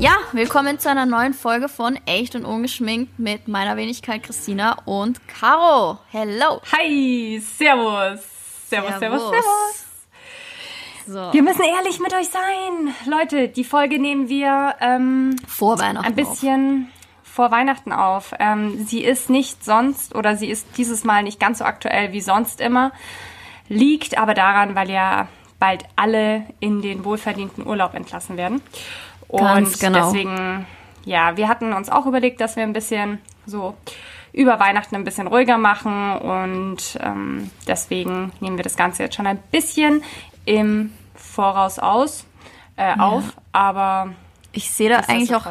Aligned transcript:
Ja, 0.00 0.16
willkommen 0.32 0.78
zu 0.78 0.88
einer 0.90 1.06
neuen 1.06 1.34
Folge 1.34 1.68
von 1.68 1.98
Echt 2.06 2.34
und 2.34 2.44
Ungeschminkt 2.44 3.18
mit 3.18 3.48
meiner 3.48 3.76
Wenigkeit 3.76 4.22
Christina 4.22 4.76
und 4.84 5.26
Caro. 5.28 5.98
Hello. 6.10 6.60
Hi, 6.72 7.40
servus. 7.40 8.20
Servus, 8.68 8.98
servus, 8.98 8.98
servus. 8.98 9.20
servus. 9.30 9.87
So. 11.08 11.32
Wir 11.32 11.42
müssen 11.42 11.62
ehrlich 11.62 12.00
mit 12.00 12.12
euch 12.12 12.28
sein. 12.28 12.94
Leute, 13.06 13.48
die 13.48 13.64
Folge 13.64 13.98
nehmen 13.98 14.28
wir 14.28 14.74
ähm, 14.78 15.36
vor 15.46 15.78
Weihnachten 15.78 16.06
ein 16.06 16.14
bisschen 16.14 16.88
auf. 17.22 17.32
vor 17.32 17.50
Weihnachten 17.50 17.92
auf. 17.92 18.34
Ähm, 18.38 18.84
sie 18.84 19.02
ist 19.02 19.30
nicht 19.30 19.64
sonst 19.64 20.14
oder 20.14 20.36
sie 20.36 20.50
ist 20.50 20.66
dieses 20.76 21.04
Mal 21.04 21.22
nicht 21.22 21.40
ganz 21.40 21.60
so 21.60 21.64
aktuell 21.64 22.12
wie 22.12 22.20
sonst 22.20 22.60
immer. 22.60 22.92
Liegt 23.70 24.18
aber 24.18 24.34
daran, 24.34 24.74
weil 24.74 24.90
ja 24.90 25.28
bald 25.58 25.84
alle 25.96 26.44
in 26.60 26.82
den 26.82 27.06
wohlverdienten 27.06 27.66
Urlaub 27.66 27.94
entlassen 27.94 28.36
werden. 28.36 28.60
Und 29.28 29.40
Ganz 29.40 29.78
genau. 29.78 30.12
deswegen, 30.12 30.66
ja, 31.06 31.38
wir 31.38 31.48
hatten 31.48 31.72
uns 31.72 31.88
auch 31.88 32.04
überlegt, 32.04 32.42
dass 32.42 32.56
wir 32.56 32.64
ein 32.64 32.74
bisschen 32.74 33.18
so 33.46 33.74
über 34.32 34.60
Weihnachten 34.60 34.94
ein 34.94 35.04
bisschen 35.04 35.26
ruhiger 35.26 35.58
machen 35.58 36.12
und 36.18 36.98
ähm, 37.00 37.50
deswegen 37.66 38.30
nehmen 38.40 38.56
wir 38.56 38.62
das 38.62 38.76
Ganze 38.76 39.04
jetzt 39.04 39.16
schon 39.16 39.26
ein 39.26 39.38
bisschen 39.50 40.02
im 40.48 40.92
Voraus 41.14 41.78
aus, 41.78 42.24
äh, 42.76 42.88
ja. 42.88 42.96
auf, 42.96 43.24
aber 43.52 44.14
ich 44.52 44.70
sehe 44.70 44.88
da 44.88 45.00
eigentlich 45.00 45.34
auch 45.34 45.46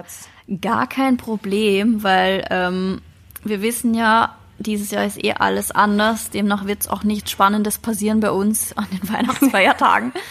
gar 0.62 0.88
kein 0.88 1.17
Problem, 1.17 2.04
weil 2.04 2.45
ähm, 2.50 3.02
wir 3.44 3.62
wissen 3.62 3.94
ja, 3.94 4.36
dieses 4.58 4.89
Jahr 4.89 5.06
ist 5.06 5.23
eh 5.23 5.34
alles 5.34 5.70
anders, 5.70 6.31
demnach 6.31 6.66
wird 6.66 6.81
es 6.81 6.88
auch 6.88 7.04
nichts 7.04 7.30
Spannendes 7.30 7.78
passieren 7.78 8.22
bei 8.22 8.31
uns 8.31 8.76
an 8.76 8.88
den 8.92 9.08
Weihnachtsfeiertagen. 9.14 10.14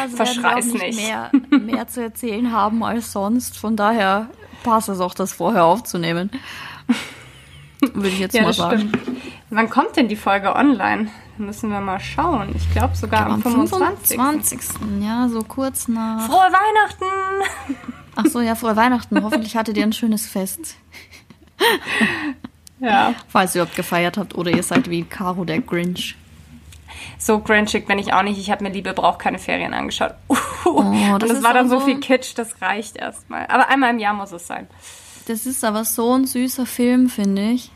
Also 0.00 0.16
Verschreiß 0.16 0.66
nicht, 0.66 0.80
nicht. 0.80 1.00
Mehr, 1.00 1.30
mehr 1.50 1.88
zu 1.88 2.00
erzählen 2.00 2.52
haben 2.52 2.82
als 2.84 3.12
sonst. 3.12 3.58
Von 3.58 3.76
daher 3.76 4.30
passt 4.62 4.88
es 4.88 5.00
auch, 5.00 5.12
das 5.12 5.32
vorher 5.32 5.64
aufzunehmen. 5.64 6.30
Würde 7.92 8.08
ich 8.08 8.20
jetzt 8.20 8.34
ja, 8.34 8.44
mal 8.44 8.52
sagen. 8.54 8.78
Stimmt. 8.78 9.20
Wann 9.50 9.68
kommt 9.68 9.96
denn 9.96 10.08
die 10.08 10.16
Folge 10.16 10.54
online? 10.54 11.10
Müssen 11.38 11.70
wir 11.70 11.80
mal 11.80 11.98
schauen. 11.98 12.54
Ich 12.54 12.70
glaube 12.72 12.94
sogar 12.94 13.26
am 13.26 13.42
25. 13.42 14.16
25. 14.16 14.70
Ja, 15.00 15.28
so 15.28 15.42
kurz 15.42 15.88
nach. 15.88 16.26
Frohe 16.26 16.38
Weihnachten! 16.38 17.78
Ach 18.14 18.26
so, 18.26 18.40
ja, 18.40 18.54
frohe 18.54 18.76
Weihnachten. 18.76 19.22
Hoffentlich 19.22 19.56
hattet 19.56 19.76
ihr 19.76 19.84
ein 19.84 19.92
schönes 19.92 20.26
Fest. 20.26 20.76
Ja. 22.80 23.14
Falls 23.28 23.54
ihr 23.54 23.62
überhaupt 23.62 23.76
gefeiert 23.76 24.18
habt 24.18 24.34
oder 24.34 24.50
ihr 24.50 24.64
seid 24.64 24.90
wie 24.90 25.04
Caro 25.04 25.44
der 25.44 25.60
Grinch 25.60 26.16
so 27.18 27.38
grinchig 27.40 27.86
bin 27.86 27.98
ich 27.98 28.12
auch 28.12 28.22
nicht. 28.22 28.38
Ich 28.38 28.50
habe 28.50 28.64
mir 28.64 28.70
Liebe 28.70 28.92
braucht 28.92 29.18
keine 29.18 29.38
Ferien 29.38 29.74
angeschaut. 29.74 30.14
Uh, 30.28 30.36
oh, 30.64 30.82
das 31.18 31.30
und 31.30 31.36
das 31.36 31.42
war 31.42 31.54
dann 31.54 31.68
so 31.68 31.80
viel 31.80 32.00
Kitsch, 32.00 32.32
das 32.36 32.60
reicht 32.60 32.96
erstmal. 32.96 33.46
Aber 33.46 33.68
einmal 33.68 33.90
im 33.90 33.98
Jahr 33.98 34.14
muss 34.14 34.32
es 34.32 34.46
sein. 34.46 34.66
Das 35.26 35.46
ist 35.46 35.64
aber 35.64 35.84
so 35.84 36.14
ein 36.14 36.26
süßer 36.26 36.66
Film, 36.66 37.08
finde 37.08 37.50
ich. 37.50 37.70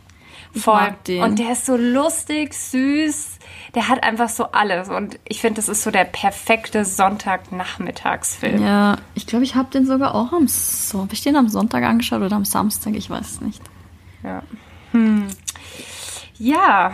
Voll. 0.57 0.95
Und 1.23 1.39
der 1.39 1.53
ist 1.53 1.67
so 1.67 1.77
lustig, 1.77 2.55
süß. 2.55 3.39
Der 3.75 3.89
hat 3.89 4.03
einfach 4.03 4.29
so 4.29 4.45
alles. 4.53 4.89
Und 4.89 5.19
ich 5.25 5.41
finde, 5.41 5.57
das 5.57 5.69
ist 5.69 5.83
so 5.83 5.91
der 5.91 6.05
perfekte 6.05 6.85
Sonntagnachmittagsfilm. 6.85 8.62
Ja, 8.62 8.97
ich 9.15 9.27
glaube, 9.27 9.45
ich 9.45 9.55
habe 9.55 9.71
den 9.71 9.87
sogar 9.87 10.15
auch 10.15 10.33
am 10.33 10.49
so, 10.49 11.03
habe 11.03 11.12
ich 11.12 11.23
den 11.23 11.37
am 11.37 11.49
Sonntag 11.49 11.84
angeschaut 11.84 12.23
oder 12.23 12.37
am 12.37 12.45
Samstag, 12.45 12.95
ich 12.95 13.11
weiß 13.11 13.43
nicht. 13.43 13.62
Ja. 14.23 14.43
Hm. 14.93 15.28
Ja, 16.39 16.93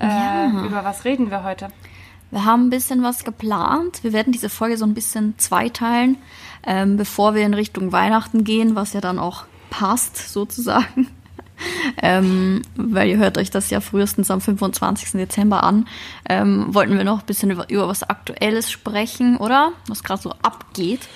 äh, 0.00 0.06
ja. 0.06 0.64
Über 0.64 0.84
was 0.84 1.04
reden 1.04 1.30
wir 1.30 1.44
heute? 1.44 1.68
Wir 2.30 2.44
haben 2.44 2.66
ein 2.66 2.70
bisschen 2.70 3.02
was 3.02 3.24
geplant. 3.24 4.02
Wir 4.02 4.12
werden 4.12 4.32
diese 4.32 4.48
Folge 4.48 4.76
so 4.76 4.84
ein 4.84 4.94
bisschen 4.94 5.38
zweiteilen, 5.38 6.18
ähm, 6.64 6.96
bevor 6.96 7.34
wir 7.34 7.46
in 7.46 7.54
Richtung 7.54 7.92
Weihnachten 7.92 8.42
gehen, 8.42 8.74
was 8.74 8.92
ja 8.94 9.00
dann 9.00 9.18
auch 9.18 9.44
passt 9.70 10.16
sozusagen. 10.32 11.08
Ähm, 12.02 12.62
weil 12.76 13.08
ihr 13.08 13.16
hört 13.18 13.38
euch 13.38 13.50
das 13.50 13.70
ja 13.70 13.80
frühestens 13.80 14.30
am 14.30 14.40
25. 14.40 15.12
Dezember 15.12 15.62
an. 15.62 15.86
Ähm, 16.28 16.66
wollten 16.70 16.96
wir 16.96 17.04
noch 17.04 17.20
ein 17.20 17.26
bisschen 17.26 17.50
über, 17.50 17.68
über 17.70 17.88
was 17.88 18.02
Aktuelles 18.02 18.70
sprechen, 18.70 19.36
oder? 19.36 19.72
Was 19.88 20.02
gerade 20.02 20.22
so 20.22 20.30
abgeht. 20.42 21.08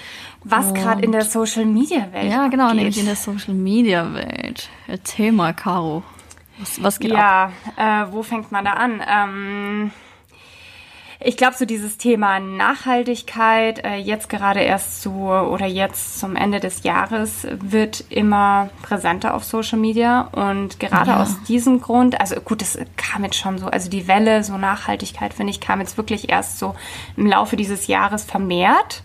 Was 0.43 0.73
gerade 0.73 1.03
in 1.03 1.13
der 1.13 1.25
Social 1.25 1.67
Media 1.67 2.13
Welt. 2.13 2.31
Ja, 2.31 2.49
genau, 2.49 2.73
nämlich 2.73 2.99
in 2.99 3.05
der 3.05 3.17
Social 3.17 3.55
Media 3.55 4.15
Welt. 4.15 4.71
Erzähl 4.87 5.33
mal, 5.33 5.53
Caro. 5.53 6.03
Was, 6.59 6.83
was 6.83 6.99
geht 6.99 7.11
ja, 7.13 7.45
ab? 7.45 7.53
Ja, 7.77 8.03
äh, 8.05 8.13
wo 8.13 8.23
fängt 8.23 8.51
man 8.51 8.65
da 8.65 8.73
an? 8.73 9.03
Ähm, 9.07 9.91
ich 11.23 11.37
glaube, 11.37 11.55
so 11.55 11.67
dieses 11.67 11.99
Thema 11.99 12.41
Nachhaltigkeit, 12.41 13.85
äh, 13.85 13.97
jetzt 13.97 14.31
gerade 14.31 14.61
erst 14.61 15.03
zu 15.03 15.13
oder 15.13 15.67
jetzt 15.67 16.19
zum 16.19 16.35
Ende 16.35 16.61
des 16.61 16.83
Jahres, 16.83 17.47
wird 17.51 18.05
immer 18.09 18.71
präsenter 18.83 19.35
auf 19.35 19.45
Social 19.45 19.79
Media. 19.79 20.23
Und 20.33 20.81
gerade 20.81 21.11
ja. 21.11 21.23
aus 21.23 21.43
diesem 21.43 21.83
Grund, 21.83 22.19
also 22.19 22.37
gut, 22.41 22.63
das 22.63 22.79
kam 22.97 23.25
jetzt 23.25 23.37
schon 23.37 23.59
so, 23.59 23.67
also 23.67 23.91
die 23.91 24.09
Welle, 24.09 24.43
so 24.45 24.57
Nachhaltigkeit, 24.57 25.35
finde 25.35 25.51
ich, 25.51 25.61
kam 25.61 25.81
jetzt 25.81 25.99
wirklich 25.99 26.31
erst 26.31 26.59
so 26.59 26.75
im 27.19 27.27
Laufe 27.27 27.57
dieses 27.57 27.87
Jahres 27.87 28.25
vermehrt. 28.25 29.03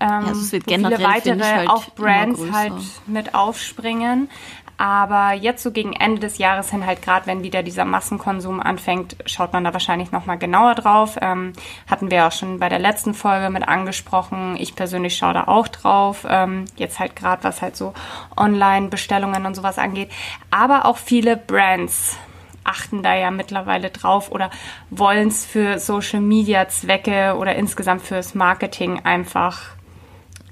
Ähm, 0.00 0.08
ja, 0.08 0.18
also 0.28 0.40
es 0.40 0.52
wird 0.52 0.66
generell, 0.66 0.98
viele 0.98 1.08
weitere 1.08 1.42
halt 1.42 1.70
auch 1.70 1.90
Brands 1.94 2.40
halt 2.52 2.72
mit 3.06 3.34
aufspringen. 3.34 4.28
Aber 4.76 5.32
jetzt 5.32 5.62
so 5.62 5.70
gegen 5.70 5.92
Ende 5.92 6.20
des 6.20 6.38
Jahres 6.38 6.70
hin, 6.70 6.84
halt 6.84 7.00
gerade 7.00 7.26
wenn 7.26 7.44
wieder 7.44 7.62
dieser 7.62 7.84
Massenkonsum 7.84 8.60
anfängt, 8.60 9.16
schaut 9.26 9.52
man 9.52 9.62
da 9.62 9.72
wahrscheinlich 9.72 10.10
nochmal 10.10 10.36
genauer 10.36 10.74
drauf. 10.74 11.16
Ähm, 11.20 11.52
hatten 11.86 12.10
wir 12.10 12.26
auch 12.26 12.32
schon 12.32 12.58
bei 12.58 12.68
der 12.68 12.80
letzten 12.80 13.14
Folge 13.14 13.50
mit 13.50 13.68
angesprochen. 13.68 14.56
Ich 14.58 14.74
persönlich 14.74 15.16
schaue 15.16 15.34
da 15.34 15.44
auch 15.44 15.68
drauf. 15.68 16.26
Ähm, 16.28 16.64
jetzt 16.76 16.98
halt 16.98 17.14
gerade, 17.14 17.44
was 17.44 17.62
halt 17.62 17.76
so 17.76 17.94
Online-Bestellungen 18.36 19.46
und 19.46 19.54
sowas 19.54 19.78
angeht. 19.78 20.10
Aber 20.50 20.86
auch 20.86 20.96
viele 20.96 21.36
Brands 21.36 22.16
achten 22.64 23.02
da 23.02 23.14
ja 23.14 23.30
mittlerweile 23.30 23.90
drauf 23.90 24.32
oder 24.32 24.50
wollen 24.90 25.28
es 25.28 25.44
für 25.44 25.78
Social-Media-Zwecke 25.78 27.36
oder 27.38 27.54
insgesamt 27.54 28.02
fürs 28.02 28.34
Marketing 28.34 29.00
einfach 29.04 29.60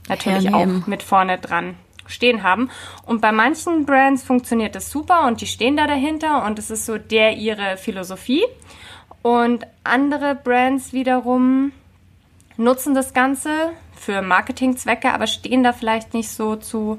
natürlich 0.08 0.44
Hernehmen. 0.44 0.82
auch 0.82 0.86
mit 0.86 1.02
vorne 1.02 1.38
dran 1.38 1.74
stehen 2.06 2.42
haben. 2.42 2.70
Und 3.06 3.20
bei 3.20 3.32
manchen 3.32 3.86
Brands 3.86 4.22
funktioniert 4.22 4.74
das 4.74 4.90
super 4.90 5.26
und 5.26 5.40
die 5.40 5.46
stehen 5.46 5.76
da 5.76 5.86
dahinter 5.86 6.44
und 6.44 6.58
es 6.58 6.70
ist 6.70 6.86
so 6.86 6.98
der 6.98 7.36
ihre 7.36 7.76
Philosophie. 7.76 8.44
Und 9.22 9.66
andere 9.84 10.34
Brands 10.34 10.92
wiederum 10.92 11.72
nutzen 12.56 12.94
das 12.94 13.14
Ganze 13.14 13.70
für 13.94 14.20
Marketingzwecke, 14.20 15.12
aber 15.12 15.26
stehen 15.26 15.62
da 15.62 15.72
vielleicht 15.72 16.12
nicht 16.12 16.30
so 16.30 16.56
zu 16.56 16.98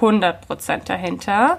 100% 0.00 0.84
dahinter. 0.86 1.58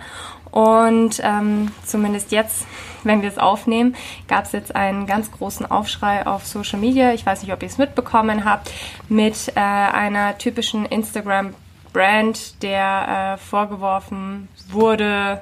Und 0.49 1.21
ähm, 1.23 1.71
zumindest 1.85 2.31
jetzt, 2.31 2.65
wenn 3.03 3.21
wir 3.21 3.29
es 3.29 3.37
aufnehmen, 3.37 3.95
gab 4.27 4.45
es 4.45 4.51
jetzt 4.51 4.75
einen 4.75 5.05
ganz 5.05 5.31
großen 5.31 5.69
Aufschrei 5.69 6.25
auf 6.25 6.45
Social 6.45 6.79
Media. 6.79 7.13
Ich 7.13 7.25
weiß 7.25 7.43
nicht, 7.43 7.53
ob 7.53 7.61
ihr 7.61 7.69
es 7.69 7.77
mitbekommen 7.77 8.43
habt, 8.43 8.69
mit 9.07 9.53
äh, 9.55 9.59
einer 9.59 10.37
typischen 10.37 10.85
Instagram 10.85 11.53
Brand, 11.93 12.61
der 12.63 13.35
äh, 13.35 13.37
vorgeworfen 13.37 14.47
wurde, 14.69 15.41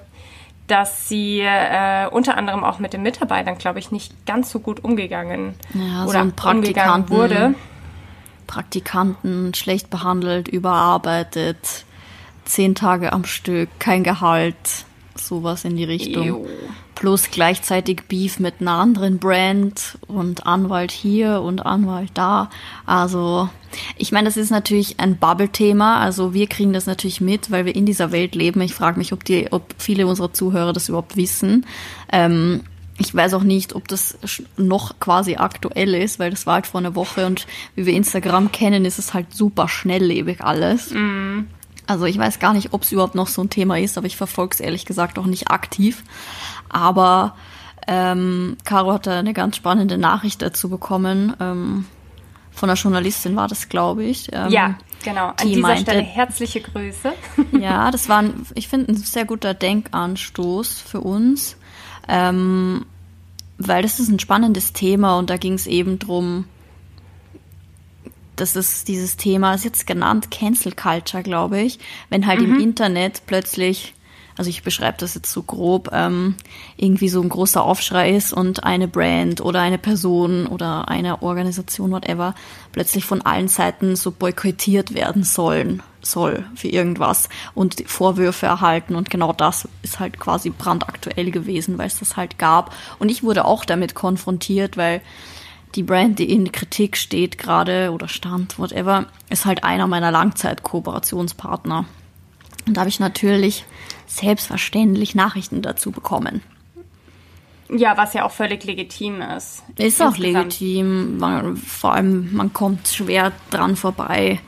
dass 0.67 1.07
sie 1.09 1.41
äh, 1.41 2.07
unter 2.09 2.37
anderem 2.37 2.63
auch 2.63 2.79
mit 2.79 2.93
den 2.93 3.01
Mitarbeitern, 3.01 3.57
glaube 3.57 3.79
ich, 3.79 3.91
nicht 3.91 4.25
ganz 4.25 4.51
so 4.51 4.59
gut 4.59 4.83
umgegangen 4.83 5.55
ja, 5.73 6.05
oder 6.05 6.25
so 6.25 6.49
umgegangen 6.49 7.09
wurde. 7.09 7.55
Praktikanten 8.47 9.53
schlecht 9.53 9.89
behandelt, 9.89 10.47
überarbeitet, 10.47 11.85
zehn 12.45 12.73
Tage 12.73 13.13
am 13.13 13.25
Stück, 13.25 13.69
kein 13.79 14.03
Gehalt, 14.03 14.85
sowas 15.15 15.65
in 15.65 15.75
die 15.75 15.83
Richtung. 15.83 16.27
Ew 16.27 16.47
plus 16.99 17.31
gleichzeitig 17.31 18.03
Beef 18.09 18.39
mit 18.39 18.55
einer 18.59 18.73
anderen 18.73 19.19
Brand 19.19 19.97
und 20.07 20.45
Anwalt 20.45 20.91
hier 20.91 21.41
und 21.41 21.65
Anwalt 21.65 22.11
da. 22.13 22.49
Also 22.85 23.47
ich 23.97 24.11
meine, 24.11 24.25
das 24.27 24.35
ist 24.35 24.49
natürlich 24.49 24.99
ein 24.99 25.15
Bubble-Thema. 25.17 26.01
Also 26.01 26.33
wir 26.33 26.47
kriegen 26.47 26.73
das 26.73 26.87
natürlich 26.87 27.21
mit, 27.21 27.51
weil 27.51 27.63
wir 27.63 27.73
in 27.73 27.85
dieser 27.85 28.11
Welt 28.11 28.35
leben. 28.35 28.59
Ich 28.59 28.73
frage 28.73 28.97
mich, 28.97 29.13
ob 29.13 29.23
die, 29.23 29.47
ob 29.51 29.63
viele 29.77 30.07
unserer 30.07 30.33
Zuhörer 30.33 30.73
das 30.73 30.89
überhaupt 30.89 31.15
wissen. 31.15 31.65
Ähm, 32.11 32.63
ich 32.97 33.15
weiß 33.15 33.33
auch 33.35 33.43
nicht, 33.43 33.75
ob 33.75 33.87
das 33.87 34.17
noch 34.57 34.99
quasi 34.99 35.37
aktuell 35.37 35.95
ist, 35.95 36.19
weil 36.19 36.31
das 36.31 36.45
war 36.45 36.55
halt 36.55 36.67
vor 36.67 36.81
einer 36.81 36.95
Woche 36.95 37.25
und 37.25 37.47
wie 37.75 37.85
wir 37.85 37.93
Instagram 37.93 38.51
kennen, 38.51 38.83
ist 38.83 38.99
es 38.99 39.13
halt 39.13 39.33
super 39.33 39.69
schnelllebig 39.69 40.41
alles. 40.41 40.91
Mm. 40.91 41.45
Also 41.89 42.05
ich 42.05 42.19
weiß 42.19 42.37
gar 42.37 42.53
nicht, 42.53 42.73
ob 42.73 42.83
es 42.83 42.91
überhaupt 42.91 43.15
noch 43.15 43.27
so 43.27 43.41
ein 43.41 43.49
Thema 43.49 43.79
ist, 43.79 43.97
aber 43.97 44.05
ich 44.05 44.15
verfolge 44.15 44.53
es 44.53 44.59
ehrlich 44.59 44.85
gesagt 44.85 45.17
auch 45.17 45.25
nicht 45.25 45.49
aktiv. 45.49 46.03
Aber 46.69 47.35
ähm, 47.87 48.57
Caro 48.63 48.93
hatte 48.93 49.11
eine 49.11 49.33
ganz 49.33 49.55
spannende 49.55 49.97
Nachricht 49.97 50.41
dazu 50.43 50.69
bekommen. 50.69 51.35
Ähm, 51.39 51.85
von 52.51 52.69
einer 52.69 52.77
Journalistin 52.77 53.35
war 53.35 53.47
das, 53.47 53.69
glaube 53.69 54.03
ich. 54.03 54.29
Ähm, 54.31 54.51
ja, 54.51 54.75
Genau, 55.03 55.27
an 55.29 55.47
dieser 55.47 55.61
meinte, 55.61 55.83
Stelle 55.83 56.01
herzliche 56.01 56.61
Grüße. 56.61 57.13
Ja, 57.59 57.89
das 57.89 58.07
war, 58.07 58.19
ein, 58.19 58.45
ich 58.53 58.67
finde, 58.67 58.91
ein 58.91 58.97
sehr 58.97 59.25
guter 59.25 59.53
Denkanstoß 59.53 60.79
für 60.81 61.01
uns, 61.01 61.57
ähm, 62.07 62.85
weil 63.57 63.81
das 63.81 63.99
ist 63.99 64.09
ein 64.09 64.19
spannendes 64.19 64.73
Thema 64.73 65.17
und 65.17 65.29
da 65.29 65.37
ging 65.37 65.53
es 65.53 65.67
eben 65.67 65.97
drum, 65.97 66.45
das 68.41 68.55
ist 68.55 68.87
dieses 68.87 69.17
Thema, 69.17 69.53
ist 69.53 69.65
jetzt 69.65 69.87
genannt 69.87 70.31
Cancel 70.31 70.73
Culture, 70.73 71.23
glaube 71.23 71.59
ich, 71.59 71.79
wenn 72.09 72.25
halt 72.27 72.41
mhm. 72.41 72.55
im 72.55 72.59
Internet 72.59 73.23
plötzlich 73.25 73.93
also 74.39 74.49
ich 74.49 74.63
beschreibe 74.63 74.95
das 74.97 75.15
jetzt 75.15 75.33
so 75.33 75.43
grob, 75.43 75.89
ähm, 75.91 76.35
irgendwie 76.77 77.09
so 77.09 77.21
ein 77.21 77.27
großer 77.27 77.61
Aufschrei 77.61 78.15
ist 78.15 78.31
und 78.31 78.63
eine 78.63 78.87
Brand 78.87 79.41
oder 79.41 79.59
eine 79.59 79.77
Person 79.77 80.47
oder 80.47 80.87
eine 80.87 81.21
Organisation, 81.21 81.91
whatever, 81.91 82.33
plötzlich 82.71 83.03
von 83.03 83.21
allen 83.21 83.49
Seiten 83.49 83.97
so 83.97 84.11
boykottiert 84.11 84.93
werden 84.93 85.23
sollen, 85.23 85.83
soll 86.01 86.45
für 86.55 86.69
irgendwas 86.69 87.27
und 87.53 87.83
Vorwürfe 87.85 88.45
erhalten 88.45 88.95
und 88.95 89.09
genau 89.09 89.33
das 89.33 89.67
ist 89.83 89.99
halt 89.99 90.21
quasi 90.21 90.51
brandaktuell 90.51 91.31
gewesen, 91.31 91.77
weil 91.77 91.87
es 91.87 91.99
das 91.99 92.15
halt 92.15 92.39
gab. 92.39 92.73
Und 92.97 93.09
ich 93.09 93.23
wurde 93.23 93.43
auch 93.43 93.65
damit 93.65 93.93
konfrontiert, 93.93 94.77
weil 94.77 95.01
die 95.75 95.83
Brand, 95.83 96.19
die 96.19 96.31
in 96.31 96.51
Kritik 96.51 96.97
steht 96.97 97.37
gerade 97.37 97.91
oder 97.91 98.07
stand, 98.07 98.57
whatever, 98.57 99.05
ist 99.29 99.45
halt 99.45 99.63
einer 99.63 99.87
meiner 99.87 100.11
Langzeit-Kooperationspartner. 100.11 101.85
Und 102.65 102.77
da 102.77 102.81
habe 102.81 102.89
ich 102.89 102.99
natürlich 102.99 103.65
selbstverständlich 104.07 105.15
Nachrichten 105.15 105.61
dazu 105.61 105.91
bekommen. 105.91 106.41
Ja, 107.71 107.97
was 107.97 108.13
ja 108.13 108.25
auch 108.25 108.31
völlig 108.31 108.63
legitim 108.63 109.21
ist. 109.21 109.63
Ist 109.77 110.01
auch 110.01 110.17
legitim. 110.17 111.19
Man, 111.19 111.55
vor 111.55 111.93
allem, 111.93 112.33
man 112.33 112.51
kommt 112.51 112.87
schwer 112.87 113.31
dran 113.51 113.75
vorbei. 113.75 114.39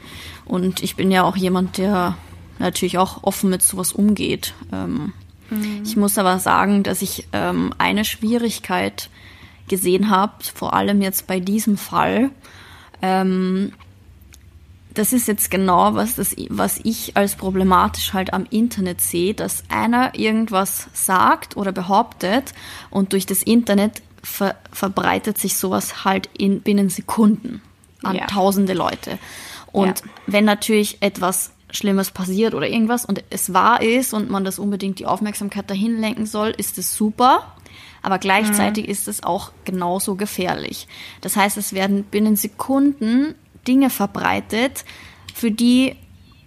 Und 0.45 0.81
ich 0.81 0.95
bin 0.95 1.11
ja 1.11 1.23
auch 1.23 1.37
jemand, 1.37 1.77
der 1.77 2.17
natürlich 2.57 2.97
auch 2.97 3.23
offen 3.23 3.51
mit 3.51 3.61
sowas 3.61 3.93
umgeht. 3.93 4.55
Ähm, 4.71 5.13
mhm. 5.51 5.83
Ich 5.85 5.95
muss 5.95 6.17
aber 6.17 6.39
sagen, 6.39 6.81
dass 6.81 7.03
ich 7.03 7.27
ähm, 7.31 7.73
eine 7.77 8.05
Schwierigkeit 8.05 9.09
gesehen 9.71 10.09
habe, 10.09 10.33
vor 10.53 10.73
allem 10.73 11.01
jetzt 11.01 11.25
bei 11.25 11.39
diesem 11.39 11.77
Fall. 11.77 12.29
Ähm, 13.01 13.71
das 14.93 15.13
ist 15.13 15.27
jetzt 15.27 15.49
genau, 15.49 15.95
was, 15.95 16.15
das, 16.15 16.35
was 16.49 16.79
ich 16.83 17.15
als 17.15 17.35
problematisch 17.35 18.13
halt 18.13 18.33
am 18.33 18.45
Internet 18.49 18.99
sehe, 18.99 19.33
dass 19.33 19.63
einer 19.69 20.13
irgendwas 20.13 20.87
sagt 20.93 21.55
oder 21.55 21.71
behauptet 21.71 22.53
und 22.89 23.13
durch 23.13 23.25
das 23.25 23.41
Internet 23.41 24.01
ver 24.21 24.55
verbreitet 24.71 25.37
sich 25.39 25.55
sowas 25.55 26.03
halt 26.03 26.29
in 26.37 26.61
binnen 26.61 26.89
Sekunden 26.89 27.61
an 28.03 28.17
ja. 28.17 28.27
tausende 28.27 28.73
Leute. 28.73 29.17
Und 29.71 30.01
ja. 30.01 30.05
wenn 30.27 30.45
natürlich 30.45 30.97
etwas 31.01 31.53
Schlimmes 31.71 32.11
passiert 32.11 32.53
oder 32.53 32.67
irgendwas 32.67 33.05
und 33.05 33.23
es 33.29 33.53
wahr 33.53 33.81
ist 33.81 34.13
und 34.13 34.29
man 34.29 34.43
das 34.43 34.59
unbedingt 34.59 34.99
die 34.99 35.05
Aufmerksamkeit 35.05 35.69
dahin 35.69 36.01
lenken 36.01 36.25
soll, 36.25 36.49
ist 36.49 36.77
es 36.77 36.93
super. 36.93 37.55
Aber 38.01 38.17
gleichzeitig 38.17 38.85
mhm. 38.85 38.91
ist 38.91 39.07
es 39.07 39.23
auch 39.23 39.51
genauso 39.65 40.15
gefährlich. 40.15 40.87
Das 41.21 41.35
heißt, 41.35 41.57
es 41.57 41.73
werden 41.73 42.03
binnen 42.03 42.35
Sekunden 42.35 43.35
Dinge 43.67 43.89
verbreitet, 43.89 44.85
für 45.33 45.51
die 45.51 45.95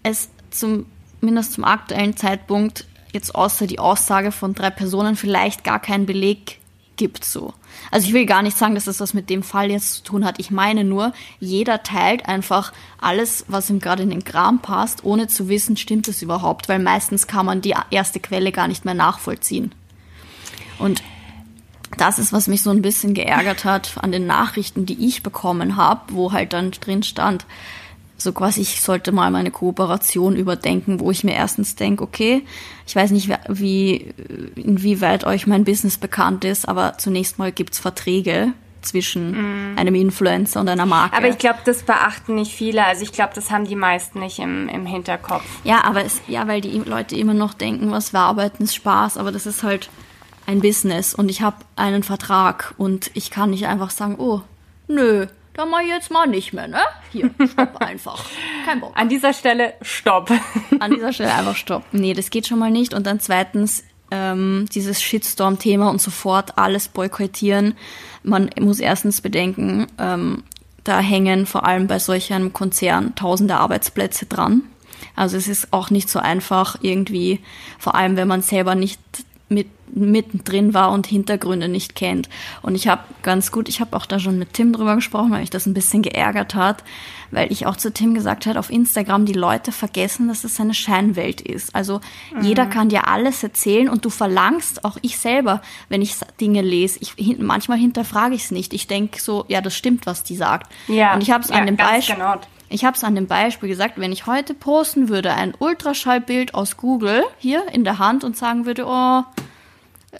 es 0.02 0.28
zumindest 0.50 1.52
zum 1.52 1.64
aktuellen 1.64 2.16
Zeitpunkt 2.16 2.86
jetzt 3.12 3.34
außer 3.34 3.66
die 3.66 3.78
Aussage 3.78 4.32
von 4.32 4.54
drei 4.54 4.70
Personen 4.70 5.16
vielleicht 5.16 5.64
gar 5.64 5.80
keinen 5.80 6.06
Beleg 6.06 6.58
gibt 6.96 7.24
so. 7.24 7.54
Also 7.90 8.06
ich 8.06 8.12
will 8.12 8.26
gar 8.26 8.42
nicht 8.42 8.56
sagen, 8.56 8.74
dass 8.74 8.84
das 8.84 9.00
was 9.00 9.14
mit 9.14 9.30
dem 9.30 9.42
Fall 9.42 9.70
jetzt 9.70 9.94
zu 9.94 10.02
tun 10.02 10.24
hat. 10.24 10.38
Ich 10.38 10.50
meine 10.50 10.84
nur, 10.84 11.12
jeder 11.40 11.82
teilt 11.82 12.26
einfach 12.26 12.72
alles, 13.00 13.44
was 13.48 13.70
ihm 13.70 13.80
gerade 13.80 14.02
in 14.02 14.10
den 14.10 14.24
Kram 14.24 14.60
passt, 14.60 15.04
ohne 15.04 15.26
zu 15.26 15.48
wissen, 15.48 15.76
stimmt 15.76 16.08
es 16.08 16.22
überhaupt, 16.22 16.68
weil 16.68 16.78
meistens 16.78 17.26
kann 17.26 17.46
man 17.46 17.60
die 17.60 17.74
erste 17.90 18.20
Quelle 18.20 18.52
gar 18.52 18.68
nicht 18.68 18.84
mehr 18.84 18.94
nachvollziehen. 18.94 19.72
Und 20.78 21.02
das 21.94 22.18
ist, 22.18 22.32
was 22.32 22.48
mich 22.48 22.62
so 22.62 22.70
ein 22.70 22.82
bisschen 22.82 23.14
geärgert 23.14 23.64
hat 23.64 23.94
an 24.00 24.12
den 24.12 24.26
Nachrichten, 24.26 24.86
die 24.86 25.06
ich 25.06 25.22
bekommen 25.22 25.76
habe, 25.76 26.00
wo 26.08 26.32
halt 26.32 26.52
dann 26.52 26.70
drin 26.70 27.02
stand, 27.02 27.46
so 28.16 28.32
quasi, 28.32 28.60
ich 28.60 28.80
sollte 28.80 29.12
mal 29.12 29.30
meine 29.30 29.50
Kooperation 29.50 30.36
überdenken, 30.36 31.00
wo 31.00 31.10
ich 31.10 31.24
mir 31.24 31.34
erstens 31.34 31.76
denke, 31.76 32.02
okay, 32.02 32.42
ich 32.86 32.94
weiß 32.94 33.10
nicht, 33.10 33.30
wie, 33.48 34.12
inwieweit 34.56 35.24
euch 35.24 35.46
mein 35.46 35.64
Business 35.64 35.98
bekannt 35.98 36.44
ist, 36.44 36.68
aber 36.68 36.96
zunächst 36.98 37.38
mal 37.38 37.52
gibt's 37.52 37.78
Verträge 37.78 38.52
zwischen 38.82 39.72
mm. 39.72 39.78
einem 39.78 39.94
Influencer 39.94 40.60
und 40.60 40.68
einer 40.68 40.86
Marke. 40.86 41.16
Aber 41.16 41.28
ich 41.28 41.38
glaube, 41.38 41.60
das 41.64 41.82
beachten 41.82 42.34
nicht 42.34 42.52
viele. 42.52 42.84
Also 42.84 43.02
ich 43.02 43.12
glaube, 43.12 43.32
das 43.34 43.50
haben 43.50 43.64
die 43.64 43.76
meisten 43.76 44.20
nicht 44.20 44.38
im, 44.38 44.68
im 44.68 44.86
Hinterkopf. 44.86 45.44
Ja, 45.64 45.84
aber 45.84 46.04
es, 46.04 46.20
ja, 46.28 46.46
weil 46.46 46.60
die 46.60 46.78
Leute 46.78 47.16
immer 47.16 47.34
noch 47.34 47.54
denken, 47.54 47.90
was 47.90 48.12
wir 48.12 48.20
arbeiten 48.20 48.64
ist 48.64 48.74
Spaß, 48.74 49.16
aber 49.16 49.32
das 49.32 49.46
ist 49.46 49.62
halt 49.62 49.88
ein 50.46 50.60
Business 50.60 51.14
und 51.14 51.30
ich 51.30 51.42
habe 51.42 51.56
einen 51.76 52.02
Vertrag 52.02 52.74
und 52.76 53.10
ich 53.14 53.30
kann 53.30 53.50
nicht 53.50 53.66
einfach 53.66 53.90
sagen, 53.90 54.16
oh, 54.18 54.42
nö, 54.88 55.26
da 55.54 55.66
mal 55.66 55.84
jetzt 55.86 56.10
mal 56.10 56.26
nicht 56.26 56.52
mehr, 56.52 56.68
ne? 56.68 56.80
Hier, 57.12 57.30
stopp 57.52 57.76
einfach. 57.80 58.24
Kein 58.66 58.80
Bock. 58.80 58.92
An 58.94 59.08
dieser 59.08 59.32
Stelle 59.32 59.74
stopp. 59.82 60.30
An 60.80 60.90
dieser 60.90 61.12
Stelle 61.12 61.34
einfach 61.34 61.56
stopp. 61.56 61.84
Nee, 61.92 62.12
das 62.12 62.30
geht 62.30 62.46
schon 62.46 62.58
mal 62.58 62.70
nicht. 62.70 62.92
Und 62.92 63.06
dann 63.06 63.20
zweitens, 63.20 63.84
ähm, 64.10 64.66
dieses 64.74 65.00
Shitstorm-Thema 65.00 65.90
und 65.90 66.00
sofort 66.00 66.58
alles 66.58 66.88
boykottieren. 66.88 67.74
Man 68.22 68.50
muss 68.60 68.80
erstens 68.80 69.20
bedenken, 69.20 69.86
ähm, 69.98 70.42
da 70.82 70.98
hängen 70.98 71.46
vor 71.46 71.64
allem 71.64 71.86
bei 71.86 71.98
solch 71.98 72.32
einem 72.32 72.52
Konzern 72.52 73.14
tausende 73.14 73.56
Arbeitsplätze 73.56 74.26
dran. 74.26 74.62
Also 75.16 75.36
es 75.36 75.48
ist 75.48 75.72
auch 75.72 75.90
nicht 75.90 76.10
so 76.10 76.18
einfach 76.18 76.78
irgendwie, 76.82 77.40
vor 77.78 77.94
allem 77.94 78.16
wenn 78.16 78.28
man 78.28 78.42
selber 78.42 78.74
nicht 78.74 79.00
mit, 79.54 79.68
mittendrin 79.94 80.74
war 80.74 80.92
und 80.92 81.06
Hintergründe 81.06 81.68
nicht 81.68 81.94
kennt. 81.94 82.28
Und 82.62 82.74
ich 82.74 82.88
habe 82.88 83.02
ganz 83.22 83.52
gut, 83.52 83.68
ich 83.68 83.80
habe 83.80 83.96
auch 83.96 84.06
da 84.06 84.18
schon 84.18 84.38
mit 84.38 84.52
Tim 84.52 84.72
drüber 84.72 84.96
gesprochen, 84.96 85.30
weil 85.30 85.40
mich 85.40 85.50
das 85.50 85.66
ein 85.66 85.74
bisschen 85.74 86.02
geärgert 86.02 86.54
hat, 86.54 86.84
weil 87.30 87.50
ich 87.52 87.66
auch 87.66 87.76
zu 87.76 87.92
Tim 87.92 88.14
gesagt 88.14 88.46
habe, 88.46 88.58
auf 88.58 88.70
Instagram 88.70 89.26
die 89.26 89.32
Leute 89.32 89.72
vergessen, 89.72 90.28
dass 90.28 90.44
es 90.44 90.60
eine 90.60 90.74
Scheinwelt 90.74 91.40
ist. 91.40 91.74
Also 91.74 92.00
mhm. 92.34 92.42
jeder 92.42 92.66
kann 92.66 92.88
dir 92.88 93.08
alles 93.08 93.42
erzählen 93.42 93.88
und 93.88 94.04
du 94.04 94.10
verlangst, 94.10 94.84
auch 94.84 94.98
ich 95.02 95.18
selber, 95.18 95.62
wenn 95.88 96.02
ich 96.02 96.16
Dinge 96.40 96.62
lese, 96.62 96.98
ich, 97.00 97.38
manchmal 97.38 97.78
hinterfrage 97.78 98.34
ich 98.34 98.44
es 98.44 98.50
nicht. 98.50 98.74
Ich 98.74 98.86
denke 98.86 99.20
so, 99.20 99.44
ja, 99.48 99.60
das 99.60 99.76
stimmt, 99.76 100.06
was 100.06 100.24
die 100.24 100.36
sagt. 100.36 100.72
Ja, 100.88 101.14
und 101.14 101.22
ich 101.22 101.30
habe 101.30 101.44
es 101.44 101.50
ja, 101.50 101.56
an 101.56 101.66
dem 101.66 101.76
Beispiel. 101.76 102.16
Genau. 102.16 102.40
Ich 102.74 102.84
habe 102.84 102.96
es 102.96 103.04
an 103.04 103.14
dem 103.14 103.28
Beispiel 103.28 103.68
gesagt, 103.68 104.00
wenn 104.00 104.10
ich 104.10 104.26
heute 104.26 104.52
posten 104.52 105.08
würde, 105.08 105.32
ein 105.32 105.54
Ultraschallbild 105.56 106.54
aus 106.54 106.76
Google 106.76 107.22
hier 107.38 107.62
in 107.72 107.84
der 107.84 108.00
Hand 108.00 108.24
und 108.24 108.36
sagen 108.36 108.66
würde, 108.66 108.86
oh, 108.86 109.22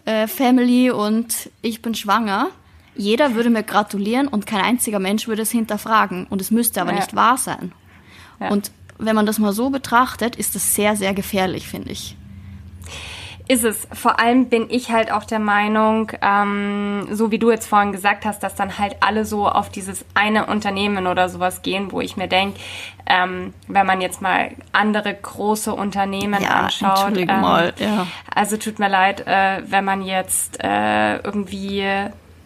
äh, 0.05 0.27
Family 0.27 0.91
und 0.91 1.51
ich 1.63 1.83
bin 1.83 1.95
schwanger, 1.95 2.49
jeder 2.97 3.35
würde 3.35 3.51
mir 3.51 3.63
gratulieren 3.63 4.29
und 4.29 4.47
kein 4.47 4.61
einziger 4.61 4.99
Mensch 4.99 5.27
würde 5.27 5.43
es 5.43 5.51
hinterfragen. 5.51 6.27
Und 6.29 6.41
es 6.41 6.51
müsste 6.51 6.81
aber 6.81 6.93
ja. 6.93 6.97
nicht 6.97 7.15
wahr 7.17 7.37
sein. 7.37 7.73
Ja. 8.41 8.51
Und 8.51 8.71
wenn 8.99 9.17
man 9.17 9.27
das 9.27 9.39
mal 9.39 9.53
so 9.53 9.71
betrachtet, 9.71 10.37
ist 10.37 10.55
das 10.55 10.75
sehr, 10.75 10.97
sehr 10.97 11.15
gefährlich, 11.15 11.67
finde 11.67 11.91
ich. 11.91 12.17
Ist 13.47 13.63
es. 13.63 13.87
Vor 13.93 14.19
allem 14.21 14.49
bin 14.49 14.71
ich 14.71 14.91
halt 14.91 15.13
auch 15.13 15.25
der 15.25 15.39
Meinung, 15.39 16.11
ähm, 16.23 17.07
so 17.11 17.31
wie 17.31 17.39
du 17.39 17.51
jetzt 17.51 17.67
vorhin 17.67 17.93
gesagt 17.93 18.25
hast, 18.25 18.43
dass 18.43 18.55
dann 18.55 18.79
halt 18.79 18.97
alle 19.01 19.27
so 19.27 19.47
auf 19.47 19.69
dieses 19.69 20.07
eine 20.15 20.47
Unternehmen 20.47 21.07
oder 21.07 21.29
sowas 21.29 21.61
gehen, 21.61 21.93
wo 21.93 22.01
ich 22.01 22.17
mir 22.17 22.27
denke, 22.27 22.59
ähm, 23.07 23.53
wenn 23.69 23.87
man 23.87 24.01
jetzt 24.01 24.23
mal 24.23 24.53
andere 24.73 25.13
große 25.13 25.75
Unternehmen 25.75 26.43
ja, 26.43 26.49
anschaut. 26.51 27.19
Ähm, 27.19 27.27
mal, 27.27 27.75
ja. 27.77 28.07
Also 28.35 28.57
tut 28.57 28.79
mir 28.79 28.89
leid, 28.89 29.27
äh, 29.27 29.61
wenn 29.67 29.85
man 29.85 30.01
jetzt 30.01 30.65
äh, 30.65 31.17
irgendwie 31.19 31.85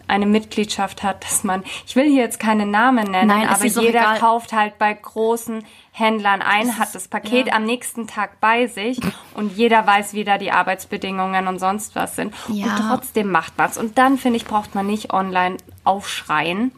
eine 0.09 0.25
Mitgliedschaft 0.25 1.03
hat, 1.03 1.23
dass 1.23 1.43
man, 1.43 1.63
ich 1.85 1.95
will 1.95 2.05
hier 2.05 2.23
jetzt 2.23 2.39
keine 2.39 2.65
Namen 2.65 3.11
nennen, 3.11 3.27
Nein, 3.27 3.47
aber 3.47 3.65
jeder 3.65 4.15
kauft 4.15 4.53
halt 4.53 4.77
bei 4.77 4.93
großen 4.93 5.63
Händlern 5.91 6.41
ein, 6.41 6.77
hat 6.77 6.95
das 6.95 7.07
Paket 7.07 7.47
ja. 7.47 7.53
am 7.53 7.65
nächsten 7.65 8.07
Tag 8.07 8.39
bei 8.39 8.67
sich 8.67 8.99
und 9.35 9.55
jeder 9.57 9.85
weiß, 9.85 10.13
wie 10.13 10.23
da 10.23 10.37
die 10.37 10.51
Arbeitsbedingungen 10.51 11.47
und 11.47 11.59
sonst 11.59 11.95
was 11.95 12.15
sind. 12.15 12.33
Ja. 12.47 12.65
Und 12.65 12.77
trotzdem 12.77 13.31
macht 13.31 13.57
man's. 13.57 13.77
Und 13.77 13.97
dann, 13.97 14.17
finde 14.17 14.37
ich, 14.37 14.45
braucht 14.45 14.75
man 14.75 14.87
nicht 14.87 15.13
online 15.13 15.57
aufschreien, 15.83 16.71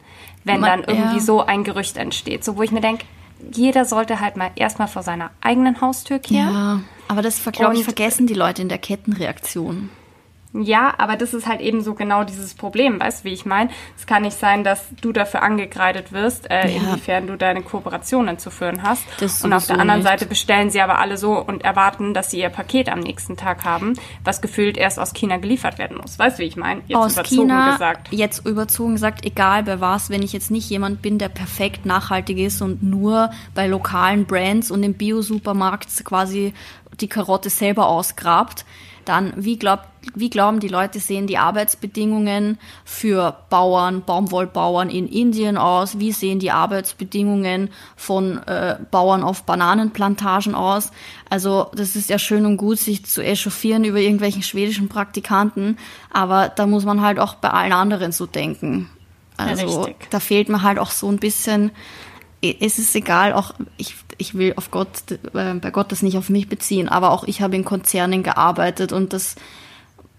wenn 0.44 0.60
man, 0.60 0.82
dann 0.82 0.96
irgendwie 0.96 1.18
ja. 1.18 1.24
so 1.24 1.42
ein 1.42 1.64
Gerücht 1.64 1.98
entsteht. 1.98 2.44
So, 2.44 2.58
wo 2.58 2.64
ich 2.64 2.72
mir 2.72 2.82
denke, 2.82 3.06
jeder 3.54 3.86
sollte 3.86 4.20
halt 4.20 4.38
mal 4.38 4.52
erstmal 4.56 4.88
vor 4.88 5.04
seiner 5.04 5.32
eigenen 5.42 5.82
Haustür 5.82 6.20
kehren. 6.20 6.54
Ja, 6.54 6.82
aber 7.08 7.22
das, 7.22 7.44
glaube 7.44 7.76
ich, 7.76 7.84
vergessen 7.84 8.28
die 8.28 8.34
Leute 8.34 8.62
in 8.62 8.70
der 8.70 8.78
Kettenreaktion. 8.78 9.90
Ja, 10.54 10.94
aber 10.98 11.16
das 11.16 11.34
ist 11.34 11.48
halt 11.48 11.62
eben 11.62 11.82
so 11.82 11.94
genau 11.94 12.26
dieses 12.26 12.54
Problem, 12.56 13.00
weißt 13.00 13.24
du, 13.24 13.30
wie 13.30 13.34
ich 13.34 13.46
meine? 13.46 13.70
Es 13.98 14.06
kann 14.06 14.24
nicht 14.24 14.38
sein, 14.38 14.66
dass 14.66 14.86
du 15.02 15.14
dafür 15.14 15.44
angekreidet 15.44 16.12
wirst, 16.12 16.52
äh, 16.52 16.68
ja. 16.68 16.76
inwiefern 16.76 17.28
du 17.28 17.38
deine 17.38 17.62
Kooperationen 17.62 18.38
zu 18.38 18.52
führen 18.52 18.84
hast. 18.84 19.04
Das 19.20 19.44
und 19.44 19.54
auf 19.54 19.66
der 19.68 19.80
anderen 19.80 20.02
nicht. 20.02 20.10
Seite 20.10 20.26
bestellen 20.26 20.70
sie 20.70 20.82
aber 20.82 21.00
alle 21.00 21.18
so 21.18 21.38
und 21.38 21.64
erwarten, 21.64 22.14
dass 22.14 22.32
sie 22.32 22.40
ihr 22.40 22.50
Paket 22.50 22.90
am 22.90 23.00
nächsten 23.00 23.38
Tag 23.38 23.64
haben, 23.64 23.94
was 24.26 24.42
gefühlt 24.42 24.78
erst 24.78 25.00
aus 25.00 25.14
China 25.14 25.38
geliefert 25.38 25.78
werden 25.78 25.98
muss. 25.98 26.20
Weißt 26.20 26.38
du, 26.38 26.44
wie 26.44 26.48
ich 26.48 26.58
meine? 26.58 26.82
Jetzt 26.88 26.98
aus 26.98 27.14
überzogen 27.14 27.42
China, 27.42 27.72
gesagt. 27.72 28.08
Jetzt 28.12 28.46
überzogen 28.46 28.94
gesagt, 28.94 29.26
egal 29.26 29.64
bei 29.64 29.80
was, 29.80 30.10
wenn 30.10 30.22
ich 30.22 30.34
jetzt 30.34 30.52
nicht 30.52 30.70
jemand 30.70 31.02
bin, 31.02 31.18
der 31.18 31.30
perfekt 31.30 31.86
nachhaltig 31.86 32.38
ist 32.38 32.62
und 32.62 32.84
nur 32.84 33.32
bei 33.56 33.68
lokalen 33.68 34.26
Brands 34.26 34.70
und 34.70 34.84
im 34.84 34.96
Bio-Supermarkt 34.96 36.04
quasi 36.04 36.54
die 37.00 37.08
Karotte 37.08 37.50
selber 37.50 37.88
ausgrabt, 37.88 38.66
dann, 39.06 39.34
wie, 39.36 39.58
glaubt, 39.58 39.86
wie 40.16 40.30
glauben 40.30 40.60
die 40.60 40.68
Leute, 40.68 41.00
sehen 41.00 41.28
die 41.28 41.38
Arbeitsbedingungen 41.38 42.58
für 42.86 43.36
Bauern, 43.50 44.04
Baumwollbauern 44.04 44.90
in 44.90 45.08
Indien 45.08 45.58
aus? 45.58 46.00
Wie 46.00 46.12
sehen 46.12 46.40
die 46.40 46.52
Arbeitsbedingungen 46.52 47.70
von 47.96 48.38
äh, 48.48 48.78
Bauern 48.92 49.24
auf 49.24 49.44
Bananenplantagen 49.44 50.56
aus? 50.56 50.92
Also 51.30 51.72
das 51.74 51.96
ist 51.96 52.10
ja 52.10 52.20
schön 52.20 52.46
und 52.46 52.58
gut, 52.58 52.80
sich 52.80 53.06
zu 53.06 53.24
echauffieren 53.24 53.84
über 53.84 54.00
irgendwelchen 54.00 54.44
schwedischen 54.44 54.90
Praktikanten, 54.90 55.78
aber 56.12 56.50
da 56.50 56.68
muss 56.68 56.86
man 56.86 57.02
halt 57.02 57.20
auch 57.20 57.36
bei 57.36 57.50
allen 57.50 57.74
anderen 57.74 58.12
so 58.12 58.26
denken. 58.26 58.90
Also 59.38 59.88
ja, 59.88 59.94
da 60.10 60.20
fehlt 60.20 60.50
mir 60.50 60.62
halt 60.62 60.78
auch 60.78 60.92
so 60.92 61.10
ein 61.10 61.18
bisschen 61.18 61.72
es 62.42 62.80
ist 62.80 62.96
egal, 62.96 63.34
auch 63.34 63.54
ich, 63.78 63.96
ich 64.22 64.36
will 64.36 64.54
auf 64.56 64.72
Gott, 64.72 65.12
äh, 65.12 65.54
bei 65.56 65.72
Gott 65.72 65.92
das 65.92 66.02
nicht 66.02 66.18
auf 66.18 66.30
mich 66.30 66.48
beziehen, 66.48 66.88
aber 66.88 67.12
auch 67.12 67.26
ich 67.26 67.42
habe 67.42 67.56
in 67.56 67.66
Konzernen 67.66 68.24
gearbeitet 68.24 68.94
und 68.94 69.12
dass 69.12 69.36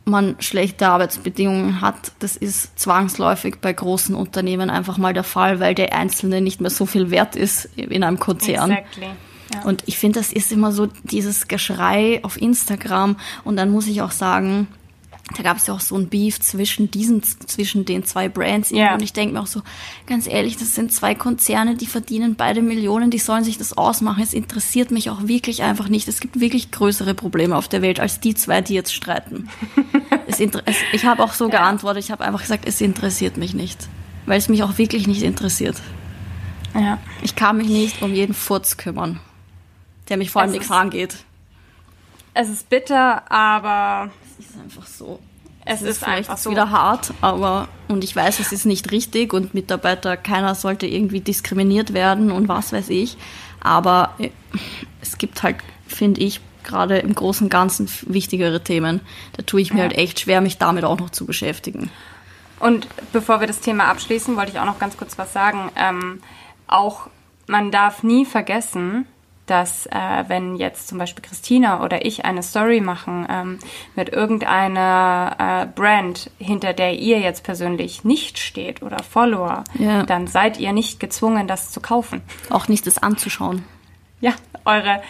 man 0.04 0.35
schlechte 0.40 0.88
Arbeitsbedingungen 0.88 1.80
hat, 1.80 2.12
das 2.18 2.37
ist 2.37 2.78
zwangsläufig 2.78 3.61
bei 3.61 3.73
großen 3.73 4.14
Unternehmen 4.14 4.68
einfach 4.68 4.99
mal 4.99 5.14
der 5.14 5.25
Fall, 5.25 5.61
weil 5.61 5.75
der 5.75 5.94
Einzelne 5.94 6.40
nicht 6.40 6.61
mehr 6.61 6.71
so 6.71 6.87
viel 6.87 7.11
wert 7.11 7.37
ist 7.37 7.66
in 7.76 8.02
einem 8.02 8.18
Konzern. 8.18 8.73
Exactly. 8.73 9.06
Ja. 9.54 9.62
Und 9.62 9.85
ich 9.87 9.99
finde, 9.99 10.18
das 10.18 10.32
ist 10.32 10.50
immer 10.50 10.73
so 10.73 10.88
dieses 11.04 11.47
Geschrei 11.47 12.21
auf 12.23 12.40
Instagram 12.40 13.16
und 13.44 13.56
dann 13.56 13.71
muss 13.71 13.87
ich 13.87 14.02
auch 14.02 14.11
sagen, 14.11 14.66
da 15.38 15.42
gab 15.42 15.56
es 15.56 15.66
ja 15.66 15.74
auch 15.74 15.80
so 15.80 15.96
ein 15.96 16.08
Beef 16.08 16.40
zwischen 16.40 16.90
diesen, 16.90 17.22
zwischen 17.22 17.84
den 17.84 18.04
zwei 18.04 18.28
Brands. 18.28 18.70
Yeah. 18.70 18.94
Und 18.94 19.02
ich 19.02 19.12
denke 19.12 19.34
mir 19.34 19.40
auch 19.40 19.46
so, 19.46 19.62
ganz 20.06 20.26
ehrlich, 20.26 20.56
das 20.56 20.74
sind 20.74 20.92
zwei 20.92 21.14
Konzerne, 21.14 21.76
die 21.76 21.86
verdienen 21.86 22.34
beide 22.34 22.62
Millionen, 22.62 23.10
die 23.10 23.18
sollen 23.18 23.44
sich 23.44 23.58
das 23.58 23.76
ausmachen. 23.76 24.22
Es 24.22 24.32
interessiert 24.32 24.90
mich 24.90 25.10
auch 25.10 25.26
wirklich 25.26 25.62
einfach 25.62 25.88
nicht. 25.88 26.08
Es 26.08 26.20
gibt 26.20 26.40
wirklich 26.40 26.70
größere 26.70 27.14
Probleme 27.14 27.56
auf 27.56 27.68
der 27.68 27.82
Welt 27.82 28.00
als 28.00 28.20
die 28.20 28.34
zwei, 28.34 28.60
die 28.60 28.74
jetzt 28.74 28.94
streiten. 28.94 29.48
es 30.26 30.40
es, 30.40 30.76
ich 30.92 31.04
habe 31.04 31.22
auch 31.22 31.32
so 31.32 31.48
geantwortet, 31.48 32.04
ich 32.04 32.10
habe 32.10 32.24
einfach 32.24 32.42
gesagt, 32.42 32.64
es 32.66 32.80
interessiert 32.80 33.36
mich 33.36 33.54
nicht. 33.54 33.88
Weil 34.26 34.38
es 34.38 34.48
mich 34.48 34.62
auch 34.62 34.78
wirklich 34.78 35.06
nicht 35.06 35.22
interessiert. 35.22 35.80
Ja. 36.74 36.98
Ich 37.22 37.36
kann 37.36 37.56
mich 37.56 37.68
nicht 37.68 38.02
um 38.02 38.14
jeden 38.14 38.34
Furz 38.34 38.76
kümmern, 38.76 39.20
der 40.08 40.16
mich 40.16 40.30
vor 40.30 40.42
allem 40.42 40.52
nichts 40.52 40.70
angeht. 40.70 41.16
Es 42.34 42.48
ist 42.48 42.70
bitter, 42.70 43.30
aber 43.30 44.10
ist 44.46 44.58
einfach 44.58 44.87
so. 44.87 45.18
Es, 45.64 45.76
es 45.76 45.82
ist, 45.82 45.88
ist 45.88 46.04
vielleicht 46.04 46.38
so. 46.38 46.50
wieder 46.50 46.70
hart, 46.70 47.12
aber 47.20 47.68
und 47.88 48.02
ich 48.02 48.16
weiß, 48.16 48.40
es 48.40 48.52
ist 48.52 48.66
nicht 48.66 48.90
richtig 48.90 49.32
und 49.32 49.54
Mitarbeiter, 49.54 50.16
keiner 50.16 50.56
sollte 50.56 50.87
irgendwie 50.87 51.20
diskriminiert 51.20 51.92
werden 51.94 52.32
und 52.32 52.49
was 52.49 52.72
weiß 52.72 52.88
ich. 52.88 53.16
Aber 53.61 54.14
äh, 54.18 54.30
es 55.00 55.18
gibt 55.18 55.42
halt, 55.44 55.56
finde 55.87 56.20
ich, 56.20 56.40
gerade 56.64 56.99
im 56.99 57.14
Großen 57.14 57.46
und 57.46 57.50
Ganzen 57.50 57.88
wichtigere 58.06 58.62
Themen. 58.62 59.00
Da 59.34 59.42
tue 59.42 59.61
ich 59.61 59.72
mir 59.72 59.80
ja. 59.80 59.84
halt 59.84 59.99
echt 59.99 60.20
schwer, 60.20 60.40
mich 60.40 60.58
damit 60.58 60.84
auch 60.84 60.99
noch 60.99 61.11
zu 61.11 61.26
beschäftigen. 61.26 61.90
Und 62.58 62.87
bevor 63.12 63.40
wir 63.40 63.46
das 63.46 63.61
Thema 63.61 63.87
abschließen, 63.87 64.37
wollte 64.37 64.52
ich 64.52 64.58
auch 64.58 64.64
noch 64.64 64.78
ganz 64.78 64.96
kurz 64.96 65.18
was 65.18 65.32
sagen. 65.32 65.70
Ähm, 65.76 66.20
auch 66.66 67.08
man 67.46 67.70
darf 67.70 68.02
nie 68.02 68.25
vergessen, 68.25 69.06
dass 69.46 69.87
äh, 69.87 70.25
wenn 70.28 70.56
jetzt 70.56 70.88
zum 70.88 70.99
Beispiel 70.99 71.22
Christina 71.22 71.82
oder 71.82 72.04
ich 72.04 72.25
eine 72.25 72.42
Story 72.42 72.80
machen 72.80 73.26
ähm, 73.28 73.58
mit 73.96 74.08
irgendeiner 74.08 75.37
äh, 75.38 75.66
Brand, 75.66 76.30
hinter 76.38 76.72
der 76.72 76.94
ihr 76.99 77.18
jetzt 77.18 77.42
persönlich 77.42 78.04
nicht 78.04 78.38
steht 78.38 78.82
oder 78.82 79.02
Follower, 79.02 79.64
ja. 79.78 80.04
dann 80.04 80.26
seid 80.26 80.58
ihr 80.58 80.72
nicht 80.72 81.00
gezwungen, 81.00 81.49
das 81.49 81.70
zu 81.72 81.80
kaufen. 81.80 82.22
Auch 82.50 82.68
nicht 82.68 82.87
das 82.87 82.99
anzuschauen. 82.99 83.64
Ja, 84.20 84.32
eure 84.64 85.02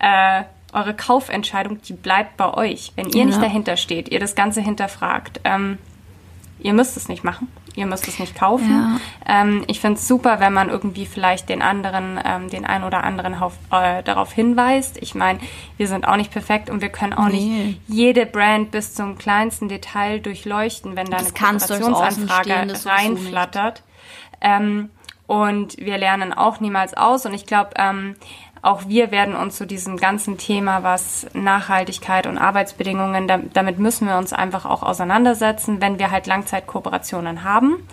äh, 0.00 0.42
eure 0.72 0.94
Kaufentscheidung, 0.94 1.80
die 1.80 1.94
bleibt 1.94 2.36
bei 2.36 2.52
euch. 2.52 2.92
Wenn 2.96 3.08
ihr 3.08 3.20
ja. 3.20 3.24
nicht 3.24 3.40
dahinter 3.40 3.76
steht, 3.76 4.10
ihr 4.10 4.20
das 4.20 4.34
Ganze 4.34 4.60
hinterfragt, 4.60 5.40
ähm, 5.44 5.78
ihr 6.58 6.74
müsst 6.74 6.96
es 6.96 7.08
nicht 7.08 7.24
machen 7.24 7.48
ihr 7.76 7.86
müsst 7.86 8.08
es 8.08 8.18
nicht 8.18 8.34
kaufen. 8.34 8.98
Ja. 9.26 9.42
Ähm, 9.42 9.64
ich 9.68 9.80
finde 9.80 9.98
es 9.98 10.08
super, 10.08 10.40
wenn 10.40 10.52
man 10.52 10.70
irgendwie 10.70 11.06
vielleicht 11.06 11.48
den 11.48 11.62
anderen, 11.62 12.18
ähm, 12.24 12.50
den 12.50 12.64
einen 12.64 12.84
oder 12.84 13.04
anderen 13.04 13.34
auf, 13.34 13.54
äh, 13.70 14.02
darauf 14.02 14.32
hinweist. 14.32 14.96
Ich 15.00 15.14
meine, 15.14 15.38
wir 15.76 15.86
sind 15.86 16.08
auch 16.08 16.16
nicht 16.16 16.32
perfekt 16.32 16.70
und 16.70 16.80
wir 16.80 16.88
können 16.88 17.12
auch 17.12 17.28
nee. 17.28 17.38
nicht 17.38 17.80
jede 17.86 18.26
Brand 18.26 18.70
bis 18.70 18.94
zum 18.94 19.18
kleinsten 19.18 19.68
Detail 19.68 20.20
durchleuchten, 20.20 20.96
wenn 20.96 21.06
da 21.06 21.18
eine 21.18 21.30
Kooperationsanfrage 21.30 22.74
reinflattert. 22.84 23.82
Ähm, 24.40 24.90
und 25.26 25.76
wir 25.78 25.98
lernen 25.98 26.32
auch 26.32 26.60
niemals 26.60 26.94
aus. 26.94 27.26
Und 27.26 27.34
ich 27.34 27.46
glaube, 27.46 27.70
ähm, 27.76 28.14
auch 28.62 28.88
wir 28.88 29.10
werden 29.10 29.34
uns 29.34 29.56
zu 29.56 29.66
diesem 29.66 29.96
ganzen 29.96 30.38
Thema, 30.38 30.82
was 30.82 31.26
Nachhaltigkeit 31.34 32.26
und 32.26 32.38
Arbeitsbedingungen, 32.38 33.50
damit 33.52 33.78
müssen 33.78 34.08
wir 34.08 34.16
uns 34.16 34.32
einfach 34.32 34.64
auch 34.64 34.82
auseinandersetzen, 34.82 35.80
wenn 35.80 35.98
wir 35.98 36.10
halt 36.10 36.26
Langzeitkooperationen 36.26 37.44
haben. 37.44 37.86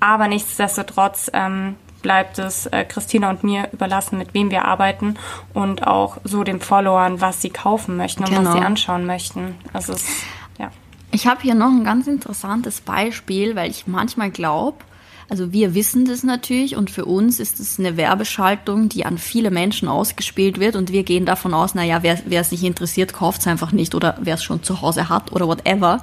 Aber 0.00 0.28
nichtsdestotrotz 0.28 1.30
ähm, 1.32 1.76
bleibt 2.02 2.38
es 2.38 2.66
äh, 2.66 2.84
Christina 2.84 3.30
und 3.30 3.42
mir 3.42 3.70
überlassen, 3.72 4.18
mit 4.18 4.34
wem 4.34 4.50
wir 4.50 4.66
arbeiten 4.66 5.16
und 5.54 5.86
auch 5.86 6.18
so 6.22 6.44
den 6.44 6.60
Followern, 6.60 7.22
was 7.22 7.40
sie 7.40 7.48
kaufen 7.48 7.96
möchten 7.96 8.24
und 8.24 8.30
genau. 8.30 8.44
was 8.44 8.52
sie 8.52 8.60
anschauen 8.60 9.06
möchten. 9.06 9.56
Also 9.72 9.94
es, 9.94 10.06
ja. 10.58 10.70
Ich 11.12 11.26
habe 11.26 11.40
hier 11.40 11.54
noch 11.54 11.70
ein 11.70 11.82
ganz 11.82 12.06
interessantes 12.06 12.82
Beispiel, 12.82 13.56
weil 13.56 13.70
ich 13.70 13.86
manchmal 13.86 14.30
glaube, 14.30 14.76
also 15.28 15.52
wir 15.52 15.74
wissen 15.74 16.04
das 16.04 16.22
natürlich 16.22 16.76
und 16.76 16.90
für 16.90 17.04
uns 17.04 17.40
ist 17.40 17.60
es 17.60 17.78
eine 17.78 17.96
Werbeschaltung, 17.96 18.88
die 18.88 19.06
an 19.06 19.18
viele 19.18 19.50
Menschen 19.50 19.88
ausgespielt 19.88 20.60
wird 20.60 20.76
und 20.76 20.92
wir 20.92 21.02
gehen 21.02 21.26
davon 21.26 21.54
aus, 21.54 21.74
naja, 21.74 22.02
wer, 22.02 22.40
es 22.40 22.50
nicht 22.50 22.64
interessiert, 22.64 23.12
kauft 23.12 23.40
es 23.40 23.46
einfach 23.46 23.72
nicht 23.72 23.94
oder 23.94 24.16
wer 24.20 24.34
es 24.34 24.44
schon 24.44 24.62
zu 24.62 24.80
Hause 24.82 25.08
hat 25.08 25.32
oder 25.32 25.46
whatever. 25.46 26.00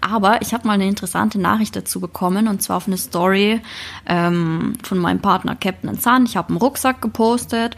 Aber 0.00 0.42
ich 0.42 0.52
habe 0.52 0.66
mal 0.66 0.74
eine 0.74 0.86
interessante 0.86 1.40
Nachricht 1.40 1.76
dazu 1.76 1.98
bekommen 1.98 2.48
und 2.48 2.62
zwar 2.62 2.76
auf 2.76 2.86
eine 2.86 2.98
Story 2.98 3.60
ähm, 4.06 4.74
von 4.82 4.98
meinem 4.98 5.20
Partner 5.20 5.56
Captain 5.56 5.94
Sun. 5.98 6.26
Ich 6.26 6.36
habe 6.36 6.50
einen 6.50 6.58
Rucksack 6.58 7.00
gepostet 7.00 7.76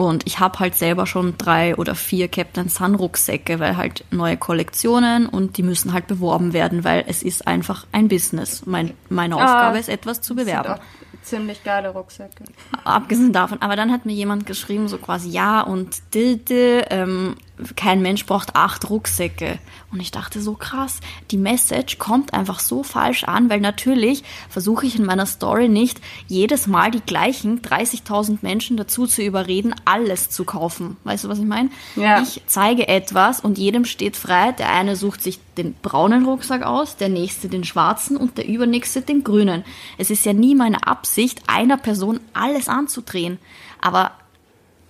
und 0.00 0.26
ich 0.26 0.40
habe 0.40 0.58
halt 0.58 0.76
selber 0.76 1.06
schon 1.06 1.36
drei 1.36 1.76
oder 1.76 1.94
vier 1.94 2.28
Captain 2.28 2.70
Sun 2.70 2.94
Rucksäcke, 2.94 3.60
weil 3.60 3.76
halt 3.76 4.04
neue 4.10 4.38
Kollektionen 4.38 5.26
und 5.26 5.58
die 5.58 5.62
müssen 5.62 5.92
halt 5.92 6.06
beworben 6.06 6.54
werden, 6.54 6.84
weil 6.84 7.04
es 7.06 7.22
ist 7.22 7.46
einfach 7.46 7.86
ein 7.92 8.08
Business. 8.08 8.64
Mein, 8.64 8.94
meine 9.10 9.36
ah, 9.36 9.44
Aufgabe 9.44 9.76
ah, 9.76 9.78
ist, 9.80 9.90
etwas 9.90 10.22
zu 10.22 10.34
bewerben. 10.34 10.80
Ziemlich 11.22 11.62
geile 11.64 11.90
Rucksäcke. 11.90 12.44
Abgesehen 12.82 13.34
davon, 13.34 13.60
aber 13.60 13.76
dann 13.76 13.92
hat 13.92 14.06
mir 14.06 14.14
jemand 14.14 14.46
geschrieben, 14.46 14.88
so 14.88 14.96
quasi, 14.96 15.28
ja, 15.28 15.60
und 15.60 16.14
dilde, 16.14 16.86
ähm, 16.88 17.36
kein 17.76 18.02
Mensch 18.02 18.26
braucht 18.26 18.56
acht 18.56 18.88
Rucksäcke. 18.90 19.58
Und 19.92 20.00
ich 20.00 20.10
dachte 20.10 20.40
so 20.40 20.54
krass, 20.54 21.00
die 21.30 21.36
Message 21.36 21.98
kommt 21.98 22.32
einfach 22.32 22.60
so 22.60 22.82
falsch 22.82 23.24
an, 23.24 23.50
weil 23.50 23.60
natürlich 23.60 24.22
versuche 24.48 24.86
ich 24.86 24.98
in 24.98 25.04
meiner 25.04 25.26
Story 25.26 25.68
nicht 25.68 26.00
jedes 26.28 26.66
Mal 26.66 26.90
die 26.90 27.00
gleichen 27.00 27.60
30.000 27.60 28.38
Menschen 28.42 28.76
dazu 28.76 29.06
zu 29.06 29.22
überreden, 29.22 29.74
alles 29.84 30.30
zu 30.30 30.44
kaufen. 30.44 30.96
Weißt 31.04 31.24
du, 31.24 31.28
was 31.28 31.38
ich 31.38 31.44
meine? 31.44 31.70
Ja. 31.96 32.22
Ich 32.22 32.42
zeige 32.46 32.88
etwas 32.88 33.40
und 33.40 33.58
jedem 33.58 33.84
steht 33.84 34.16
frei. 34.16 34.52
Der 34.52 34.72
eine 34.72 34.96
sucht 34.96 35.22
sich 35.22 35.40
den 35.56 35.74
braunen 35.74 36.24
Rucksack 36.24 36.62
aus, 36.62 36.96
der 36.96 37.08
nächste 37.08 37.48
den 37.48 37.64
schwarzen 37.64 38.16
und 38.16 38.38
der 38.38 38.46
übernächste 38.46 39.02
den 39.02 39.24
grünen. 39.24 39.64
Es 39.98 40.10
ist 40.10 40.24
ja 40.24 40.32
nie 40.32 40.54
meine 40.54 40.86
Absicht, 40.86 41.42
einer 41.46 41.76
Person 41.76 42.20
alles 42.32 42.68
anzudrehen. 42.68 43.38
Aber 43.80 44.12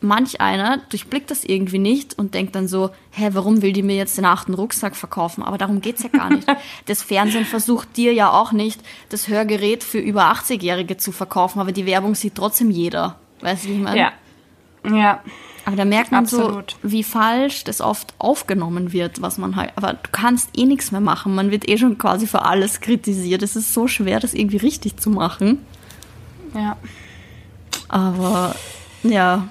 manch 0.00 0.40
einer 0.40 0.78
durchblickt 0.88 1.30
das 1.30 1.44
irgendwie 1.44 1.78
nicht 1.78 2.18
und 2.18 2.34
denkt 2.34 2.54
dann 2.54 2.68
so, 2.68 2.90
hä, 3.10 3.30
warum 3.32 3.62
will 3.62 3.72
die 3.72 3.82
mir 3.82 3.96
jetzt 3.96 4.16
den 4.16 4.24
achten 4.24 4.54
Rucksack 4.54 4.96
verkaufen? 4.96 5.42
Aber 5.42 5.58
darum 5.58 5.80
geht's 5.80 6.02
ja 6.02 6.08
gar 6.08 6.30
nicht. 6.30 6.46
Das 6.86 7.02
Fernsehen 7.02 7.44
versucht 7.44 7.96
dir 7.96 8.12
ja 8.12 8.30
auch 8.30 8.52
nicht, 8.52 8.80
das 9.08 9.28
Hörgerät 9.28 9.84
für 9.84 9.98
über 9.98 10.32
80-Jährige 10.32 10.96
zu 10.96 11.12
verkaufen, 11.12 11.60
aber 11.60 11.72
die 11.72 11.86
Werbung 11.86 12.14
sieht 12.14 12.34
trotzdem 12.34 12.70
jeder. 12.70 13.16
Weißt 13.40 13.64
du, 13.64 13.68
wie 13.68 13.74
ich 13.74 13.80
meine? 13.80 13.98
Ja. 13.98 14.12
Ja. 14.88 15.22
Aber 15.64 15.76
da 15.76 15.84
merkt 15.84 16.10
man 16.10 16.24
Absolut. 16.24 16.76
so, 16.82 16.90
wie 16.90 17.04
falsch 17.04 17.64
das 17.64 17.80
oft 17.80 18.14
aufgenommen 18.18 18.92
wird, 18.92 19.20
was 19.20 19.38
man 19.38 19.56
halt, 19.56 19.72
aber 19.76 19.92
du 19.92 20.10
kannst 20.10 20.50
eh 20.56 20.64
nichts 20.64 20.90
mehr 20.90 21.00
machen. 21.00 21.34
Man 21.34 21.50
wird 21.50 21.68
eh 21.68 21.76
schon 21.76 21.98
quasi 21.98 22.26
für 22.26 22.42
alles 22.42 22.80
kritisiert. 22.80 23.42
Es 23.42 23.56
ist 23.56 23.74
so 23.74 23.86
schwer, 23.86 24.20
das 24.20 24.34
irgendwie 24.34 24.56
richtig 24.56 24.96
zu 24.96 25.10
machen. 25.10 25.58
Ja. 26.54 26.76
Aber, 27.88 28.54
ja, 29.02 29.48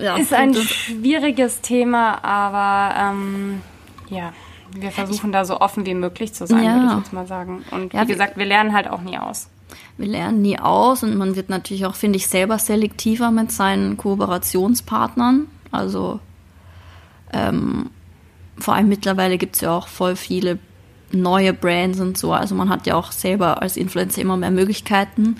ja, 0.00 0.16
ist 0.16 0.32
ein 0.32 0.54
schwieriges 0.54 1.60
Thema, 1.60 2.24
aber 2.24 2.94
ähm, 3.12 3.62
ja, 4.08 4.32
wir 4.74 4.90
versuchen 4.90 5.30
ich, 5.30 5.32
da 5.32 5.44
so 5.44 5.60
offen 5.60 5.86
wie 5.86 5.94
möglich 5.94 6.32
zu 6.32 6.46
sein, 6.46 6.64
ja. 6.64 6.74
würde 6.74 6.86
ich 6.86 6.98
jetzt 6.98 7.12
mal 7.12 7.26
sagen. 7.26 7.64
Und 7.70 7.92
ja, 7.92 8.02
wie 8.02 8.12
gesagt, 8.12 8.36
wir 8.36 8.46
lernen 8.46 8.72
halt 8.72 8.88
auch 8.88 9.00
nie 9.00 9.18
aus. 9.18 9.48
Wir 9.96 10.08
lernen 10.08 10.42
nie 10.42 10.58
aus 10.58 11.02
und 11.02 11.16
man 11.16 11.36
wird 11.36 11.48
natürlich 11.48 11.86
auch, 11.86 11.94
finde 11.94 12.16
ich, 12.16 12.28
selber 12.28 12.58
selektiver 12.58 13.30
mit 13.30 13.50
seinen 13.50 13.96
Kooperationspartnern. 13.96 15.46
Also 15.72 16.20
ähm, 17.32 17.90
vor 18.58 18.74
allem 18.74 18.88
mittlerweile 18.88 19.38
gibt 19.38 19.56
es 19.56 19.62
ja 19.62 19.76
auch 19.76 19.88
voll 19.88 20.16
viele 20.16 20.58
neue 21.12 21.52
Brands 21.52 22.00
und 22.00 22.18
so. 22.18 22.32
Also 22.32 22.54
man 22.54 22.68
hat 22.68 22.86
ja 22.86 22.94
auch 22.94 23.12
selber 23.12 23.62
als 23.62 23.76
Influencer 23.76 24.20
immer 24.20 24.36
mehr 24.36 24.50
Möglichkeiten. 24.50 25.36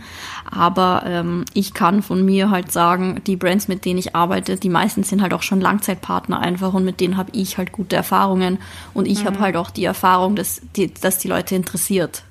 Aber 0.49 1.03
ähm, 1.07 1.45
ich 1.55 1.75
kann 1.75 2.03
von 2.03 2.25
mir 2.25 2.51
halt 2.51 2.71
sagen, 2.71 3.21
die 3.27 3.37
Brands, 3.37 3.69
mit 3.69 3.85
denen 3.85 3.99
ich 3.99 4.15
arbeite, 4.15 4.57
die 4.57 4.69
meisten 4.69 5.03
sind 5.03 5.23
halt 5.23 5.35
auch 5.35 5.43
schon 5.43 5.61
Langzeitpartner 5.61 6.39
einfach 6.39 6.73
und 6.73 6.85
mit 6.85 7.01
denen 7.01 7.17
habe 7.17 7.31
ich 7.33 7.59
halt 7.59 7.73
gute 7.73 7.97
Erfahrungen. 7.97 8.59
Und 8.95 9.07
ich 9.07 9.23
mhm. 9.23 9.27
habe 9.27 9.41
halt 9.41 9.57
auch 9.57 9.71
die 9.71 9.85
Erfahrung, 9.85 10.37
dass 10.37 10.63
die, 10.77 10.93
dass 10.93 11.19
die 11.19 11.29
Leute 11.29 11.55
interessiert. 11.55 12.23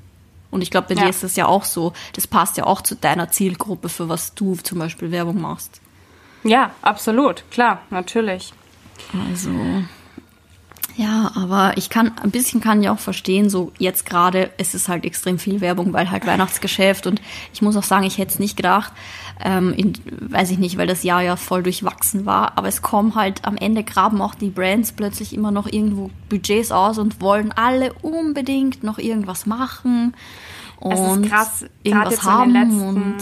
Und 0.51 0.61
ich 0.61 0.71
glaube, 0.71 0.87
bei 0.87 0.95
ja. 0.95 1.03
dir 1.03 1.09
ist 1.09 1.23
das 1.23 1.35
ja 1.35 1.47
auch 1.47 1.65
so. 1.65 1.91
Das 2.13 2.27
passt 2.27 2.55
ja 2.57 2.65
auch 2.65 2.81
zu 2.81 2.95
deiner 2.95 3.29
Zielgruppe, 3.29 3.89
für 3.89 4.07
was 4.07 4.35
du 4.35 4.55
zum 4.55 4.79
Beispiel 4.79 5.11
Werbung 5.11 5.41
machst. 5.41 5.81
Ja, 6.43 6.71
absolut, 6.81 7.43
klar, 7.51 7.81
natürlich. 7.89 8.53
Also. 9.29 9.49
Ja, 10.97 11.31
aber 11.35 11.73
ich 11.75 11.89
kann, 11.89 12.13
ein 12.23 12.31
bisschen 12.31 12.61
kann 12.61 12.81
ich 12.81 12.87
auch 12.87 12.99
verstehen, 12.99 13.49
so 13.49 13.73
jetzt 13.79 14.05
gerade 14.05 14.51
ist 14.57 14.73
es 14.73 14.87
halt 14.87 15.03
extrem 15.03 15.39
viel 15.39 15.59
Werbung, 15.59 15.91
weil 15.91 16.09
halt 16.09 16.25
Weihnachtsgeschäft 16.25 17.05
und 17.05 17.21
ich 17.53 17.61
muss 17.61 17.75
auch 17.75 17.83
sagen, 17.83 18.05
ich 18.05 18.17
hätte 18.17 18.31
es 18.33 18.39
nicht 18.39 18.55
gedacht, 18.55 18.93
ähm, 19.43 19.73
in, 19.73 19.93
weiß 20.21 20.51
ich 20.51 20.57
nicht, 20.57 20.77
weil 20.77 20.87
das 20.87 21.03
Jahr 21.03 21.21
ja 21.21 21.35
voll 21.35 21.63
durchwachsen 21.63 22.25
war, 22.25 22.57
aber 22.57 22.69
es 22.69 22.81
kommen 22.81 23.15
halt 23.15 23.43
am 23.43 23.57
Ende 23.57 23.83
graben 23.83 24.21
auch 24.21 24.35
die 24.35 24.49
Brands 24.49 24.93
plötzlich 24.93 25.33
immer 25.33 25.51
noch 25.51 25.67
irgendwo 25.67 26.11
Budgets 26.29 26.71
aus 26.71 26.97
und 26.97 27.19
wollen 27.19 27.51
alle 27.51 27.91
unbedingt 28.01 28.83
noch 28.83 28.97
irgendwas 28.97 29.45
machen 29.45 30.13
und 30.79 30.93
es 30.93 31.17
ist 31.17 31.29
krass, 31.29 31.65
irgendwas 31.83 32.23
haben 32.23 32.81
und 32.81 33.17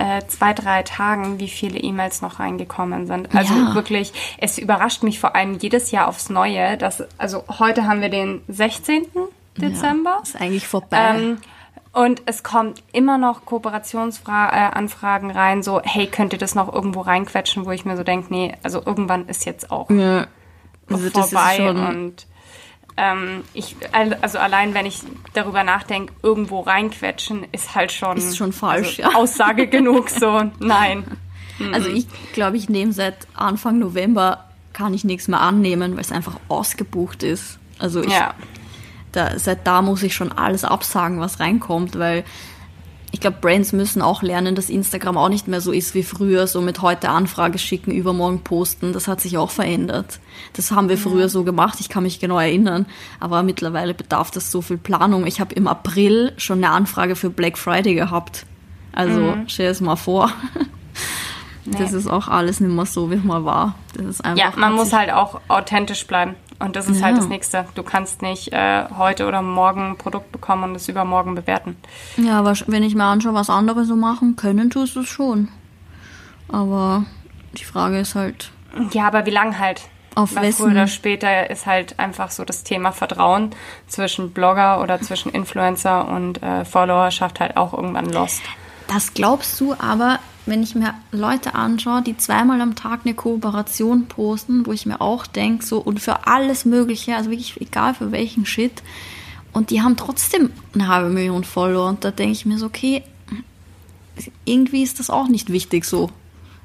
äh, 0.00 0.26
zwei, 0.26 0.54
drei 0.54 0.82
Tagen, 0.82 1.38
wie 1.38 1.48
viele 1.48 1.78
E-Mails 1.78 2.22
noch 2.22 2.40
reingekommen 2.40 3.06
sind. 3.06 3.34
Also 3.34 3.54
ja. 3.54 3.74
wirklich, 3.74 4.12
es 4.38 4.58
überrascht 4.58 5.02
mich 5.02 5.20
vor 5.20 5.36
allem 5.36 5.58
jedes 5.58 5.90
Jahr 5.90 6.08
aufs 6.08 6.30
Neue, 6.30 6.78
dass, 6.78 7.04
also 7.18 7.44
heute 7.58 7.86
haben 7.86 8.00
wir 8.00 8.08
den 8.08 8.40
16. 8.48 9.06
Dezember. 9.58 10.10
Ja, 10.10 10.22
ist 10.22 10.40
eigentlich 10.40 10.66
vorbei. 10.66 11.14
Ähm, 11.14 11.38
und 11.92 12.22
es 12.24 12.42
kommt 12.42 12.82
immer 12.92 13.18
noch 13.18 13.44
Kooperationsanfragen 13.44 15.30
rein, 15.30 15.62
so, 15.62 15.82
hey, 15.82 16.06
könnt 16.06 16.32
ihr 16.32 16.38
das 16.38 16.54
noch 16.54 16.72
irgendwo 16.72 17.00
reinquetschen, 17.00 17.66
wo 17.66 17.70
ich 17.72 17.84
mir 17.84 17.96
so 17.96 18.04
denke, 18.04 18.32
nee, 18.32 18.54
also 18.62 18.80
irgendwann 18.84 19.26
ist 19.28 19.44
jetzt 19.44 19.70
auch 19.70 19.90
ja. 19.90 20.26
also 20.88 21.10
vorbei 21.10 21.68
und 21.68 22.26
ähm, 23.00 23.44
ich, 23.54 23.76
also 23.92 24.38
allein 24.38 24.74
wenn 24.74 24.84
ich 24.84 25.00
darüber 25.32 25.64
nachdenke, 25.64 26.12
irgendwo 26.22 26.60
reinquetschen, 26.60 27.46
ist 27.50 27.74
halt 27.74 27.92
schon, 27.92 28.18
ist 28.18 28.36
schon 28.36 28.52
falsch, 28.52 29.00
also 29.00 29.02
ja. 29.02 29.16
Aussage 29.16 29.66
genug 29.68 30.10
so, 30.10 30.50
nein. 30.60 31.04
Also 31.72 31.88
ich 31.88 32.06
glaube, 32.32 32.56
ich 32.56 32.68
nehme 32.68 32.92
seit 32.92 33.26
Anfang 33.34 33.78
November 33.78 34.44
kann 34.72 34.94
ich 34.94 35.04
nichts 35.04 35.28
mehr 35.28 35.40
annehmen, 35.40 35.94
weil 35.94 36.00
es 36.00 36.12
einfach 36.12 36.36
ausgebucht 36.48 37.22
ist. 37.22 37.58
Also 37.78 38.02
ich, 38.02 38.12
ja. 38.12 38.34
da, 39.12 39.38
seit 39.38 39.66
da 39.66 39.82
muss 39.82 40.02
ich 40.02 40.14
schon 40.14 40.32
alles 40.32 40.64
absagen, 40.64 41.20
was 41.20 41.40
reinkommt, 41.40 41.98
weil 41.98 42.24
ich 43.12 43.20
glaube, 43.20 43.38
Brands 43.40 43.72
müssen 43.72 44.02
auch 44.02 44.22
lernen, 44.22 44.54
dass 44.54 44.70
Instagram 44.70 45.16
auch 45.16 45.28
nicht 45.28 45.48
mehr 45.48 45.60
so 45.60 45.72
ist 45.72 45.94
wie 45.94 46.02
früher, 46.02 46.46
so 46.46 46.60
mit 46.60 46.80
heute 46.80 47.08
Anfrage 47.08 47.58
schicken, 47.58 47.90
übermorgen 47.90 48.40
posten. 48.40 48.92
Das 48.92 49.08
hat 49.08 49.20
sich 49.20 49.36
auch 49.36 49.50
verändert. 49.50 50.20
Das 50.52 50.70
haben 50.70 50.88
wir 50.88 50.96
ja. 50.96 51.02
früher 51.02 51.28
so 51.28 51.42
gemacht, 51.42 51.78
ich 51.80 51.88
kann 51.88 52.04
mich 52.04 52.20
genau 52.20 52.38
erinnern. 52.38 52.86
Aber 53.18 53.42
mittlerweile 53.42 53.94
bedarf 53.94 54.30
das 54.30 54.50
so 54.52 54.62
viel 54.62 54.78
Planung. 54.78 55.26
Ich 55.26 55.40
habe 55.40 55.54
im 55.54 55.66
April 55.66 56.32
schon 56.36 56.58
eine 56.58 56.72
Anfrage 56.72 57.16
für 57.16 57.30
Black 57.30 57.58
Friday 57.58 57.94
gehabt. 57.94 58.46
Also 58.92 59.20
mhm. 59.20 59.44
stell 59.48 59.70
es 59.70 59.80
mal 59.80 59.96
vor. 59.96 60.32
Nee. 61.66 61.76
Das 61.78 61.92
ist 61.92 62.08
auch 62.08 62.26
alles 62.26 62.58
nicht 62.58 62.72
mehr 62.72 62.86
so, 62.86 63.10
wie 63.10 63.16
es 63.16 63.22
mal 63.22 63.44
war. 63.44 63.74
Das 63.94 64.06
ist 64.06 64.24
einfach 64.24 64.42
ja, 64.42 64.52
man 64.56 64.72
muss 64.72 64.92
halt 64.92 65.12
auch 65.12 65.40
authentisch 65.48 66.06
bleiben. 66.06 66.34
Und 66.60 66.76
das 66.76 66.88
ist 66.88 67.00
ja. 67.00 67.06
halt 67.06 67.16
das 67.16 67.26
Nächste. 67.26 67.64
Du 67.74 67.82
kannst 67.82 68.20
nicht 68.20 68.52
äh, 68.52 68.84
heute 68.96 69.26
oder 69.26 69.40
morgen 69.40 69.92
ein 69.92 69.96
Produkt 69.96 70.30
bekommen 70.30 70.64
und 70.64 70.74
es 70.74 70.88
übermorgen 70.88 71.34
bewerten. 71.34 71.76
Ja, 72.18 72.38
aber 72.38 72.54
wenn 72.66 72.82
ich 72.82 72.94
mir 72.94 73.04
anschaue, 73.04 73.34
was 73.34 73.48
andere 73.48 73.86
so 73.86 73.96
machen 73.96 74.36
können, 74.36 74.68
tust 74.68 74.94
du 74.94 75.00
es 75.00 75.08
schon. 75.08 75.48
Aber 76.48 77.04
die 77.58 77.64
Frage 77.64 77.98
ist 77.98 78.14
halt. 78.14 78.50
Ja, 78.92 79.06
aber 79.06 79.24
wie 79.24 79.30
lang 79.30 79.58
halt? 79.58 79.82
Auf 80.14 80.34
Weil? 80.34 80.52
Früher 80.52 80.72
oder 80.72 80.86
später 80.86 81.48
ist 81.48 81.66
halt 81.66 81.98
einfach 81.98 82.30
so 82.30 82.44
das 82.44 82.62
Thema 82.62 82.92
Vertrauen 82.92 83.50
zwischen 83.86 84.32
Blogger 84.32 84.82
oder 84.82 85.00
zwischen 85.00 85.32
Influencer 85.32 86.08
und 86.08 86.42
äh, 86.42 86.64
Followerschaft 86.64 87.40
halt 87.40 87.56
auch 87.56 87.72
irgendwann 87.72 88.10
lost. 88.10 88.42
Das 88.88 89.14
glaubst 89.14 89.58
du, 89.60 89.74
aber 89.78 90.18
wenn 90.50 90.62
ich 90.62 90.74
mir 90.74 90.94
Leute 91.12 91.54
anschaue, 91.54 92.02
die 92.02 92.16
zweimal 92.16 92.60
am 92.60 92.74
Tag 92.74 93.00
eine 93.04 93.14
Kooperation 93.14 94.06
posten, 94.06 94.66
wo 94.66 94.72
ich 94.72 94.84
mir 94.84 95.00
auch 95.00 95.26
denke, 95.26 95.64
so 95.64 95.78
und 95.78 96.00
für 96.00 96.26
alles 96.26 96.64
Mögliche, 96.64 97.16
also 97.16 97.30
wirklich 97.30 97.58
egal 97.60 97.94
für 97.94 98.12
welchen 98.12 98.44
Shit, 98.44 98.82
und 99.52 99.70
die 99.70 99.82
haben 99.82 99.96
trotzdem 99.96 100.50
eine 100.74 100.88
halbe 100.88 101.08
Million 101.08 101.44
Follower 101.44 101.88
und 101.88 102.04
da 102.04 102.10
denke 102.10 102.32
ich 102.32 102.46
mir 102.46 102.58
so, 102.58 102.66
okay, 102.66 103.02
irgendwie 104.44 104.82
ist 104.82 105.00
das 105.00 105.10
auch 105.10 105.28
nicht 105.28 105.50
wichtig, 105.50 105.84
so 105.84 106.10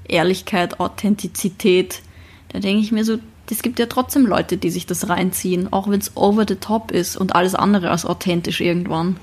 Ehrlichkeit, 0.08 0.80
Authentizität. 0.80 2.02
Da 2.50 2.60
denke 2.60 2.84
ich 2.84 2.92
mir 2.92 3.06
so, 3.06 3.18
es 3.50 3.62
gibt 3.62 3.80
ja 3.80 3.86
trotzdem 3.86 4.26
Leute, 4.26 4.58
die 4.58 4.70
sich 4.70 4.86
das 4.86 5.10
reinziehen, 5.10 5.72
auch 5.72 5.90
wenn 5.90 6.00
es 6.00 6.16
over 6.16 6.46
the 6.48 6.56
top 6.56 6.92
ist 6.92 7.18
und 7.18 7.36
alles 7.36 7.56
andere 7.56 7.92
als 7.92 8.06
authentisch 8.06 8.62
irgendwann. 8.62 9.18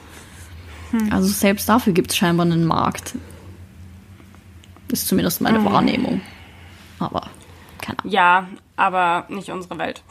Hm. 0.90 1.12
Also 1.12 1.28
selbst 1.28 1.68
dafür 1.68 1.92
gibt 1.92 2.10
es 2.10 2.16
scheinbar 2.16 2.46
einen 2.46 2.64
Markt. 2.64 3.14
Ist 4.92 5.08
zumindest 5.08 5.40
meine 5.40 5.58
mhm. 5.58 5.64
Wahrnehmung. 5.64 6.20
Aber 6.98 7.22
keine 7.80 7.98
Ahnung. 8.00 8.12
Ja, 8.12 8.46
aber 8.76 9.24
nicht 9.28 9.48
unsere 9.50 9.78
Welt. 9.78 10.02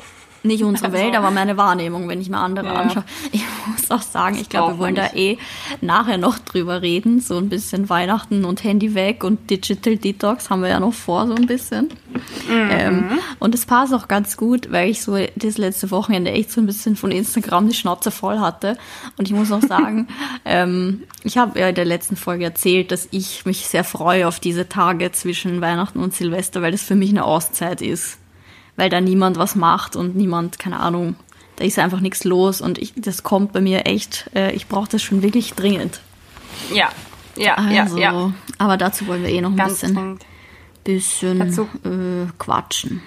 Nicht 0.43 0.63
unsere 0.63 0.87
also. 0.87 0.97
Welt, 0.97 1.15
aber 1.15 1.29
meine 1.29 1.55
Wahrnehmung, 1.55 2.07
wenn 2.09 2.19
ich 2.19 2.29
mir 2.29 2.39
andere 2.39 2.65
ja. 2.65 2.73
anschaue. 2.73 3.03
Ich 3.31 3.43
muss 3.67 3.91
auch 3.91 4.01
sagen, 4.01 4.37
ich 4.39 4.49
glaube, 4.49 4.73
wir 4.73 4.79
wollen 4.79 4.95
da 4.95 5.13
eh 5.13 5.37
nachher 5.81 6.17
noch 6.17 6.39
drüber 6.39 6.81
reden. 6.81 7.19
So 7.19 7.37
ein 7.37 7.49
bisschen 7.49 7.89
Weihnachten 7.89 8.43
und 8.43 8.63
Handy 8.63 8.95
weg 8.95 9.23
und 9.23 9.51
Digital 9.51 9.97
Detox 9.97 10.49
haben 10.49 10.63
wir 10.63 10.69
ja 10.69 10.79
noch 10.79 10.93
vor, 10.93 11.27
so 11.27 11.35
ein 11.35 11.45
bisschen. 11.45 11.89
Mhm. 12.49 12.69
Ähm, 12.71 13.19
und 13.39 13.53
es 13.53 13.65
passt 13.65 13.93
auch 13.93 14.07
ganz 14.07 14.35
gut, 14.35 14.71
weil 14.71 14.89
ich 14.89 15.03
so 15.03 15.17
das 15.35 15.59
letzte 15.59 15.91
Wochenende 15.91 16.31
echt 16.31 16.51
so 16.51 16.59
ein 16.59 16.65
bisschen 16.65 16.95
von 16.95 17.11
Instagram 17.11 17.69
die 17.69 17.75
Schnauze 17.75 18.09
voll 18.09 18.39
hatte. 18.39 18.77
Und 19.17 19.27
ich 19.27 19.33
muss 19.35 19.51
auch 19.51 19.61
sagen, 19.61 20.07
ähm, 20.45 21.03
ich 21.23 21.37
habe 21.37 21.59
ja 21.59 21.69
in 21.69 21.75
der 21.75 21.85
letzten 21.85 22.15
Folge 22.15 22.45
erzählt, 22.45 22.91
dass 22.91 23.07
ich 23.11 23.45
mich 23.45 23.67
sehr 23.67 23.83
freue 23.83 24.27
auf 24.27 24.39
diese 24.39 24.67
Tage 24.67 25.11
zwischen 25.11 25.61
Weihnachten 25.61 25.99
und 25.99 26.15
Silvester, 26.15 26.63
weil 26.63 26.71
das 26.71 26.81
für 26.81 26.95
mich 26.95 27.11
eine 27.11 27.25
Auszeit 27.25 27.81
ist 27.81 28.17
weil 28.75 28.89
da 28.89 29.01
niemand 29.01 29.37
was 29.37 29.55
macht 29.55 29.95
und 29.95 30.15
niemand, 30.15 30.59
keine 30.59 30.79
Ahnung, 30.79 31.15
da 31.55 31.65
ist 31.65 31.79
einfach 31.79 31.99
nichts 31.99 32.23
los 32.23 32.61
und 32.61 32.77
ich, 32.77 32.93
das 32.95 33.23
kommt 33.23 33.53
bei 33.53 33.61
mir 33.61 33.85
echt, 33.85 34.29
äh, 34.35 34.51
ich 34.53 34.67
brauche 34.67 34.89
das 34.89 35.03
schon 35.03 35.21
wirklich 35.21 35.53
dringend. 35.53 36.01
Ja, 36.73 36.89
ja, 37.35 37.55
also, 37.55 37.97
ja, 37.97 38.11
ja. 38.11 38.33
Aber 38.57 38.77
dazu 38.77 39.07
wollen 39.07 39.23
wir 39.23 39.29
eh 39.29 39.41
noch 39.41 39.51
ein 39.51 39.57
Ganz 39.57 39.81
bisschen, 39.81 40.19
bisschen 40.83 41.41
äh, 41.41 42.31
quatschen. 42.37 43.01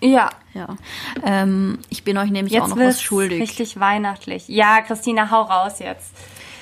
Ja. 0.00 0.30
Ja. 0.54 0.76
Ähm, 1.24 1.78
ich 1.88 2.04
bin 2.04 2.18
euch 2.18 2.30
nämlich 2.30 2.52
jetzt 2.52 2.64
auch 2.64 2.68
noch 2.68 2.78
was 2.78 3.02
schuldig. 3.02 3.40
Richtig 3.40 3.78
weihnachtlich. 3.78 4.48
Ja, 4.48 4.80
Christina, 4.82 5.30
hau 5.30 5.42
raus 5.42 5.78
jetzt. 5.78 6.10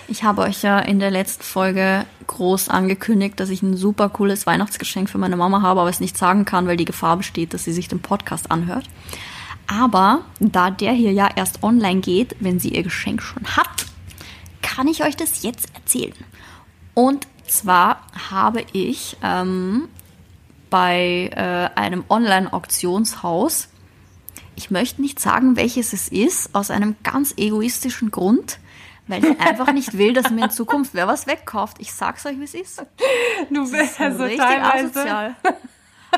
Ich 0.09 0.23
habe 0.23 0.43
euch 0.43 0.63
ja 0.63 0.79
in 0.79 1.01
der 1.01 1.11
letzten 1.11 1.43
Folge 1.43 2.07
groß 2.29 2.69
angekündigt, 2.69 3.41
dass 3.41 3.51
ich 3.51 3.63
ein 3.63 3.77
super 3.77 4.09
cooles 4.09 4.47
Weihnachtsgeschenk 4.47 5.11
für 5.11 5.19
meine 5.19 5.37
Mama 5.37 5.63
habe, 5.63 5.81
aber 5.81 5.91
es 5.91 5.99
nicht 5.99 6.17
sagen 6.17 6.45
kann, 6.45 6.69
weil 6.69 6.77
die 6.77 6.85
Gefahr 6.85 7.17
besteht, 7.17 7.55
dass 7.55 7.65
sie 7.65 7.73
sich 7.73 7.89
den 7.89 8.01
Podcast 8.01 8.51
anhört. 8.51 8.89
Aber 9.67 10.21
da 10.39 10.71
der 10.71 10.93
hier 10.93 11.13
ja 11.13 11.29
erst 11.35 11.65
online 11.65 12.01
geht, 12.01 12.37
wenn 12.39 12.61
sie 12.61 12.69
ihr 12.69 12.85
Geschenk 12.85 13.21
schon 13.21 13.45
hat, 13.57 13.87
kann 14.63 14.87
ich 14.87 15.03
euch 15.03 15.17
das 15.17 15.43
jetzt 15.43 15.75
erzählen. 15.75 16.15
Und 16.95 17.27
zwar 17.49 18.01
habe 18.31 18.65
ich 18.73 19.17
ähm, 19.25 19.89
bei 20.71 21.31
äh, 21.35 21.79
einem 21.79 22.05
Online-Auktionshaus, 22.09 23.69
ich 24.55 24.71
möchte 24.71 25.03
nicht 25.03 25.19
sagen, 25.19 25.57
welches 25.57 25.93
es 25.93 26.09
ist, 26.09 26.55
aus 26.55 26.71
einem 26.71 26.95
ganz 27.03 27.35
egoistischen 27.37 28.13
Grund, 28.13 28.61
weil 29.07 29.25
ich 29.25 29.41
einfach 29.41 29.73
nicht 29.73 29.97
will, 29.97 30.13
dass 30.13 30.31
mir 30.31 30.45
in 30.45 30.51
Zukunft 30.51 30.95
wer 30.95 31.07
was 31.07 31.27
wegkauft. 31.27 31.77
Ich 31.81 31.93
sag's 31.93 32.27
euch, 32.27 32.39
wie 32.39 32.45
es 32.45 32.55
ist. 32.55 32.85
Du 33.51 33.71
bist 33.71 33.99
ja 33.99 34.13
so 34.13 34.25
richtig 34.25 34.41
teilweise. 34.41 34.87
asozial. 34.87 35.37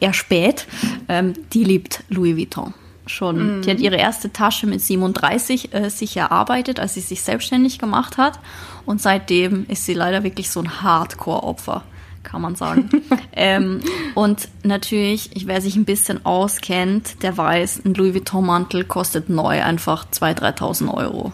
erspäht, 0.00 0.66
ähm, 1.08 1.34
die 1.52 1.64
liebt 1.64 2.02
Louis 2.08 2.36
Vuitton 2.36 2.74
schon. 3.06 3.60
Mm. 3.60 3.62
Die 3.62 3.70
hat 3.70 3.80
ihre 3.80 3.96
erste 3.96 4.32
Tasche 4.32 4.66
mit 4.66 4.80
37 4.80 5.74
äh, 5.74 5.88
sich 5.90 6.16
erarbeitet, 6.16 6.80
als 6.80 6.94
sie 6.94 7.00
sich 7.00 7.22
selbstständig 7.22 7.78
gemacht 7.78 8.16
hat. 8.16 8.38
Und 8.86 9.00
seitdem 9.00 9.66
ist 9.68 9.84
sie 9.84 9.94
leider 9.94 10.24
wirklich 10.24 10.50
so 10.50 10.60
ein 10.60 10.82
Hardcore-Opfer, 10.82 11.84
kann 12.32 12.40
man 12.40 12.56
sagen. 12.56 12.88
ähm, 13.34 13.80
und 14.14 14.48
natürlich, 14.64 15.30
wer 15.44 15.60
sich 15.60 15.76
ein 15.76 15.84
bisschen 15.84 16.24
auskennt, 16.24 17.22
der 17.22 17.36
weiß, 17.36 17.82
ein 17.84 17.92
Louis 17.92 18.14
Vuitton-Mantel 18.14 18.84
kostet 18.84 19.28
neu 19.28 19.62
einfach 19.62 20.06
2.000, 20.10 20.56
3.000 20.56 20.94
Euro. 20.94 21.32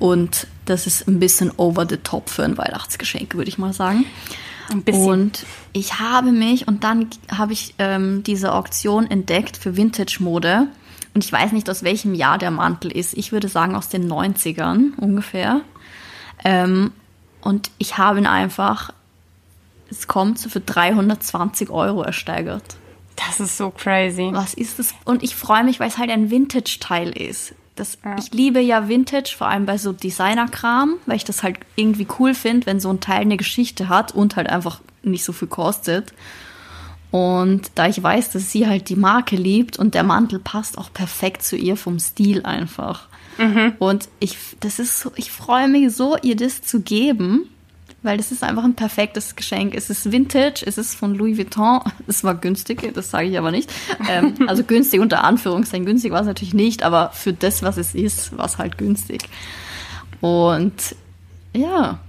Und 0.00 0.48
das 0.64 0.88
ist 0.88 1.06
ein 1.06 1.20
bisschen 1.20 1.52
over 1.56 1.86
the 1.88 1.96
top 1.96 2.28
für 2.28 2.42
ein 2.44 2.58
Weihnachtsgeschenk, 2.58 3.36
würde 3.36 3.48
ich 3.48 3.56
mal 3.56 3.72
sagen. 3.72 4.04
Ein 4.68 4.82
bisschen. 4.82 5.08
Und 5.08 5.46
ich 5.72 6.00
habe 6.00 6.32
mich, 6.32 6.66
und 6.66 6.82
dann 6.82 7.06
habe 7.30 7.52
ich 7.52 7.74
ähm, 7.78 8.24
diese 8.24 8.52
Auktion 8.52 9.08
entdeckt 9.08 9.56
für 9.56 9.76
Vintage-Mode. 9.76 10.66
Und 11.14 11.24
ich 11.24 11.32
weiß 11.32 11.52
nicht, 11.52 11.70
aus 11.70 11.84
welchem 11.84 12.14
Jahr 12.14 12.38
der 12.38 12.50
Mantel 12.50 12.90
ist. 12.90 13.14
Ich 13.14 13.30
würde 13.30 13.46
sagen 13.46 13.76
aus 13.76 13.88
den 13.88 14.10
90ern 14.10 14.96
ungefähr. 14.96 15.60
Ähm, 16.44 16.90
und 17.42 17.70
ich 17.78 17.96
habe 17.96 18.18
ihn 18.18 18.26
einfach, 18.26 18.92
es 19.92 20.06
kommt 20.06 20.38
so 20.38 20.48
für 20.48 20.60
320 20.60 21.70
Euro 21.70 22.02
ersteigert. 22.02 22.76
Das 23.16 23.40
ist 23.40 23.58
so 23.58 23.70
crazy. 23.70 24.30
Was 24.32 24.54
ist 24.54 24.78
das? 24.78 24.94
Und 25.04 25.22
ich 25.22 25.36
freue 25.36 25.64
mich, 25.64 25.80
weil 25.80 25.88
es 25.88 25.98
halt 25.98 26.10
ein 26.10 26.30
Vintage-Teil 26.30 27.10
ist. 27.10 27.54
Das, 27.74 27.98
ja. 28.04 28.16
Ich 28.18 28.32
liebe 28.32 28.60
ja 28.60 28.88
Vintage, 28.88 29.34
vor 29.36 29.48
allem 29.48 29.66
bei 29.66 29.78
so 29.78 29.92
Designer-Kram, 29.92 30.94
weil 31.06 31.16
ich 31.16 31.24
das 31.24 31.42
halt 31.42 31.58
irgendwie 31.76 32.06
cool 32.18 32.34
finde, 32.34 32.66
wenn 32.66 32.80
so 32.80 32.90
ein 32.90 33.00
Teil 33.00 33.20
eine 33.20 33.36
Geschichte 33.36 33.88
hat 33.88 34.12
und 34.12 34.36
halt 34.36 34.48
einfach 34.48 34.80
nicht 35.02 35.24
so 35.24 35.32
viel 35.32 35.48
kostet. 35.48 36.12
Und 37.10 37.70
da 37.74 37.86
ich 37.86 38.02
weiß, 38.02 38.30
dass 38.30 38.50
sie 38.50 38.66
halt 38.66 38.88
die 38.88 38.96
Marke 38.96 39.36
liebt 39.36 39.78
und 39.78 39.94
der 39.94 40.02
Mantel 40.02 40.38
passt 40.38 40.78
auch 40.78 40.92
perfekt 40.92 41.42
zu 41.42 41.56
ihr 41.56 41.76
vom 41.76 41.98
Stil 41.98 42.44
einfach. 42.44 43.08
Mhm. 43.36 43.74
Und 43.78 44.08
ich, 44.20 44.38
das 44.60 44.78
ist 44.78 45.00
so, 45.00 45.12
ich 45.16 45.30
freue 45.30 45.68
mich 45.68 45.94
so, 45.94 46.16
ihr 46.22 46.36
das 46.36 46.62
zu 46.62 46.80
geben, 46.80 47.48
weil 48.02 48.16
das 48.16 48.32
ist 48.32 48.42
einfach 48.42 48.64
ein 48.64 48.74
perfektes 48.74 49.36
Geschenk. 49.36 49.74
Es 49.74 49.90
ist 49.90 50.10
Vintage, 50.10 50.64
es 50.66 50.78
ist 50.78 50.94
von 50.94 51.14
Louis 51.14 51.38
Vuitton. 51.38 51.80
Es 52.06 52.24
war 52.24 52.34
günstig, 52.34 52.92
das 52.94 53.10
sage 53.10 53.28
ich 53.28 53.38
aber 53.38 53.50
nicht. 53.50 53.72
Ähm, 54.08 54.34
also 54.46 54.64
günstig 54.64 55.00
unter 55.00 55.24
Anführungszeichen. 55.24 55.86
Günstig 55.86 56.12
war 56.12 56.20
es 56.20 56.26
natürlich 56.26 56.54
nicht, 56.54 56.82
aber 56.82 57.10
für 57.12 57.32
das, 57.32 57.62
was 57.62 57.76
es 57.76 57.94
ist, 57.94 58.36
war 58.36 58.46
es 58.46 58.58
halt 58.58 58.78
günstig. 58.78 59.22
Und 60.20 60.96
ja, 61.54 62.00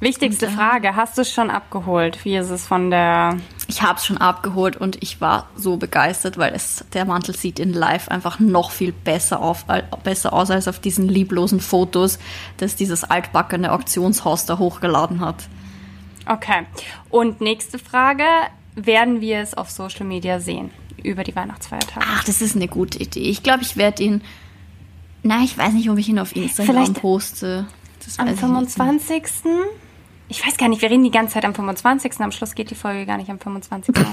Wichtigste 0.00 0.46
und, 0.46 0.52
äh, 0.52 0.56
Frage, 0.56 0.96
hast 0.96 1.18
du 1.18 1.22
es 1.22 1.32
schon 1.32 1.50
abgeholt? 1.50 2.24
Wie 2.24 2.36
ist 2.36 2.48
es 2.48 2.66
von 2.66 2.90
der... 2.90 3.36
Ich 3.68 3.82
habe 3.82 3.98
es 3.98 4.06
schon 4.06 4.16
abgeholt 4.16 4.76
und 4.76 5.02
ich 5.02 5.20
war 5.20 5.48
so 5.54 5.76
begeistert, 5.76 6.38
weil 6.38 6.54
es 6.54 6.84
der 6.94 7.04
Mantel 7.04 7.36
sieht 7.36 7.58
in 7.58 7.72
Live 7.72 8.08
einfach 8.08 8.40
noch 8.40 8.70
viel 8.70 8.92
besser, 8.92 9.40
auf, 9.40 9.66
besser 10.02 10.32
aus 10.32 10.50
als 10.50 10.66
auf 10.68 10.80
diesen 10.80 11.06
lieblosen 11.06 11.60
Fotos, 11.60 12.18
das 12.56 12.76
dieses 12.76 13.04
altbackene 13.04 13.70
Auktionshaus 13.72 14.46
da 14.46 14.58
hochgeladen 14.58 15.20
hat. 15.20 15.48
Okay. 16.26 16.66
Und 17.10 17.40
nächste 17.40 17.78
Frage, 17.78 18.24
werden 18.74 19.20
wir 19.20 19.40
es 19.40 19.54
auf 19.54 19.70
Social 19.70 20.06
Media 20.06 20.40
sehen 20.40 20.70
über 21.02 21.24
die 21.24 21.36
Weihnachtsfeiertage? 21.36 22.06
Ach, 22.08 22.24
das 22.24 22.40
ist 22.40 22.56
eine 22.56 22.68
gute 22.68 22.98
Idee. 22.98 23.20
Ich 23.20 23.42
glaube, 23.42 23.62
ich 23.62 23.76
werde 23.76 24.02
ihn... 24.02 24.22
Na, 25.22 25.42
ich 25.42 25.58
weiß 25.58 25.74
nicht, 25.74 25.90
ob 25.90 25.98
ich 25.98 26.08
ihn 26.08 26.18
auf 26.18 26.34
Instagram 26.34 26.74
Vielleicht 26.74 26.94
poste. 26.94 27.66
am 28.16 28.34
25 28.34 29.26
ich 30.30 30.46
weiß 30.46 30.56
gar 30.56 30.68
nicht, 30.68 30.80
wir 30.80 30.90
reden 30.90 31.02
die 31.02 31.10
ganze 31.10 31.34
Zeit 31.34 31.44
am 31.44 31.54
25. 31.54 32.20
Am 32.20 32.30
Schluss 32.30 32.54
geht 32.54 32.70
die 32.70 32.76
Folge 32.76 33.04
gar 33.04 33.16
nicht 33.16 33.30
am 33.30 33.40
25. 33.40 33.96
an. 33.96 34.04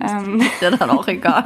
ähm. 0.26 0.40
Ist 0.40 0.60
ja 0.60 0.72
dann 0.72 0.90
auch 0.90 1.06
egal. 1.06 1.44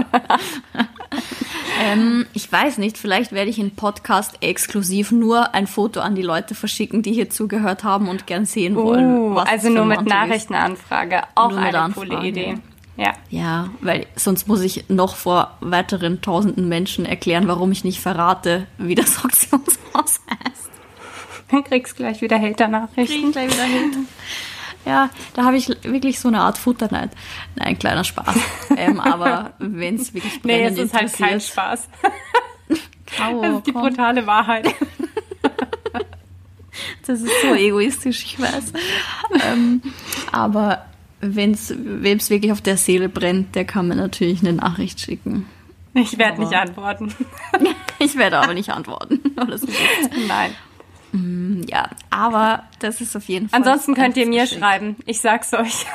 ähm, 1.85 2.27
ich 2.33 2.51
weiß 2.51 2.79
nicht, 2.79 2.97
vielleicht 2.97 3.33
werde 3.33 3.51
ich 3.51 3.59
in 3.59 3.77
Podcast 3.77 4.39
exklusiv 4.41 5.13
nur 5.13 5.55
ein 5.55 5.67
Foto 5.67 6.01
an 6.01 6.15
die 6.15 6.23
Leute 6.23 6.55
verschicken, 6.55 7.03
die 7.03 7.13
hier 7.13 7.29
zugehört 7.29 7.85
haben 7.85 8.09
und 8.09 8.27
gern 8.27 8.47
sehen 8.47 8.75
wollen. 8.75 9.19
Uh, 9.19 9.39
also 9.39 9.69
nur 9.69 9.85
mit 9.85 10.07
Nachrichtenanfrage. 10.07 11.21
Auch 11.35 11.51
nur 11.51 11.59
eine 11.59 11.79
Anfrage. 11.79 12.09
coole 12.09 12.27
Idee. 12.27 12.55
Ja. 12.97 13.13
ja, 13.31 13.71
weil 13.81 14.07
sonst 14.17 14.49
muss 14.49 14.61
ich 14.61 14.89
noch 14.89 15.17
vor 15.17 15.57
weiteren 15.61 16.21
tausenden 16.21 16.69
Menschen 16.69 17.07
erklären, 17.07 17.49
warum 17.49 17.73
ich 17.73 17.85
nicht 17.85 18.01
verrate, 18.01 18.67
wie 18.79 18.95
das 18.95 19.19
Auktionshaus 19.25 20.21
heißt. 20.31 20.72
Kriegst 21.69 21.97
gleich 21.97 22.21
wieder 22.21 22.39
Hater-Nachrichten. 22.39 23.33
gleich 23.33 23.53
wieder 23.53 23.65
Hater. 23.65 24.01
Ja, 24.85 25.11
da 25.35 25.45
habe 25.45 25.57
ich 25.57 25.69
wirklich 25.85 26.19
so 26.19 26.29
eine 26.29 26.41
Art 26.41 26.59
Futterneid. 26.59 27.11
Nein, 27.55 27.79
kleiner 27.79 28.03
Spaß. 28.03 28.35
ähm, 28.77 28.99
aber 28.99 29.53
wenn 29.59 29.95
es 29.95 30.13
wirklich 30.13 30.43
Nee, 30.43 30.65
es 30.65 30.79
ist 30.79 30.93
halt 30.93 31.13
kein 31.13 31.41
Spaß. 31.41 31.89
Kau, 33.17 33.43
das 33.43 33.57
ist 33.59 33.67
die 33.67 33.73
komm. 33.73 33.83
brutale 33.83 34.27
Wahrheit. 34.27 34.75
das 37.07 37.21
ist 37.21 37.31
so 37.43 37.55
egoistisch, 37.55 38.25
ich 38.25 38.41
weiß. 38.41 38.73
ähm, 39.45 39.83
aber 40.33 40.87
wem 41.21 41.53
es 41.53 41.71
wirklich 42.31 42.51
auf 42.51 42.61
der 42.61 42.77
Seele 42.77 43.09
brennt, 43.09 43.55
der 43.55 43.65
kann 43.65 43.87
mir 43.87 43.95
natürlich 43.95 44.41
eine 44.41 44.55
Nachricht 44.55 45.01
schicken. 45.01 45.47
Ich 45.95 46.19
werde 46.19 46.41
nicht 46.41 46.55
antworten. 46.55 47.15
ich 47.99 48.17
werde 48.17 48.39
aber 48.39 48.55
nicht 48.55 48.71
antworten. 48.71 49.21
Nein. 50.27 50.53
Mm, 51.13 51.63
ja, 51.69 51.91
aber 52.11 52.65
das 52.79 53.01
ist 53.01 53.15
auf 53.17 53.25
jeden 53.29 53.49
Fall. 53.49 53.59
Ansonsten 53.59 53.95
könnt 53.95 54.17
ihr 54.17 54.27
mir 54.27 54.47
schreiben. 54.47 54.97
Ich 55.07 55.21
sag's 55.21 55.53
euch. 55.53 55.87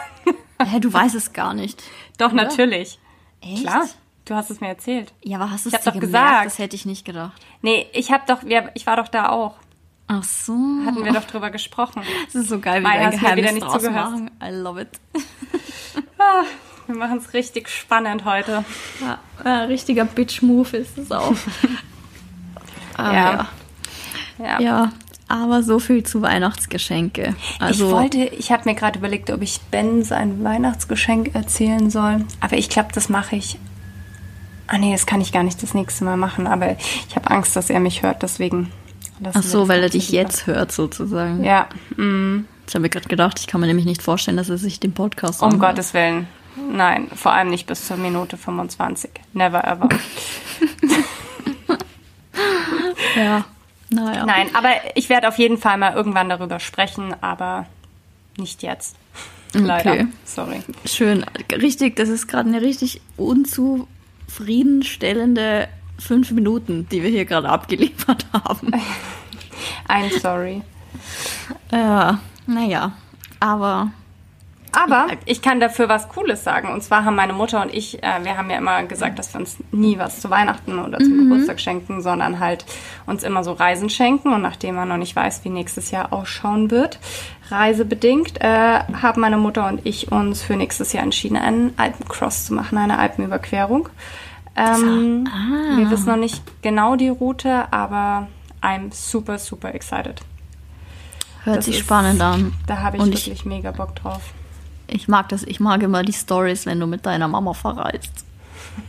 Hä, 0.61 0.79
du 0.79 0.91
weißt 0.91 1.15
es 1.15 1.33
gar 1.33 1.53
nicht. 1.53 1.81
Doch, 2.17 2.33
oder? 2.33 2.43
natürlich. 2.43 2.99
Echt? 3.41 3.61
Klar. 3.61 3.87
Du 4.25 4.35
hast 4.35 4.49
es 4.49 4.59
mir 4.59 4.67
erzählt. 4.67 5.13
Ja, 5.23 5.37
aber 5.37 5.51
hast 5.51 5.65
du 5.65 5.69
es 5.69 5.75
dir 5.75 5.91
doch 5.91 5.99
gemerkt? 5.99 6.01
gesagt? 6.01 6.45
Das 6.45 6.59
hätte 6.59 6.75
ich 6.75 6.85
nicht 6.85 7.05
gedacht. 7.05 7.41
Nee, 7.61 7.87
ich 7.93 8.11
hab 8.11 8.27
doch, 8.27 8.39
ich 8.73 8.85
war 8.85 8.97
doch 8.97 9.07
da 9.07 9.29
auch. 9.29 9.55
Ach 10.07 10.23
so. 10.23 10.53
Hatten 10.85 11.03
wir 11.03 11.13
doch 11.13 11.25
drüber 11.25 11.49
gesprochen. 11.49 12.01
Das 12.25 12.35
ist 12.35 12.49
so 12.49 12.59
geil, 12.59 12.79
wie 12.79 12.83
Mai, 12.87 12.99
wir 12.99 13.07
ein 13.07 13.11
Geheimnis 13.11 13.37
wieder 13.37 13.51
nicht 13.53 13.71
zugehört. 13.71 14.11
machen. 14.11 14.31
I 14.41 14.49
love 14.49 14.81
it. 14.81 14.89
ah, 16.17 16.43
wir 16.87 16.95
machen 16.95 17.17
es 17.17 17.33
richtig 17.33 17.69
spannend 17.69 18.23
heute. 18.25 18.63
Ja, 19.01 19.19
äh, 19.43 19.63
richtiger 19.65 20.05
Bitch-Move 20.05 20.77
ist 20.77 20.97
es 20.97 21.11
auch. 21.11 21.35
ah, 22.97 23.13
ja. 23.13 23.47
ja. 24.39 24.45
ja. 24.45 24.59
Ja, 24.59 24.91
aber 25.27 25.61
so 25.63 25.79
viel 25.79 26.03
zu 26.03 26.21
Weihnachtsgeschenke. 26.21 27.35
Also 27.59 27.87
ich 27.87 27.91
wollte, 27.91 28.17
ich 28.17 28.51
habe 28.51 28.63
mir 28.65 28.75
gerade 28.75 28.99
überlegt, 28.99 29.29
ob 29.29 29.41
ich 29.41 29.59
Ben 29.71 30.03
sein 30.03 30.43
Weihnachtsgeschenk 30.43 31.35
erzählen 31.35 31.89
soll. 31.89 32.25
Aber 32.39 32.57
ich 32.57 32.69
glaube, 32.69 32.89
das 32.93 33.09
mache 33.09 33.35
ich. 33.35 33.59
Ah 34.67 34.77
nee, 34.77 34.91
das 34.91 35.05
kann 35.05 35.21
ich 35.21 35.31
gar 35.31 35.43
nicht 35.43 35.61
das 35.61 35.73
nächste 35.73 36.05
Mal 36.05 36.17
machen. 36.17 36.47
Aber 36.47 36.77
ich 37.07 37.15
habe 37.15 37.29
Angst, 37.29 37.55
dass 37.55 37.69
er 37.69 37.79
mich 37.79 38.03
hört. 38.03 38.23
Deswegen. 38.23 38.71
Ach 39.33 39.43
so, 39.43 39.67
weil 39.67 39.81
er 39.81 39.89
dich 39.89 40.11
jetzt 40.11 40.47
hört 40.47 40.71
sozusagen. 40.71 41.43
Ja. 41.43 41.67
Mm. 41.95 42.45
Ich 42.67 42.75
habe 42.75 42.81
mir 42.81 42.89
gerade 42.89 43.07
gedacht, 43.07 43.39
ich 43.39 43.47
kann 43.47 43.61
mir 43.61 43.67
nämlich 43.67 43.85
nicht 43.85 44.01
vorstellen, 44.01 44.37
dass 44.37 44.49
er 44.49 44.57
sich 44.57 44.79
den 44.79 44.93
Podcast 44.93 45.41
Um 45.41 45.53
anhört. 45.53 45.75
Gottes 45.75 45.93
Willen. 45.93 46.27
Nein, 46.71 47.07
vor 47.15 47.31
allem 47.31 47.49
nicht 47.49 47.65
bis 47.65 47.87
zur 47.87 47.97
Minute 47.97 48.35
25. 48.35 49.09
Never 49.33 49.63
ever. 49.63 49.87
ja. 53.15 53.45
Naja. 53.89 54.25
Nein, 54.25 54.49
aber 54.53 54.69
ich 54.95 55.09
werde 55.09 55.27
auf 55.27 55.37
jeden 55.37 55.57
Fall 55.57 55.77
mal 55.77 55.93
irgendwann 55.93 56.29
darüber 56.29 56.59
sprechen, 56.59 57.13
aber 57.21 57.65
nicht 58.37 58.63
jetzt. 58.63 58.95
Leider. 59.53 59.93
Okay. 59.93 60.07
Sorry. 60.25 60.61
Schön. 60.85 61.25
Richtig, 61.51 61.95
das 61.95 62.09
ist 62.09 62.27
gerade 62.27 62.49
eine 62.49 62.61
richtig 62.61 63.01
unzufriedenstellende 63.15 65.69
fünf 65.97 66.31
Minuten, 66.31 66.87
die 66.91 67.01
wir 67.01 67.09
hier 67.09 67.23
gerade 67.25 67.49
abgeliefert 67.49 68.25
haben. 68.33 68.71
I'm 69.87 70.19
sorry. 70.19 70.61
Ja, 71.71 72.19
naja. 72.45 72.91
Aber 73.39 73.91
aber 74.77 75.07
ich 75.25 75.41
kann 75.41 75.59
dafür 75.59 75.89
was 75.89 76.07
Cooles 76.09 76.43
sagen. 76.43 76.71
Und 76.71 76.83
zwar 76.83 77.03
haben 77.03 77.15
meine 77.15 77.33
Mutter 77.33 77.61
und 77.63 77.73
ich, 77.73 78.03
äh, 78.03 78.23
wir 78.23 78.37
haben 78.37 78.49
ja 78.51 78.57
immer 78.57 78.83
gesagt, 78.83 79.17
dass 79.17 79.33
wir 79.33 79.39
uns 79.39 79.57
nie 79.71 79.97
was 79.97 80.21
zu 80.21 80.29
Weihnachten 80.29 80.77
oder 80.77 80.99
zum 80.99 81.17
mhm. 81.17 81.29
Geburtstag 81.29 81.59
schenken, 81.59 82.01
sondern 82.01 82.39
halt 82.39 82.63
uns 83.07 83.23
immer 83.23 83.43
so 83.43 83.53
Reisen 83.53 83.89
schenken. 83.89 84.33
Und 84.33 84.43
nachdem 84.43 84.75
man 84.75 84.87
noch 84.87 84.97
nicht 84.97 85.15
weiß, 85.15 85.43
wie 85.45 85.49
nächstes 85.49 85.89
Jahr 85.89 86.13
ausschauen 86.13 86.69
wird, 86.69 86.99
reisebedingt, 87.49 88.39
äh, 88.39 88.79
haben 89.01 89.21
meine 89.21 89.37
Mutter 89.37 89.67
und 89.67 89.83
ich 89.83 90.11
uns 90.11 90.43
für 90.43 90.55
nächstes 90.55 90.93
Jahr 90.93 91.03
entschieden, 91.03 91.37
einen 91.37 91.73
Alpencross 91.77 92.45
zu 92.45 92.53
machen, 92.53 92.77
eine 92.77 92.99
Alpenüberquerung. 92.99 93.89
Ähm, 94.55 95.27
ah. 95.27 95.77
Wir 95.77 95.89
wissen 95.89 96.07
noch 96.07 96.17
nicht 96.17 96.43
genau 96.61 96.95
die 96.95 97.09
Route, 97.09 97.71
aber 97.71 98.27
I'm 98.61 98.93
super, 98.93 99.39
super 99.39 99.73
excited. 99.73 100.21
Hört 101.43 101.57
das 101.57 101.65
sich 101.65 101.77
ist, 101.77 101.81
spannend 101.81 102.21
an. 102.21 102.53
Da 102.67 102.81
habe 102.81 102.97
ich 102.97 103.03
und 103.03 103.09
wirklich 103.09 103.29
ich, 103.29 103.45
mega 103.45 103.71
Bock 103.71 103.95
drauf. 103.95 104.21
Ich 104.87 105.07
mag 105.07 105.29
das, 105.29 105.43
ich 105.43 105.59
mag 105.59 105.83
immer 105.83 106.03
die 106.03 106.13
Stories, 106.13 106.65
wenn 106.65 106.79
du 106.79 106.87
mit 106.87 107.05
deiner 107.05 107.27
Mama 107.27 107.53
verreist. 107.53 108.25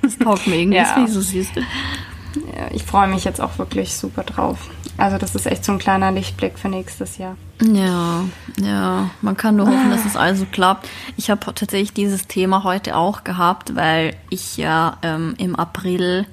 Das 0.03 0.19
taugt 0.19 0.47
mir 0.47 0.57
irgendwie, 0.57 0.77
ja. 0.79 0.85
das 0.85 0.93
finde 0.93 1.09
ich 1.09 1.15
so 1.15 1.21
süß. 1.21 1.49
Ja, 2.57 2.69
ich 2.73 2.85
freue 2.85 3.09
mich 3.09 3.25
jetzt 3.25 3.41
auch 3.41 3.59
wirklich 3.59 3.95
super 3.95 4.23
drauf. 4.23 4.59
Also 4.97 5.17
das 5.17 5.35
ist 5.35 5.47
echt 5.47 5.65
so 5.65 5.73
ein 5.73 5.79
kleiner 5.79 6.11
Lichtblick 6.11 6.59
für 6.59 6.69
nächstes 6.69 7.19
Jahr. 7.19 7.37
Ja, 7.63 8.25
ja, 8.61 9.11
man 9.23 9.37
kann 9.37 9.57
nur 9.57 9.67
hoffen, 9.67 9.91
dass 9.91 10.05
es 10.07 10.17
also 10.17 10.45
klappt. 10.51 10.89
Ich 11.17 11.31
habe 11.31 11.41
tatsächlich 11.55 11.93
dieses 11.93 12.27
Thema 12.27 12.65
heute 12.65 12.97
auch 12.97 13.25
gehabt, 13.25 13.77
weil 13.77 14.17
ich 14.29 14.57
ja 14.57 14.99
ähm, 15.03 15.35
im 15.39 15.57
April, 15.57 16.27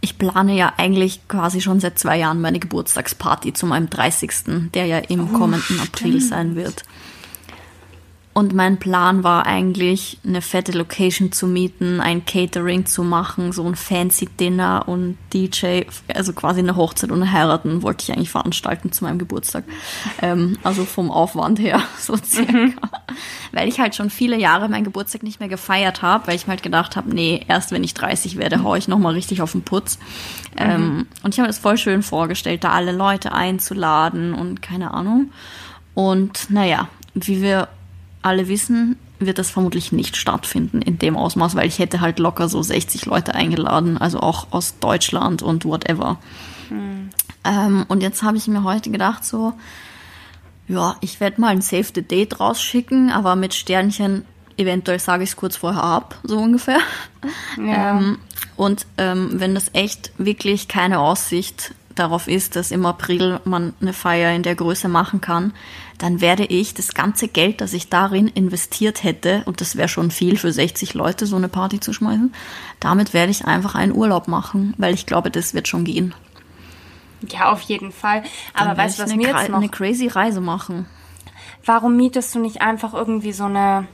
ich 0.00 0.18
plane 0.18 0.54
ja 0.56 0.72
eigentlich 0.76 1.26
quasi 1.28 1.60
schon 1.60 1.80
seit 1.80 1.98
zwei 1.98 2.18
Jahren 2.18 2.40
meine 2.40 2.58
Geburtstagsparty 2.58 3.52
zu 3.52 3.66
meinem 3.66 3.88
30., 3.88 4.70
der 4.74 4.86
ja 4.86 4.98
im 4.98 5.32
oh, 5.32 5.38
kommenden 5.38 5.62
stimmt. 5.62 5.82
April 5.82 6.20
sein 6.20 6.56
wird. 6.56 6.82
Und 8.32 8.54
mein 8.54 8.78
Plan 8.78 9.24
war 9.24 9.44
eigentlich, 9.44 10.18
eine 10.24 10.40
fette 10.40 10.70
Location 10.70 11.32
zu 11.32 11.48
mieten, 11.48 12.00
ein 12.00 12.24
Catering 12.24 12.86
zu 12.86 13.02
machen, 13.02 13.50
so 13.50 13.66
ein 13.66 13.74
fancy 13.74 14.26
Dinner 14.26 14.84
und 14.86 15.18
DJ, 15.34 15.82
also 16.14 16.32
quasi 16.32 16.60
eine 16.60 16.76
Hochzeit 16.76 17.10
und 17.10 17.22
eine 17.22 17.32
Heiraten 17.32 17.82
wollte 17.82 18.04
ich 18.04 18.12
eigentlich 18.12 18.30
veranstalten 18.30 18.92
zu 18.92 19.02
meinem 19.02 19.18
Geburtstag. 19.18 19.64
Ähm, 20.22 20.58
also 20.62 20.84
vom 20.84 21.10
Aufwand 21.10 21.58
her, 21.58 21.82
so 21.98 22.16
circa. 22.16 22.52
Mhm. 22.52 22.74
Weil 23.50 23.68
ich 23.68 23.80
halt 23.80 23.96
schon 23.96 24.10
viele 24.10 24.38
Jahre 24.38 24.68
meinen 24.68 24.84
Geburtstag 24.84 25.24
nicht 25.24 25.40
mehr 25.40 25.48
gefeiert 25.48 26.00
habe, 26.02 26.28
weil 26.28 26.36
ich 26.36 26.46
mir 26.46 26.52
halt 26.52 26.62
gedacht 26.62 26.94
habe, 26.94 27.12
nee, 27.12 27.44
erst 27.48 27.72
wenn 27.72 27.82
ich 27.82 27.94
30 27.94 28.36
werde, 28.36 28.62
haue 28.62 28.78
ich 28.78 28.86
nochmal 28.86 29.14
richtig 29.14 29.42
auf 29.42 29.52
den 29.52 29.62
Putz. 29.62 29.98
Mhm. 30.54 30.58
Ähm, 30.58 31.06
und 31.24 31.34
ich 31.34 31.40
habe 31.40 31.46
mir 31.46 31.52
das 31.52 31.58
voll 31.58 31.78
schön 31.78 32.04
vorgestellt, 32.04 32.62
da 32.62 32.70
alle 32.70 32.92
Leute 32.92 33.32
einzuladen 33.32 34.34
und 34.34 34.62
keine 34.62 34.94
Ahnung. 34.94 35.32
Und 35.94 36.48
naja, 36.48 36.86
wie 37.14 37.42
wir 37.42 37.68
alle 38.22 38.48
wissen, 38.48 38.96
wird 39.18 39.38
das 39.38 39.50
vermutlich 39.50 39.92
nicht 39.92 40.16
stattfinden 40.16 40.82
in 40.82 40.98
dem 40.98 41.16
Ausmaß, 41.16 41.54
weil 41.54 41.66
ich 41.66 41.78
hätte 41.78 42.00
halt 42.00 42.18
locker 42.18 42.48
so 42.48 42.62
60 42.62 43.06
Leute 43.06 43.34
eingeladen, 43.34 43.98
also 43.98 44.20
auch 44.20 44.48
aus 44.50 44.78
Deutschland 44.80 45.42
und 45.42 45.64
whatever. 45.64 46.18
Hm. 46.68 47.10
Ähm, 47.44 47.84
und 47.88 48.02
jetzt 48.02 48.22
habe 48.22 48.36
ich 48.36 48.46
mir 48.48 48.64
heute 48.64 48.90
gedacht, 48.90 49.24
so, 49.24 49.54
ja, 50.68 50.96
ich 51.00 51.20
werde 51.20 51.40
mal 51.40 51.48
ein 51.48 51.62
Save 51.62 51.88
the 51.94 52.02
Date 52.02 52.40
rausschicken, 52.40 53.10
aber 53.10 53.36
mit 53.36 53.54
Sternchen, 53.54 54.24
eventuell 54.56 54.98
sage 54.98 55.24
ich 55.24 55.30
es 55.30 55.36
kurz 55.36 55.56
vorher 55.56 55.82
ab, 55.82 56.18
so 56.22 56.38
ungefähr. 56.38 56.80
Ja. 57.58 57.98
Ähm, 57.98 58.18
und 58.56 58.86
ähm, 58.98 59.30
wenn 59.32 59.54
das 59.54 59.70
echt 59.72 60.12
wirklich 60.18 60.68
keine 60.68 61.00
Aussicht 61.00 61.74
darauf 61.94 62.28
ist, 62.28 62.56
dass 62.56 62.70
im 62.70 62.86
April 62.86 63.40
man 63.44 63.74
eine 63.80 63.92
Feier 63.92 64.34
in 64.34 64.42
der 64.42 64.54
Größe 64.54 64.88
machen 64.88 65.20
kann, 65.20 65.52
dann 66.00 66.22
werde 66.22 66.44
ich 66.46 66.72
das 66.72 66.94
ganze 66.94 67.28
Geld, 67.28 67.60
das 67.60 67.74
ich 67.74 67.90
darin 67.90 68.28
investiert 68.28 69.04
hätte, 69.04 69.42
und 69.44 69.60
das 69.60 69.76
wäre 69.76 69.88
schon 69.88 70.10
viel 70.10 70.38
für 70.38 70.50
60 70.50 70.94
Leute, 70.94 71.26
so 71.26 71.36
eine 71.36 71.48
Party 71.48 71.78
zu 71.78 71.92
schmeißen, 71.92 72.32
damit 72.80 73.12
werde 73.12 73.30
ich 73.30 73.44
einfach 73.44 73.74
einen 73.74 73.92
Urlaub 73.94 74.26
machen, 74.26 74.74
weil 74.78 74.94
ich 74.94 75.04
glaube, 75.06 75.30
das 75.30 75.52
wird 75.52 75.68
schon 75.68 75.84
gehen. 75.84 76.14
Ja, 77.28 77.52
auf 77.52 77.60
jeden 77.60 77.92
Fall. 77.92 78.22
Aber 78.54 78.76
weißt 78.78 78.98
du, 78.98 79.02
was 79.02 79.14
mir 79.14 79.28
jetzt 79.28 79.50
noch... 79.50 79.58
eine 79.58 79.68
crazy 79.68 80.08
Reise 80.08 80.40
machen. 80.40 80.86
Warum 81.66 81.96
mietest 81.96 82.34
du 82.34 82.38
nicht 82.38 82.62
einfach 82.62 82.94
irgendwie 82.94 83.32
so 83.32 83.44
eine 83.44 83.86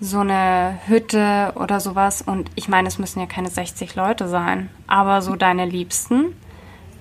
so 0.00 0.20
eine 0.20 0.78
Hütte 0.86 1.52
oder 1.56 1.80
sowas 1.80 2.22
und 2.22 2.50
ich 2.54 2.68
meine, 2.68 2.86
es 2.86 2.98
müssen 2.98 3.18
ja 3.18 3.26
keine 3.26 3.50
60 3.50 3.96
Leute 3.96 4.28
sein, 4.28 4.70
aber 4.86 5.22
so 5.22 5.34
deine 5.34 5.66
Liebsten 5.66 6.36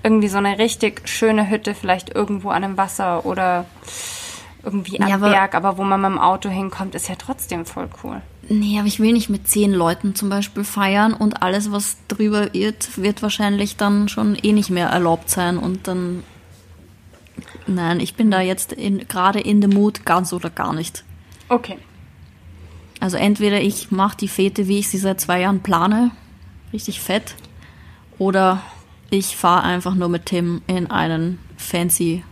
irgendwie 0.08 0.30
so 0.30 0.38
eine 0.38 0.58
richtig 0.58 1.02
schöne 1.10 1.50
Hütte, 1.50 1.76
vielleicht 1.76 2.16
irgendwo 2.16 2.50
an 2.50 2.64
einem 2.64 2.78
Wasser 2.78 3.26
oder 3.26 3.66
irgendwie 4.64 5.02
am 5.02 5.10
ja, 5.10 5.16
aber, 5.16 5.30
Berg, 5.30 5.54
aber 5.54 5.78
wo 5.78 5.84
man 5.84 6.00
mit 6.00 6.12
dem 6.12 6.18
Auto 6.18 6.48
hinkommt, 6.48 6.96
ist 6.96 7.10
ja 7.10 7.16
trotzdem 7.16 7.66
voll 7.66 7.90
cool. 8.04 8.22
Nee, 8.48 8.80
aber 8.80 8.88
ich 8.88 9.02
will 9.02 9.12
nicht 9.12 9.28
mit 9.28 9.50
zehn 9.50 9.74
Leuten 9.74 10.16
zum 10.16 10.30
Beispiel 10.30 10.64
feiern 10.64 11.14
und 11.14 11.42
alles, 11.42 11.74
was 11.74 11.98
drüber 12.08 12.56
irrt, 12.56 12.98
wird 12.98 13.22
wahrscheinlich 13.22 13.76
dann 13.76 14.08
schon 14.08 14.36
eh 14.36 14.54
nicht 14.54 14.70
mehr 14.70 14.88
erlaubt 14.88 15.30
sein 15.30 15.58
und 15.58 15.90
dann. 15.90 16.24
Nein, 17.68 18.00
ich 18.00 18.16
bin 18.16 18.32
da 18.32 18.40
jetzt 18.40 18.78
gerade 19.10 19.42
in 19.42 19.60
dem 19.60 19.72
Mut 19.72 20.06
ganz 20.06 20.32
oder 20.32 20.50
gar 20.50 20.74
nicht. 20.74 21.04
Okay. 21.50 21.78
Also 23.02 23.18
entweder 23.18 23.60
ich 23.60 23.92
mache 23.92 24.16
die 24.16 24.30
Fete, 24.30 24.70
wie 24.70 24.80
ich 24.80 24.88
sie 24.88 24.98
seit 24.98 25.20
zwei 25.20 25.42
Jahren 25.42 25.60
plane, 25.60 26.12
richtig 26.72 27.02
fett, 27.02 27.36
oder 28.18 28.62
ich 29.10 29.36
fahre 29.36 29.64
einfach 29.64 29.96
nur 29.96 30.10
mit 30.10 30.26
Tim 30.26 30.62
in 30.68 30.90
einen 30.92 31.40
fancy 31.58 32.24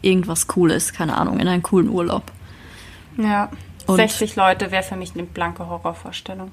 irgendwas 0.00 0.46
Cooles, 0.48 0.92
keine 0.92 1.16
Ahnung, 1.16 1.38
in 1.38 1.48
einen 1.48 1.62
coolen 1.62 1.88
Urlaub. 1.88 2.32
Ja, 3.16 3.50
und 3.86 3.96
60 3.96 4.36
Leute 4.36 4.70
wäre 4.70 4.82
für 4.82 4.96
mich 4.96 5.14
eine 5.14 5.24
blanke 5.24 5.66
Horrorvorstellung. 5.68 6.52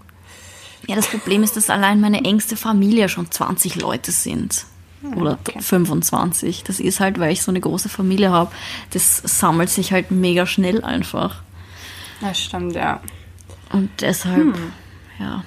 Ja, 0.88 0.96
das 0.96 1.08
Problem 1.08 1.44
ist, 1.44 1.58
dass 1.58 1.70
allein 1.70 2.00
meine 2.00 2.24
engste 2.24 2.56
Familie 2.56 3.10
schon 3.10 3.30
20 3.30 3.76
Leute 3.76 4.12
sind. 4.12 4.66
Hm, 5.02 5.18
Oder 5.18 5.38
okay. 5.46 5.62
25. 5.62 6.64
Das 6.64 6.80
ist 6.80 7.00
halt, 7.00 7.20
weil 7.20 7.32
ich 7.32 7.42
so 7.42 7.52
eine 7.52 7.60
große 7.60 7.90
Familie 7.90 8.32
habe. 8.32 8.52
Das 8.92 9.18
sammelt 9.18 9.70
sich 9.70 9.92
halt 9.92 10.12
mega 10.12 10.46
schnell 10.46 10.84
einfach. 10.84 11.42
Das 12.22 12.40
stimmt, 12.40 12.76
ja. 12.76 13.02
Und 13.72 13.90
deshalb, 14.02 14.56
hm. 14.56 14.72
ja, 15.20 15.44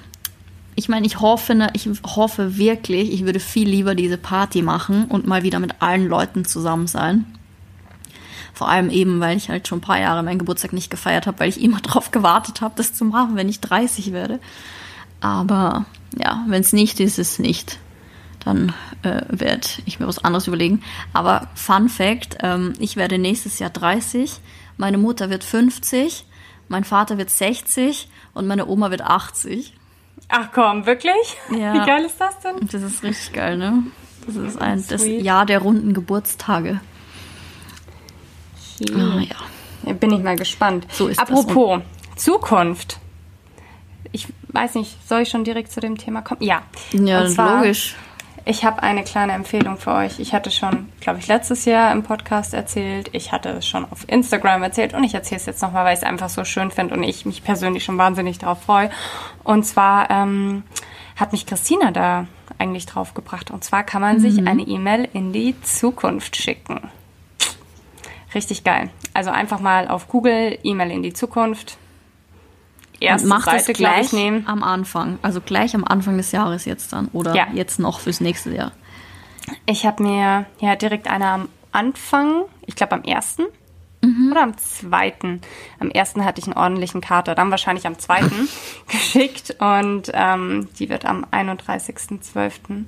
ich 0.75 0.89
meine, 0.89 1.05
ich 1.05 1.19
hoffe, 1.19 1.55
ne, 1.55 1.69
ich 1.73 1.87
hoffe 2.03 2.57
wirklich, 2.57 3.11
ich 3.11 3.25
würde 3.25 3.39
viel 3.39 3.67
lieber 3.67 3.95
diese 3.95 4.17
Party 4.17 4.61
machen 4.61 5.05
und 5.05 5.27
mal 5.27 5.43
wieder 5.43 5.59
mit 5.59 5.81
allen 5.81 6.07
Leuten 6.07 6.45
zusammen 6.45 6.87
sein. 6.87 7.25
Vor 8.53 8.69
allem 8.69 8.89
eben, 8.89 9.19
weil 9.19 9.37
ich 9.37 9.49
halt 9.49 9.67
schon 9.67 9.79
ein 9.79 9.81
paar 9.81 9.99
Jahre 9.99 10.23
meinen 10.23 10.39
Geburtstag 10.39 10.73
nicht 10.73 10.91
gefeiert 10.91 11.27
habe, 11.27 11.39
weil 11.39 11.49
ich 11.49 11.61
immer 11.61 11.79
darauf 11.83 12.11
gewartet 12.11 12.61
habe, 12.61 12.73
das 12.77 12.93
zu 12.93 13.05
machen, 13.05 13.35
wenn 13.35 13.49
ich 13.49 13.59
30 13.59 14.13
werde. 14.13 14.39
Aber 15.21 15.85
ja, 16.17 16.43
wenn 16.47 16.61
es 16.61 16.73
nicht 16.73 16.99
ist, 16.99 17.17
ist 17.17 17.33
es 17.33 17.39
nicht. 17.39 17.79
Dann 18.43 18.73
äh, 19.03 19.21
werde 19.29 19.67
ich 19.85 19.99
mir 19.99 20.07
was 20.07 20.23
anderes 20.23 20.47
überlegen. 20.47 20.83
Aber 21.13 21.47
Fun 21.55 21.87
Fact, 21.89 22.37
ähm, 22.41 22.73
ich 22.79 22.95
werde 22.95 23.17
nächstes 23.17 23.59
Jahr 23.59 23.69
30, 23.69 24.39
meine 24.77 24.97
Mutter 24.97 25.29
wird 25.29 25.43
50, 25.43 26.25
mein 26.67 26.83
Vater 26.83 27.17
wird 27.17 27.29
60 27.29 28.09
und 28.33 28.47
meine 28.47 28.67
Oma 28.67 28.91
wird 28.91 29.01
80. 29.01 29.73
Ach 30.29 30.49
komm, 30.53 30.85
wirklich? 30.85 31.37
Ja. 31.51 31.73
Wie 31.73 31.85
geil 31.85 32.05
ist 32.05 32.19
das 32.19 32.39
denn? 32.39 32.67
Das 32.71 32.81
ist 32.81 33.03
richtig 33.03 33.33
geil, 33.33 33.57
ne? 33.57 33.83
Das 34.25 34.35
ist 34.35 34.61
ein, 34.61 34.83
das 34.87 35.05
Jahr 35.05 35.45
der 35.45 35.59
runden 35.59 35.93
Geburtstage. 35.93 36.79
Okay. 38.81 38.93
Ah, 38.95 39.19
ja. 39.19 39.93
Bin 39.93 40.11
ich 40.11 40.23
mal 40.23 40.37
gespannt. 40.37 40.87
So 40.91 41.07
ist 41.07 41.19
Apropos 41.19 41.81
das. 42.13 42.23
Zukunft. 42.23 42.99
Ich 44.11 44.27
weiß 44.49 44.75
nicht, 44.75 44.97
soll 45.07 45.21
ich 45.21 45.29
schon 45.29 45.43
direkt 45.43 45.71
zu 45.71 45.79
dem 45.81 45.97
Thema 45.97 46.21
kommen? 46.21 46.41
Ja. 46.41 46.61
Ja, 46.93 47.27
zwar, 47.27 47.57
logisch. 47.57 47.95
Ich 48.45 48.65
habe 48.65 48.83
eine 48.83 49.05
kleine 49.05 49.31
Empfehlung 49.31 49.77
für 49.77 49.93
euch. 49.93 50.19
Ich 50.19 50.33
hatte 50.33 50.51
schon, 50.51 50.89
glaube 50.99 51.19
ich, 51.19 51.27
letztes 51.27 51.63
Jahr 51.63 51.93
im 51.93 52.03
Podcast 52.03 52.53
erzählt. 52.53 53.09
Ich 53.13 53.31
hatte 53.31 53.49
es 53.49 53.65
schon 53.65 53.85
auf 53.89 54.03
Instagram 54.09 54.63
erzählt 54.63 54.93
und 54.93 55.05
ich 55.05 55.13
erzähle 55.13 55.39
es 55.39 55.45
jetzt 55.45 55.61
nochmal, 55.61 55.85
weil 55.85 55.93
ich 55.93 56.01
es 56.01 56.05
einfach 56.05 56.27
so 56.27 56.43
schön 56.43 56.69
finde 56.69 56.93
und 56.95 57.03
ich 57.03 57.25
mich 57.25 57.43
persönlich 57.43 57.85
schon 57.85 57.97
wahnsinnig 57.97 58.39
darauf 58.39 58.63
freue. 58.63 58.89
Und 59.45 59.63
zwar 59.63 60.09
ähm, 60.09 60.63
hat 61.15 61.31
mich 61.31 61.45
Christina 61.45 61.91
da 61.91 62.27
eigentlich 62.57 62.85
drauf 62.85 63.13
gebracht. 63.13 63.49
Und 63.49 63.63
zwar 63.63 63.83
kann 63.83 64.01
man 64.01 64.17
mhm. 64.17 64.21
sich 64.21 64.45
eine 64.45 64.63
E-Mail 64.63 65.07
in 65.13 65.31
die 65.31 65.59
Zukunft 65.61 66.35
schicken. 66.35 66.89
Richtig 68.35 68.65
geil. 68.65 68.89
Also 69.13 69.29
einfach 69.31 69.61
mal 69.61 69.87
auf 69.87 70.09
Google 70.09 70.59
E-Mail 70.63 70.91
in 70.91 71.01
die 71.01 71.13
Zukunft 71.13 71.77
erste 73.03 73.27
macht 73.27 73.45
Seite, 73.45 73.71
es 73.71 73.77
gleich 73.77 74.07
ich, 74.07 74.13
nehmen. 74.13 74.47
am 74.47 74.63
Anfang, 74.63 75.19
also 75.21 75.41
gleich 75.41 75.75
am 75.75 75.83
Anfang 75.83 76.17
des 76.17 76.31
Jahres 76.31 76.65
jetzt 76.65 76.93
dann 76.93 77.07
oder 77.09 77.35
ja. 77.35 77.47
jetzt 77.53 77.79
noch 77.79 77.99
fürs 77.99 78.21
nächste 78.21 78.53
Jahr. 78.53 78.71
Ich 79.65 79.85
habe 79.85 80.03
mir 80.03 80.45
ja 80.59 80.75
direkt 80.75 81.07
eine 81.07 81.27
am 81.27 81.49
Anfang, 81.71 82.43
ich 82.65 82.75
glaube 82.75 82.93
am 82.93 83.03
ersten 83.03 83.43
mhm. 84.01 84.31
oder 84.31 84.43
am 84.43 84.57
zweiten. 84.57 85.41
Am 85.79 85.89
ersten 85.89 86.23
hatte 86.23 86.39
ich 86.39 86.47
einen 86.47 86.57
ordentlichen 86.57 87.01
Kater, 87.01 87.35
dann 87.35 87.51
wahrscheinlich 87.51 87.87
am 87.87 87.97
zweiten 87.99 88.47
geschickt 88.87 89.55
und 89.59 90.11
ähm, 90.13 90.69
die 90.79 90.89
wird 90.89 91.05
am 91.05 91.25
31.12 91.25 92.85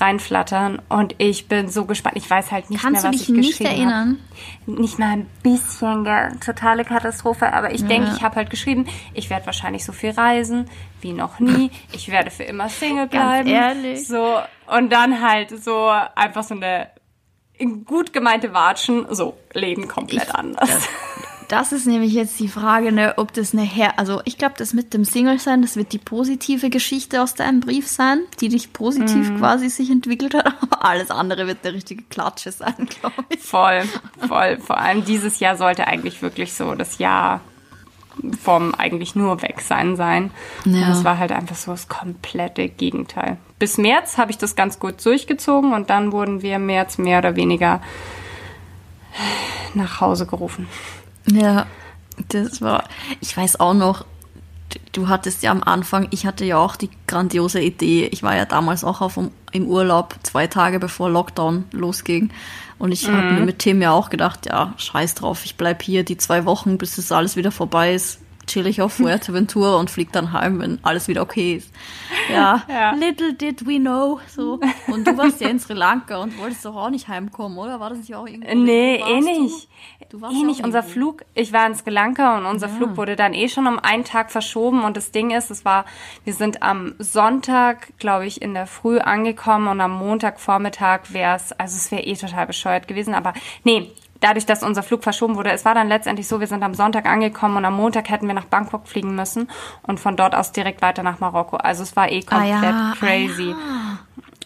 reinflattern 0.00 0.80
und 0.88 1.14
ich 1.18 1.48
bin 1.48 1.68
so 1.68 1.84
gespannt. 1.84 2.16
Ich 2.16 2.28
weiß 2.28 2.52
halt 2.52 2.70
nicht 2.70 2.82
Kannst 2.82 3.02
mehr, 3.02 3.12
was 3.12 3.20
ich 3.20 3.26
geschrieben. 3.26 3.42
Kannst 3.42 3.60
du 3.60 3.64
dich 3.64 3.70
nicht 3.70 3.78
erinnern? 3.78 4.18
Hab. 4.66 4.78
Nicht 4.78 4.98
mal 4.98 5.10
ein 5.10 5.26
bisschen, 5.42 6.04
gell. 6.04 6.32
Totale 6.44 6.84
Katastrophe. 6.84 7.52
Aber 7.52 7.72
ich 7.72 7.82
ja. 7.82 7.88
denke, 7.88 8.12
ich 8.14 8.22
habe 8.22 8.36
halt 8.36 8.50
geschrieben, 8.50 8.86
ich 9.14 9.30
werde 9.30 9.46
wahrscheinlich 9.46 9.84
so 9.84 9.92
viel 9.92 10.10
reisen 10.10 10.68
wie 11.00 11.12
noch 11.12 11.40
nie. 11.40 11.70
Ich 11.92 12.10
werde 12.10 12.30
für 12.30 12.44
immer 12.44 12.68
Single 12.68 13.06
bleiben. 13.06 13.50
Ganz 13.50 13.76
ehrlich. 13.76 14.06
So 14.06 14.38
und 14.66 14.92
dann 14.92 15.20
halt 15.20 15.50
so 15.62 15.88
einfach 15.88 16.44
so 16.44 16.54
eine 16.54 16.88
gut 17.84 18.12
gemeinte 18.12 18.52
Watschen. 18.52 19.06
So 19.10 19.36
Leben 19.52 19.88
komplett 19.88 20.28
ich, 20.28 20.34
anders. 20.34 20.88
Das 21.48 21.72
ist 21.72 21.86
nämlich 21.86 22.12
jetzt 22.12 22.38
die 22.38 22.48
Frage, 22.48 22.92
ne, 22.92 23.14
ob 23.16 23.32
das 23.32 23.54
eine 23.54 23.62
Her 23.62 23.98
also 23.98 24.20
ich 24.24 24.36
glaube, 24.36 24.54
das 24.58 24.74
mit 24.74 24.92
dem 24.92 25.04
Single 25.04 25.38
sein, 25.38 25.62
das 25.62 25.76
wird 25.76 25.92
die 25.92 25.98
positive 25.98 26.68
Geschichte 26.68 27.22
aus 27.22 27.34
deinem 27.34 27.60
Brief 27.60 27.88
sein, 27.88 28.20
die 28.40 28.50
dich 28.50 28.74
positiv 28.74 29.30
mm. 29.30 29.38
quasi 29.38 29.70
sich 29.70 29.90
entwickelt 29.90 30.34
hat, 30.34 30.46
aber 30.62 30.84
alles 30.84 31.10
andere 31.10 31.46
wird 31.46 31.64
eine 31.64 31.74
richtige 31.74 32.04
Klatsche 32.04 32.52
sein, 32.52 32.74
glaube 33.00 33.24
ich. 33.30 33.40
Voll, 33.40 33.82
voll. 34.26 34.58
Vor 34.58 34.78
allem 34.78 35.04
dieses 35.04 35.40
Jahr 35.40 35.56
sollte 35.56 35.86
eigentlich 35.86 36.20
wirklich 36.20 36.52
so 36.52 36.74
das 36.74 36.98
Jahr 36.98 37.40
vom 38.42 38.74
eigentlich 38.74 39.14
nur 39.14 39.42
weg 39.42 39.60
sein 39.60 39.96
sein. 39.96 40.30
Ja. 40.64 40.86
Und 40.86 40.92
es 40.92 41.04
war 41.04 41.18
halt 41.18 41.32
einfach 41.32 41.56
so 41.56 41.70
das 41.70 41.88
komplette 41.88 42.68
Gegenteil. 42.68 43.38
Bis 43.58 43.78
März 43.78 44.18
habe 44.18 44.30
ich 44.30 44.38
das 44.38 44.56
ganz 44.56 44.78
gut 44.78 45.04
durchgezogen 45.04 45.72
und 45.72 45.88
dann 45.88 46.12
wurden 46.12 46.42
wir 46.42 46.58
März 46.58 46.98
mehr 46.98 47.18
oder 47.18 47.36
weniger 47.36 47.80
nach 49.74 50.00
Hause 50.00 50.26
gerufen. 50.26 50.68
Ja, 51.32 51.66
das 52.28 52.60
war, 52.60 52.84
ich 53.20 53.36
weiß 53.36 53.60
auch 53.60 53.74
noch, 53.74 54.04
du 54.92 55.08
hattest 55.08 55.42
ja 55.42 55.50
am 55.50 55.62
Anfang, 55.62 56.08
ich 56.10 56.26
hatte 56.26 56.44
ja 56.44 56.58
auch 56.58 56.76
die 56.76 56.90
grandiose 57.06 57.60
Idee, 57.60 58.06
ich 58.06 58.22
war 58.22 58.36
ja 58.36 58.44
damals 58.44 58.84
auch 58.84 59.00
auf, 59.00 59.18
im 59.52 59.66
Urlaub, 59.66 60.16
zwei 60.22 60.46
Tage 60.46 60.78
bevor 60.78 61.10
Lockdown 61.10 61.64
losging. 61.72 62.30
Und 62.78 62.92
ich 62.92 63.08
mhm. 63.08 63.16
habe 63.16 63.32
mir 63.32 63.40
mit 63.40 63.58
Tim 63.58 63.82
ja 63.82 63.92
auch 63.92 64.10
gedacht, 64.10 64.46
ja, 64.46 64.74
scheiß 64.76 65.14
drauf, 65.16 65.44
ich 65.44 65.56
bleib 65.56 65.82
hier 65.82 66.04
die 66.04 66.16
zwei 66.16 66.44
Wochen, 66.44 66.78
bis 66.78 66.96
das 66.96 67.10
alles 67.10 67.36
wieder 67.36 67.50
vorbei 67.50 67.94
ist 67.94 68.20
chill 68.48 68.66
ich 68.66 68.82
auf 68.82 68.94
Fuerteventura 68.94 69.76
und 69.76 69.90
flieg 69.90 70.10
dann 70.12 70.32
heim, 70.32 70.58
wenn 70.58 70.78
alles 70.82 71.06
wieder 71.06 71.22
okay 71.22 71.54
ist. 71.54 71.72
Ja, 72.32 72.64
ja, 72.68 72.92
little 72.92 73.34
did 73.34 73.66
we 73.66 73.78
know. 73.78 74.20
So. 74.28 74.58
Und 74.88 75.06
du 75.06 75.16
warst 75.16 75.40
ja 75.40 75.48
in 75.48 75.60
Sri 75.60 75.74
Lanka 75.74 76.16
und 76.16 76.36
wolltest 76.38 76.64
doch 76.64 76.74
auch 76.74 76.90
nicht 76.90 77.08
heimkommen, 77.08 77.56
oder? 77.58 77.78
War 77.78 77.90
das 77.90 77.98
nicht 77.98 78.14
auch 78.14 78.26
irgendwie? 78.26 78.54
Nee, 78.54 78.96
eh 78.96 79.20
nicht. 79.20 79.68
Du? 80.08 80.18
Du 80.18 80.26
eh 80.26 80.42
nicht. 80.42 80.64
Unser 80.64 80.82
Flug, 80.82 81.24
ich 81.34 81.52
war 81.52 81.66
in 81.66 81.74
Sri 81.74 81.90
Lanka 81.90 82.38
und 82.38 82.46
unser 82.46 82.68
ja. 82.68 82.74
Flug 82.74 82.96
wurde 82.96 83.14
dann 83.14 83.34
eh 83.34 83.48
schon 83.48 83.66
um 83.66 83.78
einen 83.78 84.04
Tag 84.04 84.30
verschoben. 84.30 84.84
Und 84.84 84.96
das 84.96 85.12
Ding 85.12 85.30
ist, 85.30 85.50
es 85.50 85.64
war, 85.64 85.84
wir 86.24 86.32
sind 86.32 86.62
am 86.62 86.94
Sonntag, 86.98 87.96
glaube 87.98 88.26
ich, 88.26 88.42
in 88.42 88.54
der 88.54 88.66
Früh 88.66 88.98
angekommen 88.98 89.68
und 89.68 89.80
am 89.80 89.92
Montagvormittag 89.92 91.12
wäre 91.12 91.36
es, 91.36 91.52
also 91.52 91.76
es 91.76 91.90
wäre 91.90 92.02
eh 92.02 92.14
total 92.14 92.46
bescheuert 92.46 92.88
gewesen. 92.88 93.14
Aber 93.14 93.34
nee, 93.64 93.92
dadurch, 94.20 94.46
dass 94.46 94.62
unser 94.62 94.82
Flug 94.82 95.02
verschoben 95.02 95.36
wurde, 95.36 95.50
es 95.50 95.64
war 95.64 95.74
dann 95.74 95.88
letztendlich 95.88 96.28
so, 96.28 96.40
wir 96.40 96.46
sind 96.46 96.62
am 96.62 96.74
Sonntag 96.74 97.06
angekommen 97.06 97.56
und 97.56 97.64
am 97.64 97.74
Montag 97.74 98.10
hätten 98.10 98.26
wir 98.26 98.34
nach 98.34 98.44
Bangkok 98.44 98.88
fliegen 98.88 99.14
müssen 99.14 99.48
und 99.82 100.00
von 100.00 100.16
dort 100.16 100.34
aus 100.34 100.52
direkt 100.52 100.82
weiter 100.82 101.02
nach 101.02 101.20
Marokko. 101.20 101.56
Also 101.56 101.82
es 101.82 101.96
war 101.96 102.10
eh 102.10 102.22
komplett 102.22 102.74
ah 102.74 102.92
ja, 102.92 102.94
crazy. 102.98 103.54
Ah 103.54 103.98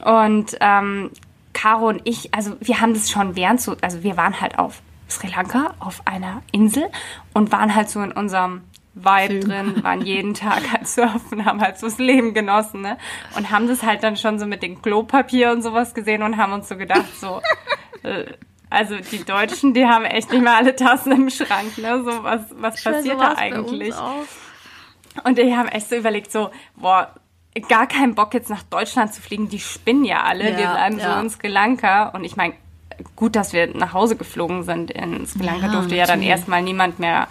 ja. 0.05 0.25
Und 0.25 0.57
ähm, 0.61 1.11
Caro 1.53 1.89
und 1.89 2.01
ich, 2.05 2.35
also 2.35 2.57
wir 2.61 2.81
haben 2.81 2.95
das 2.95 3.11
schon 3.11 3.37
während 3.37 3.61
so, 3.61 3.77
also 3.81 4.03
wir 4.03 4.17
waren 4.17 4.41
halt 4.41 4.59
auf 4.59 4.83
Sri 5.09 5.29
Lanka 5.29 5.75
auf 5.79 6.03
einer 6.07 6.43
Insel 6.53 6.85
und 7.35 7.53
waren 7.53 7.75
halt 7.75 7.91
so 7.91 8.01
in 8.01 8.13
unserem 8.13 8.63
Vibe 8.95 9.41
drin, 9.41 9.83
waren 9.83 10.03
jeden 10.03 10.35
Tag 10.35 10.71
halt 10.73 10.87
surfen, 10.87 11.45
haben 11.45 11.61
halt 11.61 11.79
so 11.79 11.87
das 11.87 11.99
Leben 11.99 12.35
genossen, 12.35 12.83
ne? 12.83 12.99
Und 13.37 13.51
haben 13.51 13.67
das 13.69 13.83
halt 13.83 14.03
dann 14.03 14.17
schon 14.17 14.39
so 14.39 14.47
mit 14.47 14.63
dem 14.63 14.83
Klopapier 14.83 15.51
und 15.51 15.63
sowas 15.63 15.95
gesehen 15.95 16.23
und 16.23 16.37
haben 16.37 16.53
uns 16.53 16.69
so 16.69 16.77
gedacht, 16.77 17.07
so, 17.19 17.41
äh, 18.03 18.25
also 18.73 18.97
die 18.97 19.25
Deutschen, 19.25 19.75
die 19.75 19.87
haben 19.87 20.05
echt 20.05 20.33
nicht 20.33 20.43
mehr 20.43 20.57
alle 20.57 20.75
Tassen 20.75 21.13
im 21.13 21.31
Schrank, 21.31 21.79
ne? 21.79 22.03
So, 22.05 22.25
was, 22.25 22.41
was 22.57 22.83
passiert 22.83 23.21
da 23.21 23.35
eigentlich? 23.37 23.95
Und 25.25 25.39
die 25.39 25.55
haben 25.55 25.69
echt 25.69 25.89
so 25.89 25.97
überlegt, 25.97 26.33
so, 26.33 26.51
boah, 26.77 27.15
gar 27.69 27.87
keinen 27.87 28.15
Bock 28.15 28.33
jetzt 28.35 28.49
nach 28.49 28.63
Deutschland 28.63 29.13
zu 29.13 29.21
fliegen, 29.21 29.49
die 29.49 29.59
spinnen 29.59 30.05
ja 30.05 30.23
alle, 30.23 30.51
ja, 30.51 30.57
wir 30.57 30.67
bleiben 30.69 30.99
ja. 30.99 31.15
so 31.15 31.21
in 31.21 31.31
Sri 31.31 31.49
Lanka. 31.49 32.09
Und 32.09 32.25
ich 32.25 32.37
meine, 32.37 32.55
gut, 33.17 33.37
dass 33.37 33.53
wir 33.53 33.77
nach 33.77 33.93
Hause 33.93 34.17
geflogen 34.17 34.63
sind. 34.63 34.91
In 34.91 35.27
Sri 35.27 35.45
Lanka 35.45 35.67
ja, 35.67 35.73
durfte 35.73 35.97
ja 35.97 36.07
dann 36.07 36.23
erstmal 36.23 36.63
niemand 36.63 36.99
mehr 36.99 37.29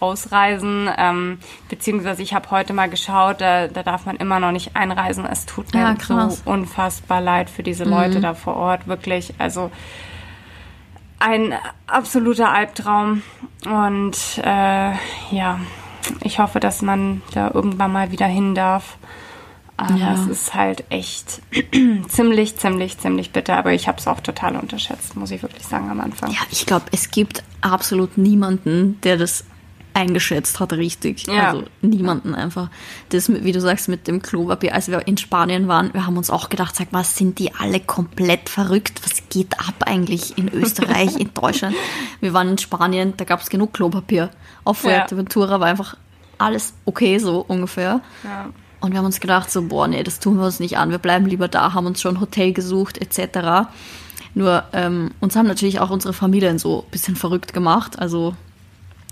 ausreisen. 0.00 0.90
Ähm, 0.98 1.38
beziehungsweise 1.68 2.22
ich 2.22 2.34
habe 2.34 2.50
heute 2.50 2.72
mal 2.72 2.90
geschaut, 2.90 3.40
da, 3.40 3.68
da 3.68 3.82
darf 3.82 4.04
man 4.04 4.16
immer 4.16 4.40
noch 4.40 4.52
nicht 4.52 4.76
einreisen. 4.76 5.24
Es 5.24 5.46
tut 5.46 5.72
mir 5.72 5.96
so 6.00 6.36
unfassbar 6.44 7.20
leid 7.20 7.48
für 7.48 7.62
diese 7.62 7.84
Leute 7.84 8.18
mhm. 8.18 8.22
da 8.22 8.34
vor 8.34 8.56
Ort, 8.56 8.88
wirklich. 8.88 9.34
Also 9.38 9.70
ein 11.22 11.54
absoluter 11.86 12.50
Albtraum. 12.50 13.22
Und 13.64 14.16
äh, 14.42 14.92
ja, 15.30 15.60
ich 16.22 16.38
hoffe, 16.38 16.60
dass 16.60 16.82
man 16.82 17.22
da 17.32 17.50
irgendwann 17.52 17.92
mal 17.92 18.10
wieder 18.10 18.26
hin 18.26 18.54
darf. 18.54 18.96
Aber 19.76 19.94
ja. 19.94 20.14
es 20.14 20.26
ist 20.26 20.54
halt 20.54 20.84
echt 20.90 21.40
ziemlich, 22.08 22.56
ziemlich, 22.56 22.98
ziemlich 22.98 23.32
bitter. 23.32 23.56
Aber 23.56 23.72
ich 23.72 23.88
habe 23.88 23.98
es 23.98 24.06
auch 24.06 24.20
total 24.20 24.56
unterschätzt, 24.56 25.16
muss 25.16 25.30
ich 25.30 25.42
wirklich 25.42 25.64
sagen 25.66 25.90
am 25.90 26.00
Anfang. 26.00 26.30
Ja, 26.30 26.40
ich 26.50 26.66
glaube, 26.66 26.86
es 26.92 27.10
gibt 27.10 27.42
absolut 27.62 28.18
niemanden, 28.18 29.00
der 29.02 29.16
das 29.16 29.44
eingeschätzt 29.94 30.60
hat, 30.60 30.72
richtig. 30.72 31.26
Ja. 31.26 31.50
Also 31.50 31.64
niemanden 31.80 32.34
einfach. 32.34 32.70
Das, 33.10 33.28
wie 33.28 33.52
du 33.52 33.60
sagst, 33.60 33.88
mit 33.88 34.06
dem 34.06 34.22
Klopapier, 34.22 34.74
als 34.74 34.88
wir 34.88 35.06
in 35.06 35.16
Spanien 35.16 35.68
waren, 35.68 35.92
wir 35.94 36.06
haben 36.06 36.16
uns 36.16 36.30
auch 36.30 36.48
gedacht, 36.48 36.76
sag 36.76 36.92
mal, 36.92 37.04
sind 37.04 37.38
die 37.38 37.54
alle 37.54 37.80
komplett 37.80 38.48
verrückt? 38.48 39.00
Was 39.04 39.28
geht 39.28 39.58
ab 39.58 39.84
eigentlich 39.86 40.38
in 40.38 40.48
Österreich, 40.52 41.16
in 41.16 41.30
Deutschland? 41.34 41.74
Wir 42.20 42.32
waren 42.32 42.48
in 42.48 42.58
Spanien, 42.58 43.14
da 43.16 43.24
gab 43.24 43.40
es 43.40 43.50
genug 43.50 43.72
Klopapier. 43.72 44.30
Auf 44.64 44.78
Fuerteventura 44.78 45.52
ja. 45.52 45.60
war 45.60 45.66
einfach 45.68 45.96
alles 46.38 46.74
okay, 46.84 47.18
so 47.18 47.44
ungefähr. 47.46 48.00
Ja. 48.24 48.50
Und 48.80 48.90
wir 48.90 48.98
haben 48.98 49.06
uns 49.06 49.20
gedacht, 49.20 49.50
so, 49.50 49.62
boah, 49.62 49.86
nee, 49.86 50.02
das 50.02 50.18
tun 50.18 50.38
wir 50.38 50.44
uns 50.44 50.58
nicht 50.58 50.76
an. 50.76 50.90
Wir 50.90 50.98
bleiben 50.98 51.26
lieber 51.26 51.46
da, 51.46 51.72
haben 51.72 51.86
uns 51.86 52.00
schon 52.00 52.20
Hotel 52.20 52.52
gesucht, 52.52 52.98
etc. 52.98 53.68
Nur 54.34 54.64
ähm, 54.72 55.12
uns 55.20 55.36
haben 55.36 55.46
natürlich 55.46 55.78
auch 55.78 55.90
unsere 55.90 56.12
Familien 56.12 56.58
so 56.58 56.82
ein 56.82 56.90
bisschen 56.90 57.14
verrückt 57.14 57.52
gemacht. 57.52 57.98
Also 58.00 58.34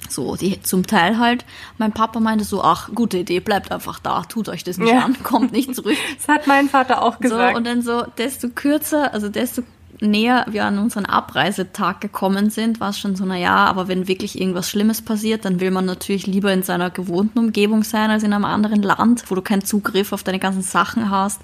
so, 0.08 0.36
die 0.36 0.60
zum 0.62 0.86
Teil 0.86 1.18
halt, 1.18 1.44
mein 1.78 1.92
Papa 1.92 2.20
meinte 2.20 2.44
so, 2.44 2.62
ach, 2.62 2.90
gute 2.94 3.18
Idee, 3.18 3.40
bleibt 3.40 3.70
einfach 3.70 3.98
da, 3.98 4.22
tut 4.22 4.48
euch 4.48 4.64
das 4.64 4.78
nicht 4.78 4.92
ja. 4.92 5.04
an, 5.04 5.22
kommt 5.22 5.52
nicht 5.52 5.74
zurück. 5.74 5.96
das 6.16 6.28
hat 6.28 6.46
mein 6.46 6.68
Vater 6.68 7.02
auch 7.02 7.18
gesagt. 7.18 7.52
So, 7.52 7.56
und 7.56 7.66
dann 7.66 7.82
so, 7.82 8.04
desto 8.18 8.48
kürzer, 8.48 9.12
also 9.12 9.28
desto 9.28 9.62
näher 10.00 10.46
wir 10.48 10.64
an 10.64 10.78
unseren 10.78 11.04
Abreisetag 11.04 12.00
gekommen 12.00 12.50
sind, 12.50 12.80
war 12.80 12.90
es 12.90 12.98
schon 12.98 13.16
so, 13.16 13.24
na 13.24 13.36
ja, 13.36 13.66
aber 13.66 13.88
wenn 13.88 14.08
wirklich 14.08 14.40
irgendwas 14.40 14.70
Schlimmes 14.70 15.02
passiert, 15.02 15.44
dann 15.44 15.60
will 15.60 15.70
man 15.70 15.84
natürlich 15.84 16.26
lieber 16.26 16.52
in 16.52 16.62
seiner 16.62 16.90
gewohnten 16.90 17.38
Umgebung 17.38 17.82
sein 17.82 18.10
als 18.10 18.22
in 18.22 18.32
einem 18.32 18.44
anderen 18.44 18.82
Land, 18.82 19.24
wo 19.28 19.34
du 19.34 19.42
keinen 19.42 19.64
Zugriff 19.64 20.12
auf 20.12 20.22
deine 20.22 20.38
ganzen 20.38 20.62
Sachen 20.62 21.10
hast, 21.10 21.40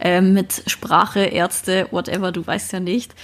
äh, 0.00 0.20
mit 0.20 0.64
Sprache, 0.66 1.20
Ärzte, 1.20 1.86
whatever, 1.90 2.32
du 2.32 2.46
weißt 2.46 2.72
ja 2.72 2.80
nicht. 2.80 3.14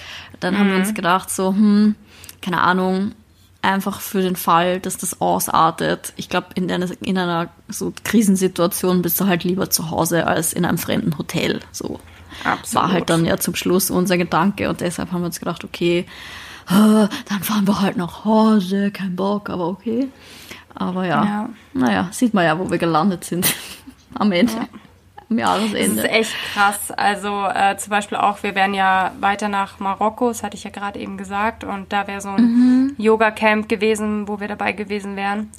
Dann 0.41 0.55
mhm. 0.55 0.59
haben 0.59 0.67
wir 0.69 0.75
mhm. 0.75 0.81
uns 0.83 0.95
gedacht, 0.95 1.31
so, 1.31 1.51
hm, 1.51 1.95
keine 2.41 2.61
Ahnung, 2.61 3.13
einfach 3.63 4.01
für 4.01 4.23
den 4.23 4.37
Fall, 4.37 4.81
dass 4.81 4.97
das 4.97 5.21
ausartet. 5.21 6.13
Ich 6.17 6.29
glaube, 6.29 6.49
in 6.55 6.71
einer, 6.71 6.89
in 7.01 7.19
einer 7.19 7.49
so 7.69 7.93
Krisensituation 8.05 9.03
bist 9.03 9.21
du 9.21 9.27
halt 9.27 9.45
lieber 9.45 9.71
zu 9.71 9.91
Hause 9.91 10.27
als 10.27 10.53
in 10.53 10.65
einem 10.65 10.79
fremden 10.79 11.19
Hotel. 11.19 11.61
So 11.73 12.01
Absolut. 12.45 12.75
war 12.75 12.93
halt 12.93 13.11
dann 13.11 13.25
ja 13.25 13.39
zum 13.39 13.55
Schluss 13.55 13.91
unser 13.91 14.17
Gedanke 14.17 14.69
und 14.69 14.81
deshalb 14.81 15.13
haben 15.13 15.23
wir 15.23 15.27
uns 15.27 15.41
gedacht, 15.41 15.65
okay, 15.65 16.07
dann 16.69 17.09
fahren 17.43 17.67
wir 17.67 17.81
halt 17.81 17.97
nach 17.97 18.25
Hause, 18.25 18.91
kein 18.91 19.17
Bock, 19.17 19.49
aber 19.51 19.69
okay. 19.69 20.09
Aber 20.75 21.07
ja, 21.07 21.25
ja. 21.25 21.49
naja, 21.73 22.09
sieht 22.13 22.35
man 22.35 22.45
ja, 22.45 22.59
wo 22.59 22.71
wir 22.71 22.79
gelandet 22.79 23.25
sind 23.25 23.53
am 24.15 24.31
Ende. 24.33 24.53
Ja 24.53 24.69
am 25.31 25.39
Jahresende. 25.39 26.03
Das 26.03 26.05
ist 26.05 26.11
echt 26.11 26.35
krass. 26.53 26.91
Also 26.91 27.47
äh, 27.47 27.77
zum 27.77 27.91
Beispiel 27.91 28.19
auch, 28.19 28.43
wir 28.43 28.55
wären 28.55 28.75
ja 28.75 29.13
weiter 29.21 29.49
nach 29.49 29.79
Marokko, 29.79 30.29
das 30.29 30.43
hatte 30.43 30.57
ich 30.57 30.65
ja 30.65 30.71
gerade 30.71 30.99
eben 30.99 31.17
gesagt, 31.17 31.65
und 31.65 31.93
da 31.93 32.07
wäre 32.07 32.21
so 32.21 32.31
ein 32.31 32.43
mhm. 32.43 32.95
Yoga-Camp 32.99 33.69
gewesen, 33.69 34.29
wo 34.29 34.41
wir 34.41 34.49
dabei 34.49 34.73
gewesen 34.73 35.17
wären. 35.17 35.51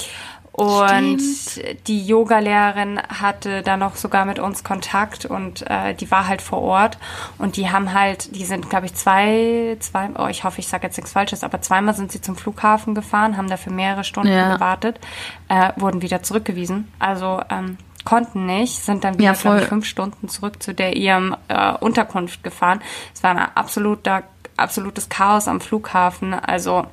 Und 0.51 1.21
Stimmt. 1.21 1.87
die 1.87 2.05
Yogalehrerin 2.05 2.99
hatte 3.07 3.61
dann 3.61 3.79
noch 3.79 3.95
sogar 3.95 4.25
mit 4.25 4.39
uns 4.39 4.65
Kontakt 4.65 5.25
und 5.25 5.65
äh, 5.69 5.93
die 5.93 6.11
war 6.11 6.27
halt 6.27 6.41
vor 6.41 6.61
Ort 6.61 6.97
und 7.37 7.55
die 7.55 7.69
haben 7.69 7.93
halt, 7.93 8.35
die 8.35 8.43
sind, 8.43 8.69
glaube 8.69 8.87
ich, 8.87 8.93
zwei, 8.93 9.77
zwei, 9.79 10.09
oh, 10.17 10.27
ich 10.27 10.43
hoffe, 10.43 10.59
ich 10.59 10.67
sage 10.67 10.87
jetzt 10.87 10.97
nichts 10.97 11.13
Falsches, 11.13 11.45
aber 11.45 11.61
zweimal 11.61 11.93
sind 11.93 12.11
sie 12.11 12.19
zum 12.19 12.35
Flughafen 12.35 12.93
gefahren, 12.93 13.37
haben 13.37 13.47
dafür 13.47 13.71
mehrere 13.71 14.03
Stunden 14.03 14.33
ja. 14.33 14.55
gewartet, 14.55 14.99
äh, 15.47 15.71
wurden 15.77 16.01
wieder 16.01 16.23
zurückgewiesen. 16.23 16.91
Also 16.99 17.41
ähm, 17.49 17.77
konnten 18.09 18.47
nicht, 18.47 18.83
sind 18.83 19.03
dann 19.03 19.19
wieder, 19.19 19.35
ja, 19.35 19.59
fünf 19.59 19.85
Stunden 19.85 20.29
zurück 20.29 20.63
zu 20.63 20.73
der 20.73 20.97
ihrem 20.97 21.35
äh, 21.47 21.73
Unterkunft 21.73 22.43
gefahren. 22.43 22.81
Es 23.13 23.21
war 23.21 23.31
ein 23.31 23.37
absoluter, 23.53 24.23
absolutes 24.57 25.09
Chaos 25.09 25.47
am 25.47 25.61
Flughafen. 25.61 26.33
Also 26.33 26.87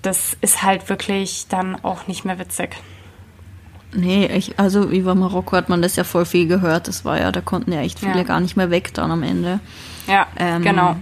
das 0.00 0.38
ist 0.40 0.62
halt 0.62 0.88
wirklich 0.88 1.48
dann 1.50 1.76
auch 1.84 2.06
nicht 2.06 2.24
mehr 2.24 2.38
witzig. 2.38 2.76
Nee, 3.92 4.24
ich, 4.34 4.58
also 4.58 4.84
über 4.84 5.14
Marokko 5.14 5.54
hat 5.54 5.68
man 5.68 5.82
das 5.82 5.96
ja 5.96 6.04
voll 6.04 6.24
viel 6.24 6.46
gehört. 6.46 6.88
Das 6.88 7.04
war 7.04 7.20
ja, 7.20 7.30
da 7.30 7.42
konnten 7.42 7.72
ja 7.72 7.80
echt 7.80 7.98
viele 7.98 8.18
ja. 8.18 8.22
gar 8.22 8.40
nicht 8.40 8.56
mehr 8.56 8.70
weg 8.70 8.94
dann 8.94 9.10
am 9.10 9.22
Ende. 9.22 9.60
Ja, 10.06 10.28
ähm, 10.38 10.62
genau. 10.62 10.96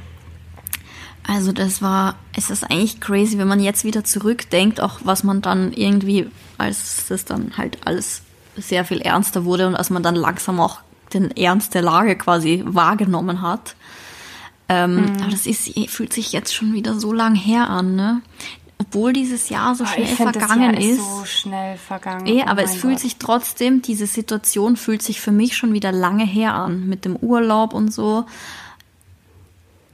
Also 1.24 1.52
das 1.52 1.82
war, 1.82 2.16
es 2.34 2.50
ist 2.50 2.64
eigentlich 2.64 3.00
crazy, 3.00 3.38
wenn 3.38 3.46
man 3.46 3.60
jetzt 3.60 3.84
wieder 3.84 4.02
zurückdenkt, 4.02 4.80
auch 4.80 4.98
was 5.04 5.22
man 5.22 5.40
dann 5.40 5.72
irgendwie, 5.72 6.26
als 6.56 7.06
das 7.08 7.24
dann 7.24 7.52
halt 7.56 7.86
alles 7.86 8.22
sehr 8.60 8.84
viel 8.84 9.00
ernster 9.00 9.44
wurde 9.44 9.66
und 9.66 9.76
als 9.76 9.90
man 9.90 10.02
dann 10.02 10.14
langsam 10.14 10.60
auch 10.60 10.80
den 11.12 11.30
Ernst 11.36 11.74
der 11.74 11.82
Lage 11.82 12.16
quasi 12.16 12.62
wahrgenommen 12.66 13.42
hat. 13.42 13.74
Ähm, 14.68 14.96
mhm. 14.96 15.22
Aber 15.22 15.30
das 15.30 15.46
ist, 15.46 15.72
fühlt 15.88 16.12
sich 16.12 16.32
jetzt 16.32 16.54
schon 16.54 16.74
wieder 16.74 16.94
so 16.94 17.12
lang 17.12 17.34
her 17.34 17.70
an, 17.70 17.96
ne? 17.96 18.20
Obwohl 18.80 19.12
dieses 19.12 19.48
Jahr 19.48 19.74
so 19.74 19.84
schnell 19.86 20.06
vergangen 20.06 20.74
das 20.74 20.84
Jahr 20.84 20.92
ist. 20.92 20.98
so 20.98 21.24
schnell 21.24 21.76
vergangen. 21.76 22.26
Eh, 22.26 22.42
aber 22.42 22.62
oh 22.62 22.64
es 22.64 22.74
fühlt 22.74 22.94
Gott. 22.94 23.02
sich 23.02 23.16
trotzdem, 23.16 23.82
diese 23.82 24.06
Situation 24.06 24.76
fühlt 24.76 25.02
sich 25.02 25.20
für 25.20 25.32
mich 25.32 25.56
schon 25.56 25.72
wieder 25.72 25.90
lange 25.90 26.24
her 26.24 26.54
an, 26.54 26.86
mit 26.86 27.04
dem 27.04 27.16
Urlaub 27.16 27.74
und 27.74 27.92
so. 27.92 28.24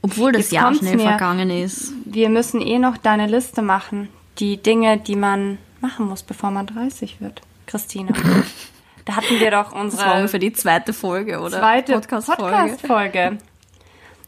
Obwohl 0.01 0.33
das 0.33 0.43
jetzt 0.43 0.51
Jahr 0.51 0.75
schnell 0.75 0.97
mir. 0.97 1.03
vergangen 1.03 1.49
ist. 1.49 1.93
Wir 2.05 2.29
müssen 2.29 2.61
eh 2.61 2.77
noch 2.77 2.97
deine 2.97 3.25
Liste 3.25 3.63
machen. 3.63 4.09
Die 4.37 4.57
Dinge, 4.57 4.97
die 4.97 5.15
man 5.15 5.57
machen 5.81 6.07
muss, 6.07 6.21
bevor 6.21 6.51
man 6.51 6.67
30 6.67 7.21
wird, 7.21 7.41
Christina. 7.65 8.13
Da 9.05 9.15
hatten 9.17 9.39
wir 9.39 9.51
doch 9.51 9.71
unsere. 9.71 10.01
Das 10.01 10.09
war 10.09 10.15
ungefähr 10.17 10.39
die 10.39 10.53
zweite 10.53 10.93
Folge, 10.93 11.39
oder? 11.39 11.59
Zweite 11.59 11.93
Podcast-Folge. 11.93 12.77
Podcast 12.79 13.45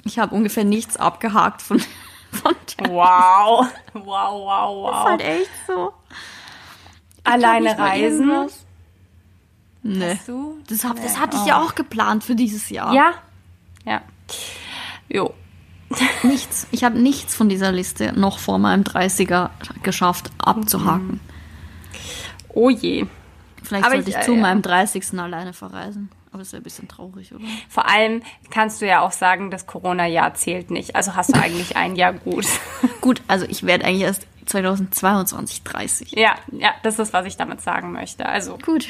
ich 0.07 0.19
habe 0.19 0.33
ungefähr 0.33 0.63
nichts 0.63 0.97
abgehakt 0.97 1.61
von, 1.61 1.79
von 2.31 2.55
der 2.79 2.89
Wow. 2.89 3.67
Wow, 3.93 4.03
wow, 4.03 4.75
wow. 4.75 4.91
Das 4.91 4.99
ist 4.99 5.05
halt 5.05 5.21
echt 5.21 5.51
so. 5.67 5.93
Alleine 7.23 7.77
reisen? 7.77 8.49
Nee. 9.83 10.19
Das, 10.67 10.83
hab, 10.83 11.01
das 11.01 11.19
hatte 11.19 11.37
ich 11.37 11.45
ja 11.45 11.61
auch 11.61 11.75
geplant 11.75 12.23
für 12.23 12.35
dieses 12.35 12.69
Jahr. 12.69 12.93
Ja. 12.93 13.13
Ja. 13.85 14.01
Jo. 15.07 15.33
Nichts. 16.23 16.67
Ich 16.71 16.83
habe 16.83 16.99
nichts 16.99 17.35
von 17.35 17.47
dieser 17.47 17.71
Liste 17.71 18.11
noch 18.17 18.39
vor 18.39 18.59
meinem 18.59 18.83
30er 18.83 19.49
geschafft 19.83 20.31
abzuhaken. 20.37 21.21
Oh 22.49 22.69
je. 22.69 23.05
Vielleicht 23.67 23.85
Aber 23.85 23.95
sollte 23.95 24.09
ich, 24.09 24.15
ich 24.15 24.23
zu 24.23 24.33
ja. 24.33 24.41
meinem 24.41 24.61
30. 24.61 25.19
alleine 25.19 25.51
verreisen. 25.51 26.09
Aber 26.29 26.39
das 26.39 26.47
ist 26.47 26.51
ja 26.53 26.59
ein 26.59 26.63
bisschen 26.63 26.87
traurig, 26.87 27.33
oder? 27.33 27.43
Vor 27.67 27.89
allem 27.89 28.21
kannst 28.49 28.81
du 28.81 28.87
ja 28.87 29.01
auch 29.01 29.11
sagen, 29.11 29.51
das 29.51 29.67
Corona-Jahr 29.67 30.35
zählt 30.35 30.71
nicht. 30.71 30.95
Also 30.95 31.15
hast 31.15 31.35
du 31.35 31.39
eigentlich 31.39 31.75
ein 31.75 31.95
Jahr 31.95 32.13
gut. 32.13 32.45
gut, 33.01 33.21
also 33.27 33.45
ich 33.49 33.65
werde 33.65 33.85
eigentlich 33.85 34.03
erst 34.03 34.27
2022 34.45 35.63
30. 35.63 36.11
Ja, 36.13 36.35
ja, 36.51 36.71
das 36.83 36.99
ist, 36.99 37.11
was 37.11 37.25
ich 37.25 37.35
damit 37.35 37.61
sagen 37.61 37.91
möchte. 37.91 38.25
Also 38.25 38.57
gut. 38.57 38.87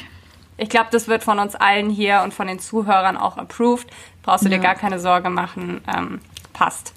Ich 0.56 0.68
glaube, 0.68 0.88
das 0.92 1.08
wird 1.08 1.24
von 1.24 1.38
uns 1.38 1.54
allen 1.54 1.90
hier 1.90 2.22
und 2.22 2.34
von 2.34 2.46
den 2.46 2.58
Zuhörern 2.58 3.16
auch 3.16 3.36
approved. 3.36 3.88
Brauchst 4.22 4.44
du 4.44 4.48
ja. 4.48 4.56
dir 4.56 4.62
gar 4.62 4.74
keine 4.74 5.00
Sorge 5.00 5.30
machen. 5.30 5.80
Ähm, 5.92 6.20
passt. 6.58 6.92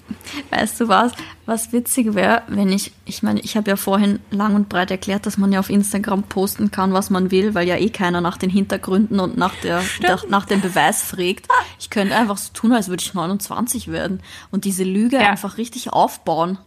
Weißt 0.50 0.80
du 0.80 0.88
was? 0.88 1.12
Was 1.46 1.72
witzig 1.72 2.14
wäre, 2.14 2.42
wenn 2.48 2.72
ich, 2.72 2.90
ich 3.04 3.22
meine, 3.22 3.38
ich 3.40 3.56
habe 3.56 3.70
ja 3.70 3.76
vorhin 3.76 4.18
lang 4.32 4.56
und 4.56 4.68
breit 4.68 4.90
erklärt, 4.90 5.24
dass 5.24 5.38
man 5.38 5.52
ja 5.52 5.60
auf 5.60 5.70
Instagram 5.70 6.24
posten 6.24 6.72
kann, 6.72 6.92
was 6.92 7.10
man 7.10 7.30
will, 7.30 7.54
weil 7.54 7.68
ja 7.68 7.76
eh 7.76 7.88
keiner 7.88 8.20
nach 8.20 8.38
den 8.38 8.50
Hintergründen 8.50 9.20
und 9.20 9.36
nach, 9.36 9.54
der, 9.62 9.84
der 10.02 10.18
nach 10.28 10.46
dem 10.46 10.60
Beweis 10.60 11.02
fragt. 11.02 11.46
Ich 11.78 11.90
könnte 11.90 12.16
einfach 12.16 12.38
so 12.38 12.52
tun, 12.52 12.72
als 12.72 12.88
würde 12.88 13.04
ich 13.04 13.14
29 13.14 13.92
werden 13.92 14.20
und 14.50 14.64
diese 14.64 14.82
Lüge 14.82 15.16
ja. 15.16 15.30
einfach 15.30 15.58
richtig 15.58 15.92
aufbauen. 15.92 16.58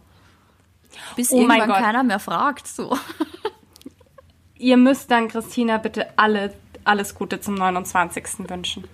Bis 1.16 1.30
oh 1.32 1.40
irgendwann 1.40 1.68
keiner 1.68 2.02
mehr 2.02 2.18
fragt, 2.18 2.66
so. 2.66 2.96
Ihr 4.58 4.78
müsst 4.78 5.10
dann, 5.10 5.28
Christina, 5.28 5.76
bitte 5.76 6.06
alle 6.16 6.54
alles 6.86 7.14
Gute 7.14 7.40
zum 7.40 7.54
29. 7.54 8.48
wünschen. 8.48 8.84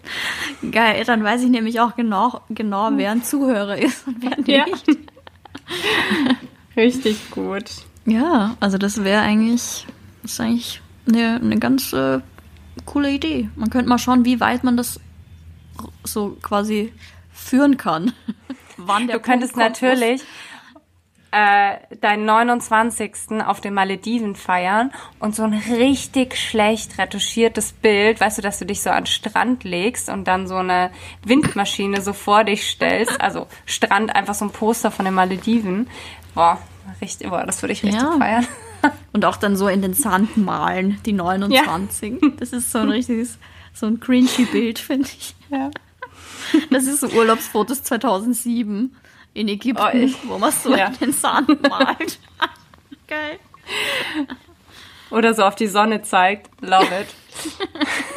Geil, 0.71 1.05
dann 1.05 1.23
weiß 1.23 1.43
ich 1.43 1.51
nämlich 1.51 1.81
auch 1.81 1.97
genau, 1.97 2.41
genau 2.49 2.91
wer 2.95 3.11
ein 3.11 3.23
Zuhörer 3.23 3.79
ist 3.79 4.07
und 4.07 4.23
wer 4.23 4.37
nicht. 4.37 4.49
Ja. 4.49 4.65
Richtig 6.77 7.31
gut. 7.31 7.65
Ja, 8.07 8.57
also 8.61 8.79
das 8.79 9.05
wäre 9.05 9.23
eigentlich, 9.23 9.87
das 10.23 10.33
ist 10.33 10.41
eigentlich 10.41 10.81
eine, 11.07 11.37
eine 11.37 11.59
ganz 11.59 11.93
äh, 11.93 12.21
coole 12.85 13.11
Idee. 13.11 13.49
Man 13.57 13.71
könnte 13.71 13.89
mal 13.89 13.99
schauen, 13.99 14.25
wie 14.25 14.41
weit 14.41 14.65
man 14.65 14.77
das 14.77 15.01
so 16.05 16.37
quasi 16.43 16.93
führen 17.33 17.77
kann. 17.77 18.13
Wann 18.77 19.07
der 19.07 19.19
du 19.19 19.23
könntest 19.23 19.57
natürlich, 19.57 20.23
muss 20.23 20.27
äh, 21.33 21.79
deinen 21.97 22.27
29. 22.27 23.43
auf 23.47 23.63
den 23.63 23.73
Malediven 23.73 24.37
feiern 24.37 24.93
und 25.19 25.35
so 25.35 25.43
ein 25.43 25.55
richtig 25.55 26.37
schlecht 26.37 26.99
retuschiertes 26.99 27.73
Bild, 27.73 28.21
weißt 28.21 28.39
du, 28.39 28.43
dass 28.43 28.59
du 28.59 28.67
dich 28.67 28.83
so 28.83 28.91
an 28.91 29.07
Strand 29.07 29.65
legst 29.65 30.11
und 30.11 30.29
dann 30.29 30.47
so 30.47 30.57
eine 30.57 30.91
Windmaschine 31.25 32.03
so 32.03 32.13
vor 32.13 32.45
dich 32.45 32.69
stellst, 32.69 33.21
also 33.21 33.47
Strand, 33.65 34.15
einfach 34.15 34.35
so 34.35 34.45
ein 34.45 34.51
Poster 34.51 34.91
von 34.91 35.07
den 35.07 35.15
Malediven. 35.15 35.89
Boah, 36.35 36.59
richtig, 37.01 37.31
boah, 37.31 37.45
das 37.47 37.63
würde 37.63 37.73
ich 37.73 37.83
richtig 37.83 38.03
ja. 38.03 38.17
feiern. 38.19 38.47
Und 39.13 39.25
auch 39.25 39.37
dann 39.37 39.57
so 39.57 39.69
in 39.69 39.81
den 39.81 39.95
Sand 39.95 40.37
malen, 40.37 40.99
die 41.07 41.13
29. 41.13 42.21
Ja. 42.21 42.29
Das 42.37 42.53
ist 42.53 42.73
so 42.73 42.79
ein 42.79 42.91
richtiges, 42.91 43.39
so 43.73 43.87
ein 43.87 44.01
cringy 44.01 44.45
Bild, 44.51 44.79
finde 44.79 45.09
ich. 45.09 45.35
Ja. 45.51 45.71
Das 46.71 46.85
ist 46.85 47.01
so 47.01 47.09
Urlaubsfotos 47.09 47.85
2007 47.85 48.95
in 49.35 49.49
Ägypten, 49.49 49.83
oh, 49.83 49.97
ich, 49.97 50.17
wo 50.29 50.39
man 50.39 50.53
so 50.53 50.75
ja. 50.75 50.91
den 51.01 51.13
Sand 51.13 51.63
malt. 51.69 52.19
Geil. 53.09 53.39
Oder 55.11 55.35
so 55.35 55.45
auf 55.45 55.55
die 55.55 55.67
Sonne 55.67 56.03
zeigt. 56.03 56.51
Love 56.63 57.01
it. 57.01 57.09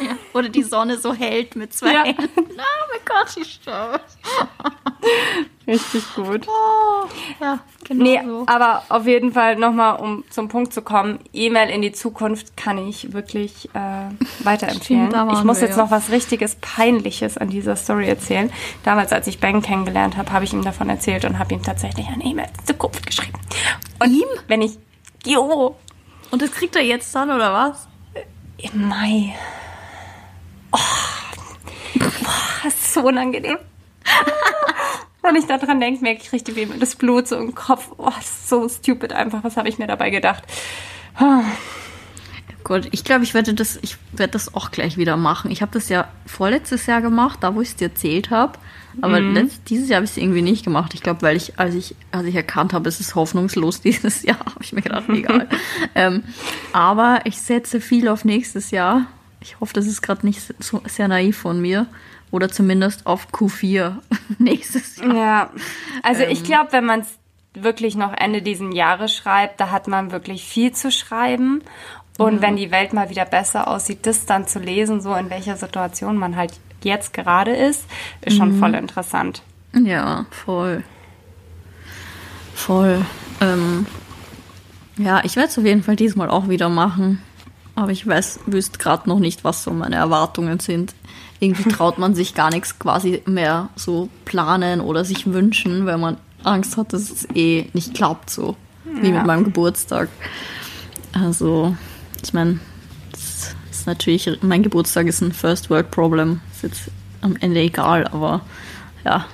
ja. 0.00 0.16
Oder 0.32 0.48
die 0.48 0.62
Sonne 0.62 0.98
so 0.98 1.12
hält 1.12 1.56
mit 1.56 1.72
zwei 1.72 1.92
ja. 1.92 2.04
Händen. 2.04 2.28
Oh 2.36 2.86
mein 2.90 3.00
Gott, 3.04 3.36
ich 3.36 3.54
sterbe. 3.54 4.00
Richtig 5.66 6.14
gut. 6.14 6.46
Oh, 6.48 7.08
ja, 7.40 7.60
genau 7.86 8.04
nee, 8.04 8.20
so. 8.24 8.44
aber 8.46 8.82
auf 8.88 9.06
jeden 9.06 9.32
Fall 9.32 9.56
nochmal, 9.56 9.96
um 10.00 10.24
zum 10.30 10.48
Punkt 10.48 10.72
zu 10.72 10.82
kommen, 10.82 11.18
E-Mail 11.32 11.70
in 11.70 11.82
die 11.82 11.92
Zukunft 11.92 12.56
kann 12.56 12.78
ich 12.78 13.12
wirklich 13.12 13.68
äh, 13.74 14.08
weiterempfehlen. 14.44 15.10
Stimmt, 15.10 15.32
ich 15.32 15.44
muss 15.44 15.60
jetzt 15.60 15.76
ja. 15.76 15.84
noch 15.84 15.90
was 15.90 16.10
richtiges 16.10 16.56
Peinliches 16.56 17.38
an 17.38 17.48
dieser 17.48 17.76
Story 17.76 18.08
erzählen. 18.08 18.52
Damals, 18.84 19.12
als 19.12 19.26
ich 19.26 19.40
Ben 19.40 19.62
kennengelernt 19.62 20.16
habe, 20.16 20.32
habe 20.32 20.44
ich 20.44 20.52
ihm 20.52 20.62
davon 20.62 20.88
erzählt 20.88 21.24
und 21.24 21.38
habe 21.38 21.54
ihm 21.54 21.62
tatsächlich 21.62 22.06
eine 22.08 22.24
E-Mail 22.24 22.48
in 22.58 22.66
Zukunft 22.66 23.06
geschrieben. 23.06 23.38
Und 23.98 24.10
ihm? 24.10 24.28
Wenn 24.48 24.62
ich... 24.62 24.78
Jo. 25.24 25.76
Und 26.30 26.42
das 26.42 26.50
kriegt 26.52 26.76
er 26.76 26.82
jetzt 26.82 27.14
dann, 27.14 27.30
oder 27.30 27.52
was? 27.52 27.88
Im 28.58 28.88
Mai. 28.88 29.34
Oh, 30.72 30.78
boah, 31.98 32.64
das 32.64 32.74
ist 32.74 32.94
so 32.94 33.02
unangenehm. 33.02 33.58
Wenn 35.26 35.36
ich 35.36 35.46
daran 35.46 35.80
denke, 35.80 36.02
merke 36.02 36.22
ich 36.22 36.32
richtig 36.32 36.54
wie 36.54 36.66
das 36.78 36.94
Blut 36.94 37.26
so 37.26 37.36
im 37.36 37.54
Kopf. 37.54 37.90
Oh, 37.98 38.10
das 38.14 38.24
ist 38.24 38.48
so 38.48 38.68
stupid 38.68 39.12
einfach. 39.12 39.42
Was 39.42 39.56
habe 39.56 39.68
ich 39.68 39.78
mir 39.78 39.88
dabei 39.88 40.10
gedacht? 40.10 40.44
Gut, 42.62 42.88
ich 42.90 43.04
glaube, 43.04 43.24
ich 43.24 43.32
werde 43.32 43.54
das, 43.54 43.78
ich 43.82 43.96
werde 44.12 44.32
das 44.32 44.54
auch 44.54 44.70
gleich 44.70 44.96
wieder 44.96 45.16
machen. 45.16 45.50
Ich 45.50 45.62
habe 45.62 45.72
das 45.72 45.88
ja 45.88 46.08
vorletztes 46.26 46.86
Jahr 46.86 47.00
gemacht, 47.00 47.38
da 47.42 47.54
wo 47.54 47.60
ich 47.60 47.68
es 47.68 47.76
dir 47.76 47.88
erzählt 47.88 48.30
habe. 48.30 48.58
Aber 49.02 49.20
mhm. 49.20 49.34
letzt, 49.34 49.68
dieses 49.68 49.88
Jahr 49.88 49.96
habe 49.96 50.04
ich 50.04 50.12
es 50.12 50.16
irgendwie 50.16 50.42
nicht 50.42 50.64
gemacht. 50.64 50.94
Ich 50.94 51.02
glaube, 51.02 51.22
weil 51.22 51.36
ich, 51.36 51.58
als 51.58 51.74
ich, 51.74 51.94
als 52.10 52.26
ich 52.26 52.34
erkannt 52.34 52.72
habe, 52.72 52.88
es 52.88 52.98
ist 52.98 53.14
hoffnungslos 53.14 53.80
dieses 53.82 54.22
Jahr, 54.22 54.38
habe 54.40 54.62
ich 54.62 54.72
mir 54.72 54.82
gedacht, 54.82 55.08
egal. 55.08 55.48
ähm, 55.94 56.24
aber 56.72 57.20
ich 57.24 57.40
setze 57.40 57.80
viel 57.80 58.08
auf 58.08 58.24
nächstes 58.24 58.70
Jahr. 58.70 59.06
Ich 59.40 59.60
hoffe, 59.60 59.74
das 59.74 59.86
ist 59.86 60.02
gerade 60.02 60.26
nicht 60.26 60.40
so 60.58 60.82
sehr 60.86 61.08
naiv 61.08 61.36
von 61.36 61.60
mir. 61.60 61.86
Oder 62.30 62.50
zumindest 62.50 63.06
auf 63.06 63.28
Q4 63.32 63.96
nächstes 64.38 64.96
Jahr. 64.96 65.14
Ja, 65.14 65.50
also 66.02 66.22
ähm, 66.22 66.30
ich 66.30 66.44
glaube, 66.44 66.72
wenn 66.72 66.84
man 66.84 67.00
es 67.00 67.18
wirklich 67.54 67.96
noch 67.96 68.12
Ende 68.12 68.42
diesen 68.42 68.72
Jahres 68.72 69.14
schreibt, 69.14 69.60
da 69.60 69.70
hat 69.70 69.88
man 69.88 70.12
wirklich 70.12 70.44
viel 70.44 70.72
zu 70.72 70.90
schreiben. 70.90 71.62
Und 72.18 72.36
mhm. 72.36 72.42
wenn 72.42 72.56
die 72.56 72.70
Welt 72.70 72.92
mal 72.92 73.10
wieder 73.10 73.24
besser 73.24 73.68
aussieht, 73.68 74.06
das 74.06 74.26
dann 74.26 74.46
zu 74.46 74.58
lesen, 74.58 75.00
so 75.00 75.14
in 75.14 75.30
welcher 75.30 75.56
Situation 75.56 76.16
man 76.16 76.36
halt 76.36 76.52
jetzt 76.82 77.12
gerade 77.12 77.54
ist, 77.54 77.84
ist 78.22 78.36
schon 78.36 78.56
mhm. 78.56 78.58
voll 78.58 78.74
interessant. 78.74 79.42
Ja, 79.74 80.26
voll. 80.30 80.82
Voll. 82.54 83.04
Ähm, 83.40 83.86
ja, 84.96 85.22
ich 85.24 85.36
werde 85.36 85.48
es 85.48 85.58
auf 85.58 85.64
jeden 85.64 85.82
Fall 85.82 85.96
diesmal 85.96 86.30
auch 86.30 86.48
wieder 86.48 86.70
machen. 86.70 87.22
Aber 87.76 87.92
ich 87.92 88.06
weiß, 88.06 88.40
wüsste 88.46 88.78
gerade 88.78 89.08
noch 89.08 89.18
nicht, 89.18 89.44
was 89.44 89.62
so 89.62 89.70
meine 89.70 89.96
Erwartungen 89.96 90.58
sind. 90.60 90.94
Irgendwie 91.38 91.68
traut 91.68 91.98
man 91.98 92.14
sich 92.14 92.34
gar 92.34 92.50
nichts 92.50 92.78
quasi 92.78 93.22
mehr 93.26 93.68
so 93.76 94.08
planen 94.24 94.80
oder 94.80 95.04
sich 95.04 95.30
wünschen, 95.30 95.84
weil 95.84 95.98
man 95.98 96.16
Angst 96.42 96.78
hat, 96.78 96.92
dass 96.92 97.10
es 97.10 97.28
eh 97.34 97.66
nicht 97.74 97.94
klappt, 97.94 98.30
so 98.30 98.56
ja. 98.84 99.02
wie 99.02 99.12
mit 99.12 99.26
meinem 99.26 99.44
Geburtstag. 99.44 100.08
Also, 101.12 101.76
ich 102.24 102.32
meine, 102.32 102.60
das 103.12 103.54
ist 103.70 103.86
natürlich, 103.86 104.38
mein 104.42 104.62
Geburtstag 104.62 105.06
ist 105.06 105.20
ein 105.20 105.32
First 105.32 105.68
World 105.68 105.90
Problem. 105.90 106.40
Ist 106.54 106.62
jetzt 106.62 106.90
am 107.20 107.36
Ende 107.36 107.60
egal, 107.60 108.06
aber 108.06 108.40
ja, 109.04 109.26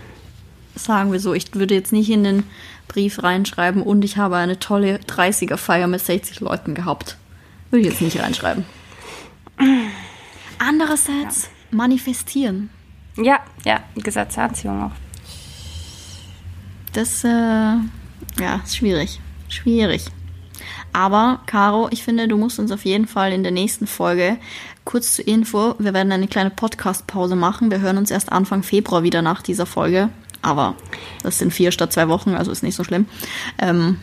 sagen 0.74 1.12
wir 1.12 1.20
so, 1.20 1.32
ich 1.32 1.54
würde 1.54 1.74
jetzt 1.74 1.92
nicht 1.92 2.10
in 2.10 2.24
den 2.24 2.42
Brief 2.88 3.22
reinschreiben 3.22 3.82
und 3.82 4.04
ich 4.04 4.16
habe 4.16 4.36
eine 4.36 4.58
tolle 4.58 4.96
30er-Feier 4.96 5.86
mit 5.86 6.00
60 6.00 6.40
Leuten 6.40 6.74
gehabt. 6.74 7.16
Würde 7.72 7.86
ich 7.86 7.92
jetzt 7.92 8.02
nicht 8.02 8.20
reinschreiben. 8.20 8.66
Andererseits 10.58 11.44
ja. 11.44 11.48
manifestieren. 11.70 12.68
Ja, 13.16 13.40
ja, 13.64 13.80
Gesetz 13.94 14.34
der 14.34 14.44
Anziehung 14.44 14.82
auch. 14.82 14.90
Das, 16.92 17.24
äh, 17.24 17.28
ja, 17.28 18.60
ist 18.62 18.76
schwierig. 18.76 19.20
Schwierig. 19.48 20.04
Aber, 20.92 21.40
Caro, 21.46 21.88
ich 21.90 22.04
finde, 22.04 22.28
du 22.28 22.36
musst 22.36 22.58
uns 22.58 22.70
auf 22.70 22.84
jeden 22.84 23.06
Fall 23.06 23.32
in 23.32 23.42
der 23.42 23.52
nächsten 23.52 23.86
Folge 23.86 24.36
kurz 24.84 25.14
zur 25.14 25.26
Info, 25.26 25.74
wir 25.78 25.94
werden 25.94 26.12
eine 26.12 26.28
kleine 26.28 26.50
Podcast-Pause 26.50 27.36
machen. 27.36 27.70
Wir 27.70 27.80
hören 27.80 27.96
uns 27.96 28.10
erst 28.10 28.30
Anfang 28.32 28.62
Februar 28.62 29.02
wieder 29.02 29.22
nach 29.22 29.40
dieser 29.40 29.64
Folge. 29.64 30.10
Aber 30.42 30.74
das 31.22 31.38
sind 31.38 31.54
vier 31.54 31.72
statt 31.72 31.94
zwei 31.94 32.08
Wochen, 32.08 32.34
also 32.34 32.50
ist 32.50 32.62
nicht 32.62 32.74
so 32.74 32.84
schlimm. 32.84 33.06
Ähm, 33.58 34.00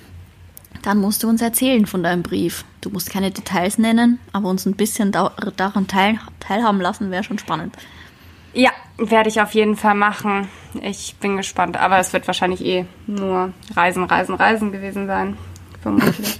dann 0.81 0.99
musst 0.99 1.23
du 1.23 1.29
uns 1.29 1.41
erzählen 1.41 1.85
von 1.85 2.03
deinem 2.03 2.23
Brief. 2.23 2.63
Du 2.81 2.89
musst 2.89 3.09
keine 3.09 3.31
Details 3.31 3.77
nennen, 3.77 4.19
aber 4.31 4.49
uns 4.49 4.65
ein 4.65 4.75
bisschen 4.75 5.11
daran 5.11 5.87
teil 5.87 6.19
teilhaben 6.39 6.81
lassen, 6.81 7.11
wäre 7.11 7.23
schon 7.23 7.39
spannend. 7.39 7.75
Ja, 8.53 8.71
werde 8.97 9.29
ich 9.29 9.41
auf 9.41 9.53
jeden 9.53 9.75
Fall 9.75 9.95
machen. 9.95 10.47
Ich 10.81 11.15
bin 11.19 11.37
gespannt, 11.37 11.77
aber 11.77 11.99
es 11.99 12.13
wird 12.13 12.27
wahrscheinlich 12.27 12.63
eh 12.65 12.85
nur 13.07 13.53
Reisen, 13.75 14.03
Reisen, 14.05 14.35
Reisen 14.35 14.71
gewesen 14.71 15.07
sein. 15.07 15.37
Vermutlich. 15.81 16.39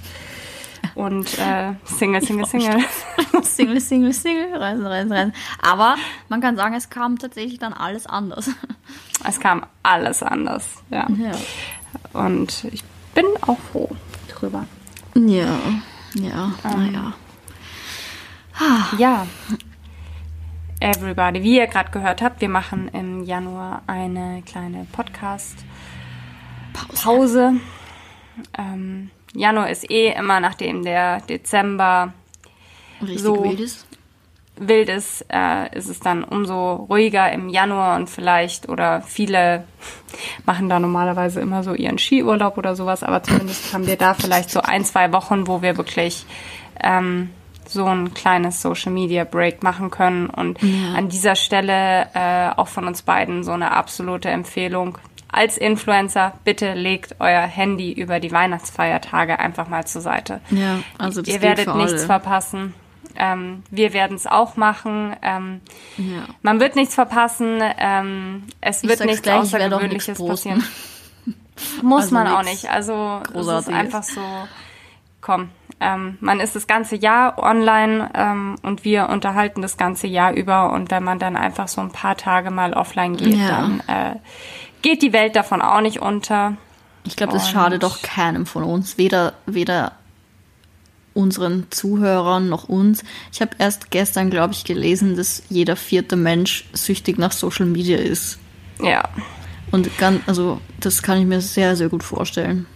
und 0.94 1.38
äh, 1.38 1.72
Single, 1.84 2.22
Single, 2.22 2.46
Single. 2.46 2.80
Single, 3.42 3.80
Single, 3.80 4.12
Single, 4.12 4.56
Reisen, 4.56 4.86
Reisen, 4.86 5.12
Reisen. 5.12 5.32
Aber 5.62 5.96
man 6.28 6.40
kann 6.40 6.56
sagen, 6.56 6.74
es 6.74 6.90
kam 6.90 7.18
tatsächlich 7.18 7.58
dann 7.58 7.72
alles 7.72 8.06
anders. 8.06 8.50
Es 9.26 9.38
kam 9.38 9.66
alles 9.82 10.22
anders, 10.22 10.82
ja. 10.90 11.06
ja. 11.10 11.32
Und 12.12 12.64
ich 12.72 12.82
bin 13.14 13.26
auch 13.42 13.58
froh 13.70 13.90
drüber. 14.40 14.66
Ja, 15.14 15.58
ja, 16.14 16.52
ähm, 16.64 16.92
naja. 16.92 17.12
Ja. 18.98 19.26
Everybody, 20.80 21.42
wie 21.42 21.56
ihr 21.56 21.66
gerade 21.66 21.90
gehört 21.90 22.22
habt, 22.22 22.40
wir 22.40 22.48
machen 22.48 22.88
im 22.88 23.24
Januar 23.24 23.82
eine 23.86 24.42
kleine 24.46 24.86
Podcast-Pause. 24.92 27.02
Pause. 27.02 27.52
Ähm, 28.56 29.10
Januar 29.34 29.70
ist 29.70 29.90
eh 29.90 30.12
immer, 30.12 30.40
nachdem 30.40 30.82
der 30.82 31.20
Dezember 31.20 32.14
Richtig 33.02 33.20
so 33.20 33.44
wild 33.44 33.60
ist, 33.60 33.86
wild 34.60 34.88
ist 34.88 35.24
äh, 35.28 35.76
ist 35.76 35.88
es 35.88 36.00
dann 36.00 36.22
umso 36.22 36.74
ruhiger 36.74 37.32
im 37.32 37.48
Januar 37.48 37.96
und 37.96 38.08
vielleicht 38.08 38.68
oder 38.68 39.02
viele 39.02 39.64
machen 40.46 40.68
da 40.68 40.78
normalerweise 40.78 41.40
immer 41.40 41.62
so 41.62 41.74
ihren 41.74 41.98
Skiurlaub 41.98 42.58
oder 42.58 42.76
sowas, 42.76 43.02
aber 43.02 43.22
zumindest 43.22 43.72
haben 43.72 43.86
wir 43.86 43.96
da 43.96 44.14
vielleicht 44.14 44.50
so 44.50 44.60
ein, 44.60 44.84
zwei 44.84 45.12
Wochen, 45.12 45.46
wo 45.46 45.62
wir 45.62 45.76
wirklich 45.76 46.26
ähm, 46.82 47.30
so 47.66 47.86
ein 47.86 48.14
kleines 48.14 48.60
Social 48.62 48.92
Media 48.92 49.24
Break 49.24 49.62
machen 49.62 49.90
können. 49.90 50.28
Und 50.28 50.60
ja. 50.60 50.94
an 50.96 51.08
dieser 51.08 51.36
Stelle 51.36 52.08
äh, 52.14 52.50
auch 52.56 52.68
von 52.68 52.86
uns 52.86 53.02
beiden 53.02 53.44
so 53.44 53.52
eine 53.52 53.70
absolute 53.72 54.28
Empfehlung 54.28 54.98
als 55.32 55.56
Influencer, 55.56 56.32
bitte 56.44 56.74
legt 56.74 57.16
euer 57.20 57.42
Handy 57.42 57.92
über 57.92 58.18
die 58.18 58.32
Weihnachtsfeiertage 58.32 59.38
einfach 59.38 59.68
mal 59.68 59.86
zur 59.86 60.00
Seite. 60.00 60.40
Ja, 60.50 60.80
also 60.98 61.22
das 61.22 61.32
Ihr 61.32 61.40
werdet 61.40 61.74
nichts 61.76 62.04
verpassen. 62.04 62.74
Ähm, 63.22 63.64
wir 63.70 63.92
werden 63.92 64.16
es 64.16 64.26
auch 64.26 64.56
machen. 64.56 65.14
Ähm, 65.20 65.60
ja. 65.98 66.24
Man 66.40 66.58
wird 66.58 66.74
nichts 66.74 66.94
verpassen. 66.94 67.60
Ähm, 67.78 68.44
es 68.62 68.82
ich 68.82 68.88
wird 68.88 69.04
nichts 69.04 69.20
gleich, 69.20 69.40
Außergewöhnliches 69.40 70.18
passieren. 70.18 70.64
Muss 71.82 72.04
also 72.04 72.14
man 72.14 72.28
auch 72.28 72.42
nicht. 72.42 72.70
Also 72.70 73.20
es 73.34 73.46
ist 73.46 73.68
einfach 73.68 74.02
so, 74.02 74.22
komm, 75.20 75.50
ähm, 75.80 76.16
man 76.20 76.40
ist 76.40 76.56
das 76.56 76.66
ganze 76.66 76.96
Jahr 76.96 77.38
online 77.38 78.08
ähm, 78.14 78.56
und 78.62 78.86
wir 78.86 79.10
unterhalten 79.10 79.60
das 79.60 79.76
ganze 79.76 80.06
Jahr 80.06 80.32
über. 80.32 80.72
Und 80.72 80.90
wenn 80.90 81.04
man 81.04 81.18
dann 81.18 81.36
einfach 81.36 81.68
so 81.68 81.82
ein 81.82 81.90
paar 81.90 82.16
Tage 82.16 82.50
mal 82.50 82.72
offline 82.72 83.18
geht, 83.18 83.36
ja. 83.36 83.48
dann 83.48 83.82
äh, 83.86 84.16
geht 84.80 85.02
die 85.02 85.12
Welt 85.12 85.36
davon 85.36 85.60
auch 85.60 85.82
nicht 85.82 86.00
unter. 86.00 86.56
Ich 87.04 87.16
glaube, 87.16 87.34
das 87.34 87.50
schadet 87.50 87.82
doch 87.82 88.00
keinem 88.00 88.46
von 88.46 88.62
uns, 88.62 88.96
weder, 88.96 89.34
weder 89.44 89.92
unseren 91.20 91.66
Zuhörern 91.70 92.48
noch 92.48 92.68
uns. 92.68 93.04
Ich 93.32 93.40
habe 93.40 93.52
erst 93.58 93.90
gestern, 93.90 94.30
glaube 94.30 94.54
ich, 94.54 94.64
gelesen, 94.64 95.16
dass 95.16 95.42
jeder 95.48 95.76
vierte 95.76 96.16
Mensch 96.16 96.64
süchtig 96.72 97.18
nach 97.18 97.32
Social 97.32 97.66
Media 97.66 97.98
ist. 97.98 98.38
Ja. 98.82 99.08
Und 99.70 99.96
ganz, 99.98 100.22
also 100.26 100.60
das 100.80 101.02
kann 101.02 101.18
ich 101.18 101.26
mir 101.26 101.40
sehr, 101.40 101.76
sehr 101.76 101.88
gut 101.88 102.02
vorstellen. 102.02 102.66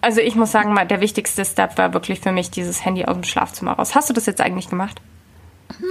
Also 0.00 0.20
ich 0.20 0.34
muss 0.34 0.52
sagen, 0.52 0.76
der 0.88 1.00
wichtigste 1.00 1.44
Step 1.44 1.78
war 1.78 1.94
wirklich 1.94 2.20
für 2.20 2.32
mich 2.32 2.50
dieses 2.50 2.84
Handy 2.84 3.04
aus 3.04 3.14
dem 3.14 3.24
Schlafzimmer 3.24 3.72
raus. 3.72 3.94
Hast 3.94 4.10
du 4.10 4.12
das 4.12 4.26
jetzt 4.26 4.40
eigentlich 4.40 4.68
gemacht? 4.68 5.00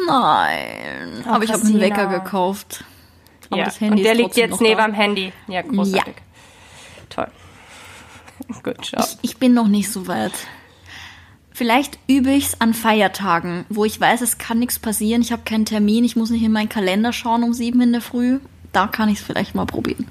Nein. 0.08 1.24
Oh, 1.26 1.30
aber 1.30 1.44
ich 1.44 1.52
habe 1.52 1.64
einen 1.64 1.80
Wecker 1.80 2.08
gekauft. 2.08 2.84
Aber 3.50 3.62
ja. 3.62 3.72
Und 3.80 4.04
der 4.04 4.14
liegt 4.14 4.36
jetzt 4.36 4.62
neben 4.62 4.80
am 4.80 4.94
Handy. 4.94 5.34
Ja, 5.48 5.62
großartig. 5.62 6.16
Ja. 6.16 7.04
Toll. 7.10 7.28
Good 8.64 8.86
job. 8.86 9.06
Ich, 9.22 9.32
ich 9.32 9.38
bin 9.38 9.54
noch 9.54 9.68
nicht 9.68 9.92
so 9.92 10.08
weit. 10.08 10.34
Vielleicht 11.54 12.00
übe 12.08 12.32
ich 12.32 12.48
es 12.48 12.62
an 12.62 12.74
Feiertagen, 12.74 13.66
wo 13.70 13.86
ich 13.86 14.02
weiß, 14.02 14.22
es 14.22 14.40
kann 14.40 14.58
nichts 14.60 14.80
passieren. 14.80 15.22
Ich 15.22 15.32
habe 15.32 15.44
keinen 15.44 15.66
Termin, 15.66 16.04
ich 16.04 16.16
muss 16.16 16.32
nicht 16.32 16.44
in 16.44 16.52
meinen 16.52 16.70
Kalender 16.70 17.14
schauen 17.14 17.44
um 17.44 17.54
sieben 17.54 17.80
in 17.82 17.92
der 17.92 18.02
Früh. 18.02 18.40
Da 18.72 18.88
kann 18.88 19.08
ich 19.10 19.20
es 19.20 19.26
vielleicht 19.26 19.54
mal 19.54 19.66
probieren. 19.66 20.08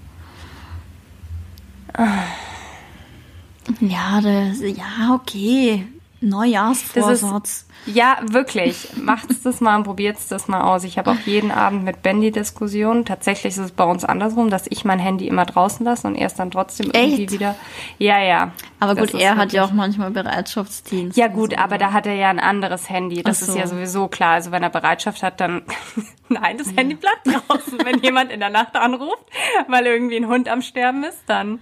Ja, 3.81 4.21
das, 4.21 4.61
ja, 4.61 5.15
okay. 5.15 5.87
Neujahrsvorsatz. 6.23 7.67
Ja, 7.87 8.19
wirklich. 8.23 8.89
Macht's 8.97 9.43
das 9.43 9.61
mal 9.61 9.77
und 9.77 9.83
probiert's 9.85 10.29
das 10.29 10.47
mal 10.47 10.61
aus. 10.63 10.85
Ich 10.85 10.99
habe 10.99 11.11
auch 11.11 11.19
jeden 11.27 11.51
Abend 11.51 11.85
mit 11.85 12.03
Bendy 12.03 12.31
Diskussionen. 12.31 13.05
Tatsächlich 13.05 13.55
ist 13.55 13.59
es 13.59 13.73
bei 13.73 13.85
uns 13.85 14.05
andersrum, 14.05 14.51
dass 14.51 14.67
ich 14.69 14.85
mein 14.85 15.01
Handy 15.01 15.27
immer 15.27 15.45
draußen 15.45 15.85
lasse 15.85 16.07
und 16.07 16.15
er 16.15 16.29
es 16.29 16.35
dann 16.35 16.53
trotzdem 16.53 16.91
Echt? 16.93 17.19
irgendwie 17.19 17.33
wieder. 17.33 17.57
Ja, 17.99 18.21
ja. 18.21 18.53
Aber 18.79 18.95
gut, 18.95 19.15
er 19.15 19.37
hat 19.37 19.53
ja 19.53 19.65
auch 19.65 19.73
manchmal 19.73 20.13
Bereitschaftsdienst. 20.13 21.17
Ja 21.17 21.27
gut, 21.27 21.53
so. 21.53 21.57
aber 21.57 21.77
da 21.77 21.93
hat 21.93 22.07
er 22.07 22.15
ja 22.15 22.31
ein 22.31 22.41
anderes 22.41 22.89
Handy. 22.89 23.23
Das 23.23 23.41
so. 23.41 23.53
ist 23.53 23.59
ja 23.59 23.67
sowieso 23.67 24.07
klar. 24.07 24.35
Also 24.35 24.53
wenn 24.53 24.63
er 24.63 24.71
Bereitschaft 24.71 25.25
hat, 25.25 25.41
dann 25.41 25.63
nein, 26.29 26.59
das 26.59 26.69
ja. 26.69 26.77
Handy 26.77 26.95
bleibt 26.95 27.27
draußen. 27.27 27.79
wenn 27.85 27.99
jemand 28.01 28.31
in 28.31 28.39
der 28.39 28.51
Nacht 28.51 28.77
anruft, 28.77 29.27
weil 29.67 29.87
irgendwie 29.87 30.17
ein 30.17 30.29
Hund 30.29 30.49
am 30.49 30.63
Sterben 30.63 31.03
ist, 31.03 31.23
dann 31.27 31.59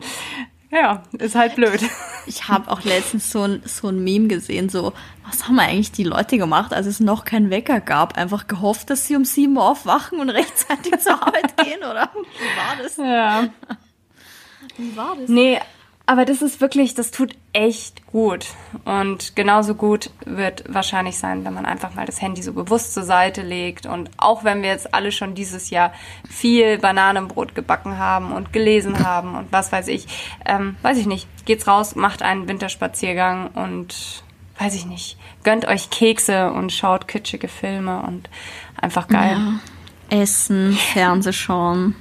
ja, 0.70 1.02
ist 1.18 1.34
halt 1.34 1.56
blöd. 1.56 1.80
Ich 2.26 2.48
habe 2.48 2.70
auch 2.70 2.84
letztens 2.84 3.32
so 3.32 3.42
ein, 3.42 3.62
so 3.64 3.88
ein 3.88 4.04
Meme 4.04 4.28
gesehen, 4.28 4.68
so, 4.68 4.92
was 5.26 5.48
haben 5.48 5.58
eigentlich 5.58 5.90
die 5.90 6.04
Leute 6.04 6.38
gemacht, 6.38 6.72
als 6.72 6.86
es 6.86 7.00
noch 7.00 7.24
keinen 7.24 7.50
Wecker 7.50 7.80
gab? 7.80 8.16
Einfach 8.16 8.46
gehofft, 8.46 8.90
dass 8.90 9.06
sie 9.06 9.16
um 9.16 9.24
sieben 9.24 9.56
Uhr 9.56 9.64
aufwachen 9.64 10.20
und 10.20 10.30
rechtzeitig 10.30 10.98
zur 11.00 11.14
Arbeit 11.14 11.56
gehen, 11.56 11.78
oder? 11.78 12.10
Wie 12.12 12.56
war 12.56 12.82
das? 12.82 12.96
Ja. 12.98 13.48
Wie 14.76 14.96
war 14.96 15.16
das? 15.16 15.28
Nee, 15.28 15.60
aber 16.10 16.24
das 16.24 16.42
ist 16.42 16.60
wirklich, 16.60 16.96
das 16.96 17.12
tut 17.12 17.36
echt 17.52 18.04
gut. 18.08 18.44
Und 18.84 19.36
genauso 19.36 19.76
gut 19.76 20.10
wird 20.26 20.64
wahrscheinlich 20.66 21.16
sein, 21.16 21.44
wenn 21.44 21.54
man 21.54 21.64
einfach 21.64 21.94
mal 21.94 22.04
das 22.04 22.20
Handy 22.20 22.42
so 22.42 22.52
bewusst 22.52 22.94
zur 22.94 23.04
Seite 23.04 23.42
legt. 23.42 23.86
Und 23.86 24.10
auch 24.16 24.42
wenn 24.42 24.60
wir 24.60 24.70
jetzt 24.70 24.92
alle 24.92 25.12
schon 25.12 25.36
dieses 25.36 25.70
Jahr 25.70 25.92
viel 26.28 26.78
Bananenbrot 26.78 27.54
gebacken 27.54 27.96
haben 27.96 28.32
und 28.32 28.52
gelesen 28.52 29.06
haben 29.06 29.36
und 29.36 29.52
was 29.52 29.70
weiß 29.70 29.86
ich, 29.86 30.08
ähm, 30.46 30.74
weiß 30.82 30.98
ich 30.98 31.06
nicht, 31.06 31.28
geht's 31.46 31.68
raus, 31.68 31.94
macht 31.94 32.22
einen 32.22 32.48
Winterspaziergang 32.48 33.46
und 33.54 34.24
weiß 34.58 34.74
ich 34.74 34.86
nicht, 34.86 35.16
gönnt 35.44 35.68
euch 35.68 35.90
Kekse 35.90 36.50
und 36.50 36.72
schaut 36.72 37.06
kitschige 37.06 37.46
Filme 37.46 38.02
und 38.02 38.28
einfach 38.74 39.06
geil. 39.06 39.38
Ja. 40.10 40.22
Essen, 40.22 40.72
Fernsehschauen. 40.72 41.94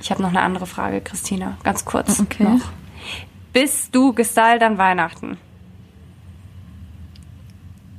Ich 0.00 0.10
habe 0.10 0.22
noch 0.22 0.30
eine 0.30 0.40
andere 0.40 0.66
Frage, 0.66 1.02
Christina, 1.02 1.58
ganz 1.62 1.84
kurz 1.84 2.20
okay. 2.20 2.44
noch. 2.44 2.77
Bist 3.60 3.92
du 3.92 4.12
gestylt 4.12 4.62
an 4.62 4.78
Weihnachten? 4.78 5.36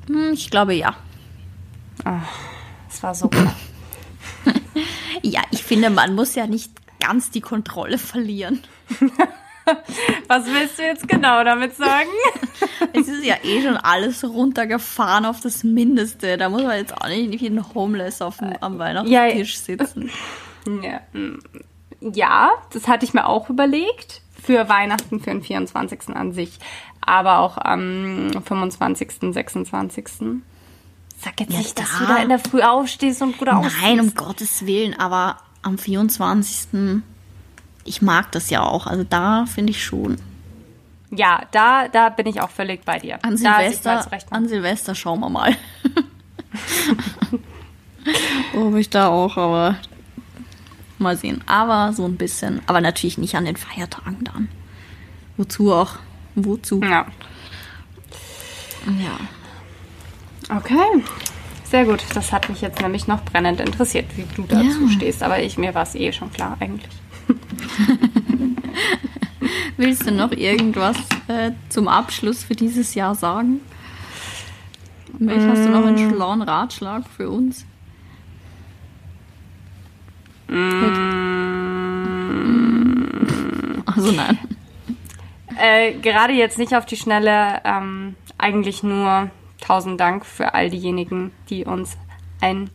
Hm, 0.08 0.32
ich 0.32 0.50
glaube 0.50 0.74
ja. 0.74 0.96
Das 2.88 3.04
war 3.04 3.14
so 3.14 3.28
klar. 3.28 3.54
ja, 5.22 5.42
ich 5.52 5.62
finde, 5.62 5.90
man 5.90 6.16
muss 6.16 6.36
ja 6.36 6.48
nicht 6.48 6.72
ganz 7.02 7.32
die 7.32 7.42
Kontrolle 7.42 7.98
verlieren. 7.98 8.64
Was 10.30 10.46
willst 10.46 10.80
du 10.80 10.84
jetzt 10.84 11.10
genau 11.10 11.44
damit 11.44 11.76
sagen? 11.76 12.08
es 12.94 13.10
ist 13.10 13.26
ja 13.26 13.36
eh 13.44 13.62
schon 13.62 13.76
alles 13.76 14.24
runtergefahren 14.24 15.26
auf 15.26 15.42
das 15.42 15.66
Mindeste. 15.66 16.38
Da 16.38 16.48
muss 16.48 16.64
man 16.64 16.78
jetzt 16.78 16.96
auch 16.96 17.10
nicht 17.10 17.42
wie 17.42 17.48
ein 17.48 17.74
Homeless 17.76 18.22
auf 18.22 18.38
dem, 18.38 18.54
am 18.62 18.80
Weihnachtstisch 18.80 19.60
sitzen. 19.60 20.10
Ja. 20.82 21.02
ja, 22.00 22.52
das 22.72 22.88
hatte 22.88 23.04
ich 23.04 23.14
mir 23.14 23.26
auch 23.26 23.50
überlegt 23.50 24.22
für 24.50 24.68
Weihnachten, 24.68 25.20
für 25.20 25.30
den 25.30 25.44
24. 25.44 26.10
an 26.16 26.34
sich, 26.34 26.58
aber 27.02 27.38
auch 27.38 27.60
am 27.60 28.32
25., 28.44 29.32
26. 29.32 30.08
Sag 31.20 31.40
jetzt 31.40 31.54
ja, 31.54 31.60
nicht, 31.60 31.78
da. 31.78 31.84
dass 31.84 32.00
du 32.00 32.06
da 32.08 32.18
in 32.18 32.30
der 32.30 32.40
Früh 32.40 32.64
aufstehst 32.64 33.22
und 33.22 33.38
gut 33.38 33.48
aussiehst. 33.48 33.76
Nein, 33.80 34.00
um 34.00 34.16
Gottes 34.16 34.66
Willen, 34.66 35.00
aber 35.00 35.38
am 35.62 35.78
24. 35.78 37.04
Ich 37.86 38.02
mag 38.02 38.32
das 38.32 38.50
ja 38.50 38.64
auch, 38.64 38.88
also 38.88 39.04
da 39.04 39.46
finde 39.46 39.70
ich 39.70 39.84
schon. 39.84 40.18
Ja, 41.12 41.44
da, 41.52 41.88
da 41.88 42.10
bin 42.10 42.26
ich 42.26 42.42
auch 42.42 42.50
völlig 42.50 42.84
bei 42.84 42.98
dir. 42.98 43.20
An 43.22 43.38
Silvester, 43.38 44.04
an 44.32 44.48
Silvester 44.48 44.96
schauen 44.96 45.20
wir 45.20 45.30
mal. 45.30 45.56
Ob 48.56 48.74
ich 48.74 48.90
da 48.90 49.10
auch, 49.10 49.38
aber 49.38 49.76
Mal 51.00 51.18
sehen. 51.18 51.42
Aber 51.46 51.94
so 51.94 52.06
ein 52.06 52.18
bisschen. 52.18 52.62
Aber 52.68 52.82
natürlich 52.82 53.18
nicht 53.18 53.36
an 53.36 53.46
den 53.46 53.56
Feiertagen 53.56 54.24
dann. 54.24 54.50
Wozu 55.38 55.74
auch? 55.74 55.96
Wozu? 56.36 56.82
Ja. 56.82 57.06
Ja. 58.86 60.56
Okay. 60.56 61.04
Sehr 61.64 61.86
gut. 61.86 62.04
Das 62.14 62.32
hat 62.34 62.50
mich 62.50 62.62
jetzt 62.62 62.82
nämlich 62.82 63.08
noch 63.08 63.24
brennend 63.24 63.60
interessiert, 63.62 64.06
wie 64.18 64.26
du 64.36 64.44
dazu 64.44 64.86
ja. 64.86 64.90
stehst. 64.90 65.24
Aber 65.24 65.42
ich, 65.42 65.58
mir 65.58 65.74
war 65.74 65.84
es 65.84 65.96
eh 65.96 66.12
schon 66.12 66.32
klar 66.32 66.58
eigentlich. 66.60 66.92
Willst 69.78 70.06
du 70.06 70.12
noch 70.12 70.32
irgendwas 70.32 70.98
äh, 71.28 71.52
zum 71.70 71.88
Abschluss 71.88 72.44
für 72.44 72.56
dieses 72.56 72.96
Jahr 72.96 73.16
sagen? 73.16 73.62
Vielleicht 75.18 75.48
hast 75.48 75.66
du 75.66 75.70
noch 75.70 75.86
einen 75.86 76.08
mm. 76.08 76.14
schlauen 76.14 76.42
Ratschlag 76.42 77.04
für 77.16 77.30
uns? 77.30 77.66
Mm. 80.50 81.10
Also 83.86 84.12
nein. 84.12 84.38
äh, 85.58 85.94
gerade 85.94 86.34
jetzt 86.34 86.58
nicht 86.58 86.74
auf 86.74 86.86
die 86.86 86.98
Schnelle, 86.98 87.62
ähm, 87.64 88.16
eigentlich 88.38 88.84
nur 88.84 89.30
tausend 89.62 90.00
Dank 90.00 90.26
für 90.26 90.54
all 90.54 90.70
diejenigen, 90.70 91.32
die 91.50 91.66
uns 91.66 91.98
ein 92.42 92.70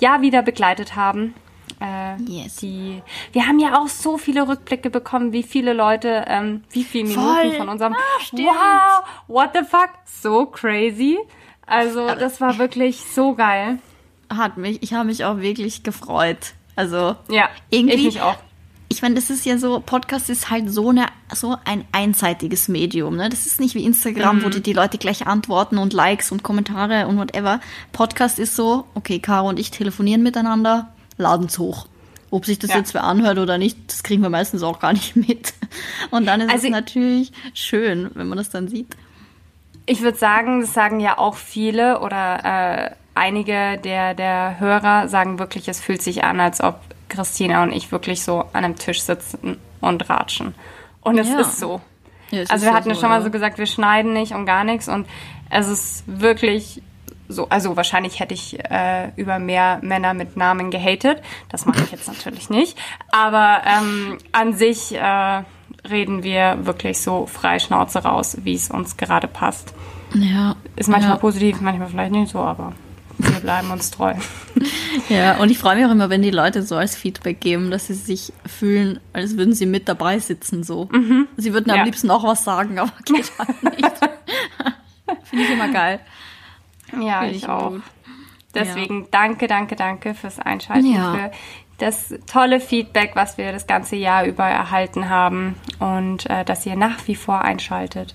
Jahr 0.00 0.22
wieder 0.22 0.42
begleitet 0.42 0.96
haben. 0.96 1.34
Äh, 1.80 2.20
yes. 2.22 2.56
die, 2.56 3.02
wir 3.32 3.46
haben 3.46 3.60
ja 3.60 3.78
auch 3.78 3.88
so 3.88 4.18
viele 4.18 4.48
Rückblicke 4.48 4.90
bekommen, 4.90 5.32
wie 5.32 5.44
viele 5.44 5.72
Leute, 5.72 6.24
ähm, 6.26 6.64
wie 6.70 6.82
viele 6.82 7.04
Minuten 7.04 7.22
Voll. 7.22 7.52
von 7.52 7.68
unserem 7.68 7.94
ah, 7.94 7.98
Wow, 8.32 9.04
what 9.28 9.50
the 9.54 9.62
fuck, 9.62 9.90
so 10.04 10.46
crazy. 10.46 11.18
Also 11.66 12.06
das 12.14 12.40
war 12.40 12.58
wirklich 12.58 13.00
so 13.14 13.34
geil. 13.34 13.78
Hat 14.28 14.56
mich, 14.56 14.82
ich 14.82 14.92
habe 14.94 15.06
mich 15.06 15.24
auch 15.24 15.38
wirklich 15.38 15.82
gefreut. 15.82 16.54
Also 16.78 17.16
ja, 17.28 17.48
irgendwie, 17.70 18.06
ich 18.06 18.20
auch. 18.20 18.36
Ich 18.88 19.02
meine, 19.02 19.16
das 19.16 19.30
ist 19.30 19.44
ja 19.44 19.58
so, 19.58 19.82
Podcast 19.84 20.30
ist 20.30 20.48
halt 20.48 20.70
so, 20.70 20.90
eine, 20.90 21.06
so 21.34 21.56
ein 21.64 21.84
einseitiges 21.90 22.68
Medium. 22.68 23.16
Ne? 23.16 23.28
Das 23.28 23.46
ist 23.46 23.58
nicht 23.58 23.74
wie 23.74 23.84
Instagram, 23.84 24.36
mhm. 24.38 24.44
wo 24.44 24.48
die, 24.48 24.62
die 24.62 24.74
Leute 24.74 24.96
gleich 24.96 25.26
antworten 25.26 25.76
und 25.76 25.92
Likes 25.92 26.30
und 26.30 26.44
Kommentare 26.44 27.08
und 27.08 27.18
whatever. 27.18 27.58
Podcast 27.90 28.38
ist 28.38 28.54
so, 28.54 28.84
okay, 28.94 29.18
Caro 29.18 29.48
und 29.48 29.58
ich 29.58 29.72
telefonieren 29.72 30.22
miteinander, 30.22 30.94
laden's 31.16 31.58
hoch. 31.58 31.88
Ob 32.30 32.46
sich 32.46 32.60
das 32.60 32.70
ja. 32.70 32.76
jetzt 32.76 32.94
wer 32.94 33.02
anhört 33.02 33.38
oder 33.38 33.58
nicht, 33.58 33.76
das 33.88 34.04
kriegen 34.04 34.22
wir 34.22 34.30
meistens 34.30 34.62
auch 34.62 34.78
gar 34.78 34.92
nicht 34.92 35.16
mit. 35.28 35.54
Und 36.12 36.26
dann 36.26 36.42
ist 36.42 36.52
also, 36.52 36.66
es 36.68 36.72
natürlich 36.72 37.32
schön, 37.54 38.12
wenn 38.14 38.28
man 38.28 38.38
das 38.38 38.50
dann 38.50 38.68
sieht. 38.68 38.96
Ich 39.84 40.00
würde 40.00 40.16
sagen, 40.16 40.60
das 40.60 40.72
sagen 40.74 41.00
ja 41.00 41.18
auch 41.18 41.34
viele 41.34 41.98
oder 42.00 42.44
äh, 42.44 42.90
einige 43.18 43.78
der, 43.78 44.14
der 44.14 44.58
Hörer 44.58 45.08
sagen 45.08 45.38
wirklich, 45.38 45.68
es 45.68 45.80
fühlt 45.80 46.02
sich 46.02 46.24
an, 46.24 46.40
als 46.40 46.62
ob 46.62 46.80
Christina 47.08 47.62
und 47.62 47.72
ich 47.72 47.92
wirklich 47.92 48.22
so 48.22 48.40
an 48.52 48.64
einem 48.64 48.76
Tisch 48.76 49.02
sitzen 49.02 49.58
und 49.80 50.08
ratschen. 50.08 50.54
Und 51.02 51.18
es 51.18 51.28
ja. 51.28 51.40
ist 51.40 51.58
so. 51.58 51.80
Ja, 52.30 52.44
also 52.48 52.66
wir 52.66 52.74
hatten 52.74 52.90
ja 52.90 52.94
schon 52.94 53.08
mal 53.08 53.22
so 53.22 53.30
gesagt, 53.30 53.58
wir 53.58 53.66
schneiden 53.66 54.12
nicht 54.12 54.32
und 54.32 54.44
gar 54.44 54.64
nichts 54.64 54.88
und 54.88 55.06
es 55.50 55.66
ist 55.68 56.04
wirklich 56.06 56.82
so, 57.28 57.48
also 57.48 57.76
wahrscheinlich 57.76 58.20
hätte 58.20 58.34
ich 58.34 58.58
äh, 58.70 59.10
über 59.16 59.38
mehr 59.38 59.80
Männer 59.82 60.14
mit 60.14 60.36
Namen 60.36 60.70
gehatet. 60.70 61.22
Das 61.50 61.66
mache 61.66 61.82
ich 61.84 61.90
jetzt 61.90 62.08
natürlich 62.08 62.48
nicht. 62.48 62.78
Aber 63.10 63.62
ähm, 63.66 64.18
an 64.32 64.54
sich 64.54 64.94
äh, 64.94 65.42
reden 65.88 66.22
wir 66.22 66.58
wirklich 66.66 67.00
so 67.00 67.26
frei 67.26 67.58
Schnauze 67.58 68.02
raus, 68.02 68.38
wie 68.44 68.54
es 68.54 68.70
uns 68.70 68.96
gerade 68.96 69.28
passt. 69.28 69.74
Ja. 70.14 70.56
Ist 70.76 70.88
manchmal 70.88 71.16
ja. 71.16 71.20
positiv, 71.20 71.60
manchmal 71.60 71.88
vielleicht 71.88 72.12
nicht 72.12 72.32
so, 72.32 72.38
aber 72.38 72.72
wir 73.18 73.40
bleiben 73.40 73.70
uns 73.70 73.90
treu. 73.90 74.14
Ja, 75.08 75.36
und 75.36 75.50
ich 75.50 75.58
freue 75.58 75.76
mich 75.76 75.86
auch 75.86 75.90
immer, 75.90 76.10
wenn 76.10 76.22
die 76.22 76.30
Leute 76.30 76.62
so 76.62 76.76
als 76.76 76.96
Feedback 76.96 77.40
geben, 77.40 77.70
dass 77.70 77.86
sie 77.86 77.94
sich 77.94 78.32
fühlen, 78.44 79.00
als 79.12 79.36
würden 79.36 79.54
sie 79.54 79.64
mit 79.64 79.88
dabei 79.88 80.18
sitzen, 80.18 80.64
so. 80.64 80.88
Mhm. 80.92 81.28
Sie 81.36 81.52
würden 81.54 81.70
am 81.70 81.78
ja. 81.78 81.84
liebsten 81.84 82.10
auch 82.10 82.24
was 82.24 82.44
sagen, 82.44 82.78
aber 82.78 82.92
geht 83.04 83.30
halt 83.38 83.62
nicht. 83.62 83.92
Finde 85.24 85.44
ich 85.44 85.50
immer 85.50 85.68
geil. 85.68 86.00
Ja, 87.00 87.20
Find 87.20 87.32
ich, 87.32 87.42
ich 87.44 87.48
auch. 87.48 87.70
Gut. 87.70 87.82
Deswegen 88.54 89.02
ja. 89.02 89.08
danke, 89.10 89.46
danke, 89.46 89.76
danke 89.76 90.14
fürs 90.14 90.38
Einschalten, 90.38 90.92
ja. 90.92 91.14
für 91.14 91.30
das 91.78 92.14
tolle 92.26 92.60
Feedback, 92.60 93.12
was 93.14 93.38
wir 93.38 93.52
das 93.52 93.66
ganze 93.66 93.96
Jahr 93.96 94.24
über 94.24 94.44
erhalten 94.44 95.08
haben 95.08 95.54
und 95.78 96.28
äh, 96.28 96.44
dass 96.44 96.66
ihr 96.66 96.76
nach 96.76 97.06
wie 97.06 97.14
vor 97.14 97.42
einschaltet. 97.42 98.14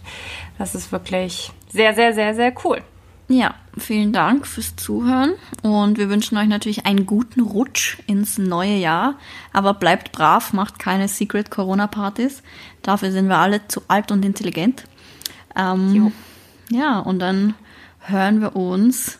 Das 0.58 0.76
ist 0.76 0.92
wirklich 0.92 1.52
sehr, 1.70 1.94
sehr, 1.94 2.14
sehr, 2.14 2.36
sehr 2.36 2.54
cool. 2.66 2.84
Ja, 3.30 3.56
vielen 3.78 4.12
Dank 4.12 4.46
fürs 4.46 4.76
Zuhören 4.76 5.34
und 5.62 5.98
wir 5.98 6.10
wünschen 6.10 6.38
euch 6.38 6.48
natürlich 6.48 6.86
einen 6.86 7.06
guten 7.06 7.42
Rutsch 7.42 8.00
ins 8.06 8.38
neue 8.38 8.76
Jahr. 8.76 9.16
Aber 9.54 9.74
bleibt 9.74 10.12
brav, 10.12 10.54
macht 10.54 10.78
keine 10.78 11.08
Secret 11.08 11.50
Corona-Partys. 11.50 12.44
Dafür 12.82 13.12
sind 13.12 13.30
wir 13.30 13.38
alle 13.38 13.68
zu 13.68 13.82
alt 13.88 14.12
und 14.12 14.26
intelligent. 14.26 14.84
Ähm, 15.56 16.12
ja, 16.70 17.00
und 17.00 17.20
dann 17.20 17.56
hören 18.00 18.42
wir 18.42 18.56
uns 18.56 19.20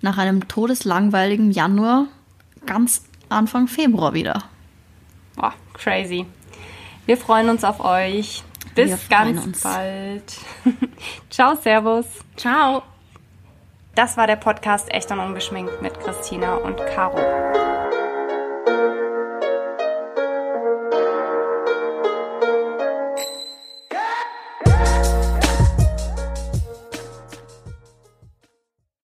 nach 0.00 0.18
einem 0.18 0.48
todeslangweiligen 0.48 1.50
Januar 1.50 2.06
ganz 2.66 3.04
Anfang 3.28 3.68
Februar 3.68 4.14
wieder. 4.14 4.44
Boah, 5.36 5.52
crazy. 5.74 6.26
Wir 7.06 7.16
freuen 7.16 7.50
uns 7.50 7.64
auf 7.64 7.80
euch. 7.80 8.42
Bis 8.74 9.08
ganz 9.08 9.44
uns. 9.44 9.60
bald. 9.60 10.36
Ciao, 11.30 11.54
Servus. 11.56 12.06
Ciao. 12.36 12.82
Das 13.94 14.16
war 14.16 14.26
der 14.26 14.36
Podcast 14.36 14.92
Echt 14.92 15.12
und 15.12 15.20
Ungeschminkt 15.20 15.80
mit 15.80 16.00
Christina 16.00 16.56
und 16.56 16.76
Caro. 16.94 17.16